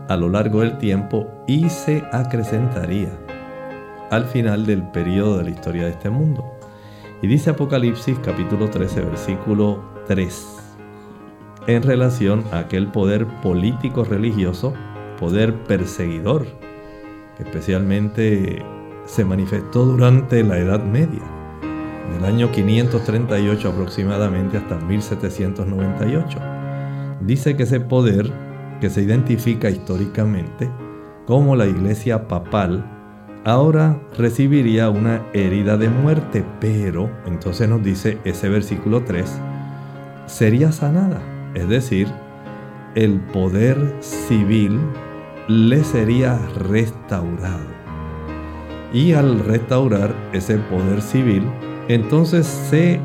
a 0.07 0.15
lo 0.15 0.29
largo 0.29 0.61
del 0.61 0.77
tiempo 0.77 1.27
y 1.47 1.69
se 1.69 2.03
acrecentaría 2.11 3.09
al 4.09 4.25
final 4.25 4.65
del 4.65 4.83
periodo 4.83 5.37
de 5.37 5.43
la 5.45 5.49
historia 5.49 5.83
de 5.83 5.91
este 5.91 6.09
mundo. 6.09 6.45
Y 7.21 7.27
dice 7.27 7.49
Apocalipsis 7.49 8.17
capítulo 8.19 8.69
13 8.69 9.01
versículo 9.01 9.83
3 10.07 10.57
en 11.67 11.83
relación 11.83 12.45
a 12.53 12.59
aquel 12.59 12.87
poder 12.87 13.27
político 13.41 14.05
religioso, 14.05 14.73
poder 15.19 15.53
perseguidor, 15.63 16.47
especialmente 17.39 18.65
se 19.07 19.25
manifestó 19.25 19.85
durante 19.85 20.43
la 20.43 20.59
Edad 20.59 20.83
Media, 20.83 21.23
del 22.13 22.23
año 22.23 22.51
538 22.51 23.69
aproximadamente 23.69 24.57
hasta 24.57 24.75
1798. 24.75 26.37
Dice 27.21 27.57
que 27.57 27.63
ese 27.63 27.79
poder, 27.79 28.31
que 28.79 28.91
se 28.91 29.01
identifica 29.01 29.71
históricamente 29.71 30.69
como 31.25 31.55
la 31.55 31.65
iglesia 31.65 32.27
papal, 32.27 32.85
ahora 33.43 33.99
recibiría 34.15 34.91
una 34.91 35.23
herida 35.33 35.75
de 35.77 35.89
muerte, 35.89 36.45
pero, 36.59 37.09
entonces 37.25 37.67
nos 37.67 37.81
dice 37.81 38.19
ese 38.23 38.47
versículo 38.49 39.03
3, 39.03 39.41
sería 40.27 40.71
sanada 40.71 41.19
es 41.57 41.67
decir, 41.67 42.07
el 42.93 43.19
poder 43.19 43.95
civil 43.99 44.79
le 45.47 45.83
sería 45.83 46.37
restaurado. 46.55 47.76
Y 48.93 49.13
al 49.13 49.39
restaurar 49.39 50.15
ese 50.33 50.57
poder 50.57 51.01
civil, 51.01 51.43
entonces 51.87 52.45
se 52.45 52.99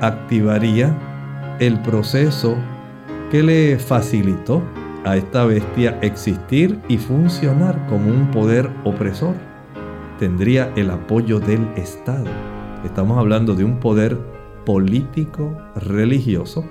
activaría 0.00 0.96
el 1.60 1.80
proceso 1.82 2.56
que 3.30 3.42
le 3.42 3.78
facilitó 3.78 4.62
a 5.04 5.16
esta 5.16 5.44
bestia 5.44 5.98
existir 6.02 6.80
y 6.88 6.98
funcionar 6.98 7.86
como 7.88 8.10
un 8.10 8.30
poder 8.30 8.70
opresor. 8.84 9.34
Tendría 10.18 10.72
el 10.76 10.90
apoyo 10.90 11.40
del 11.40 11.66
Estado. 11.76 12.26
Estamos 12.84 13.18
hablando 13.18 13.54
de 13.54 13.64
un 13.64 13.80
poder 13.80 14.18
político 14.64 15.56
religioso 15.76 16.64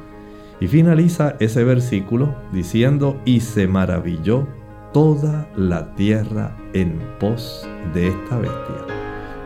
y 0.59 0.68
finaliza 0.68 1.36
ese 1.39 1.64
versículo 1.64 2.36
diciendo, 2.51 3.20
y 3.26 3.41
se 3.41 3.68
maravilló 3.68 4.47
toda 4.93 5.49
la 5.55 5.93
tierra 5.95 6.55
en 6.73 7.01
pos 7.19 7.67
de 7.93 8.07
esta 8.07 8.37
bestia. 8.37 8.85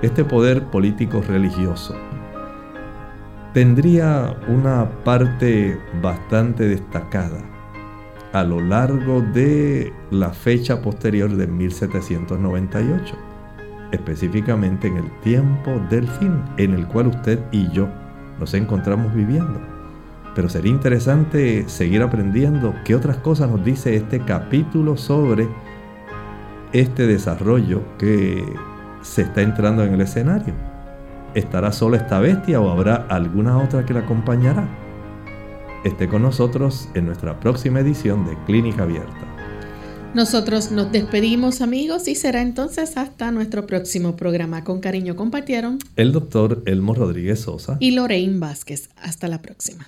Este 0.02 0.24
poder 0.24 0.66
político 0.66 1.22
religioso 1.28 1.96
tendría 3.54 4.36
una 4.48 4.88
parte 5.04 5.80
bastante 6.02 6.68
destacada 6.68 7.42
a 8.34 8.44
lo 8.44 8.60
largo 8.60 9.22
de 9.22 9.92
la 10.12 10.32
fecha 10.32 10.82
posterior 10.82 11.36
de 11.36 11.48
1798, 11.48 13.16
específicamente 13.94 14.88
en 14.88 14.98
el 14.98 15.20
tiempo 15.22 15.72
del 15.90 16.08
fin 16.08 16.44
en 16.58 16.74
el 16.74 16.88
cual 16.88 17.08
usted 17.08 17.40
y 17.52 17.72
yo 17.72 17.88
nos 18.38 18.54
encontramos 18.54 19.16
viviendo. 19.16 19.77
Pero 20.38 20.50
sería 20.50 20.72
interesante 20.72 21.68
seguir 21.68 22.04
aprendiendo 22.04 22.76
qué 22.86 22.94
otras 22.94 23.18
cosas 23.18 23.50
nos 23.50 23.66
dice 23.66 23.96
este 23.96 24.20
capítulo 24.24 24.96
sobre 24.96 25.50
este 26.74 27.08
desarrollo 27.08 27.82
que 27.98 28.46
se 29.02 29.24
está 29.24 29.42
entrando 29.42 29.84
en 29.84 29.96
el 29.96 30.02
escenario. 30.02 30.54
¿Estará 31.34 31.72
sola 31.72 31.98
esta 31.98 32.20
bestia 32.20 32.62
o 32.62 32.70
habrá 32.70 33.08
alguna 33.10 33.58
otra 33.58 33.84
que 33.84 33.96
la 33.96 34.02
acompañará? 34.02 34.70
Esté 35.84 36.08
con 36.08 36.22
nosotros 36.22 36.88
en 36.94 37.08
nuestra 37.08 37.40
próxima 37.40 37.80
edición 37.80 38.24
de 38.28 38.38
Clínica 38.46 38.84
Abierta. 38.84 39.26
Nosotros 40.14 40.70
nos 40.72 40.92
despedimos 40.92 41.62
amigos 41.62 42.08
y 42.08 42.14
será 42.14 42.44
entonces 42.44 42.96
hasta 42.98 43.32
nuestro 43.32 43.66
próximo 43.66 44.16
programa. 44.16 44.64
Con 44.64 44.82
cariño 44.82 45.16
compartieron 45.16 45.80
el 45.96 46.12
doctor 46.12 46.62
Elmo 46.68 46.94
Rodríguez 46.94 47.40
Sosa 47.40 47.78
y 47.80 47.90
Lorraine 47.90 48.38
Vázquez. 48.38 48.90
Hasta 48.98 49.28
la 49.28 49.42
próxima. 49.42 49.88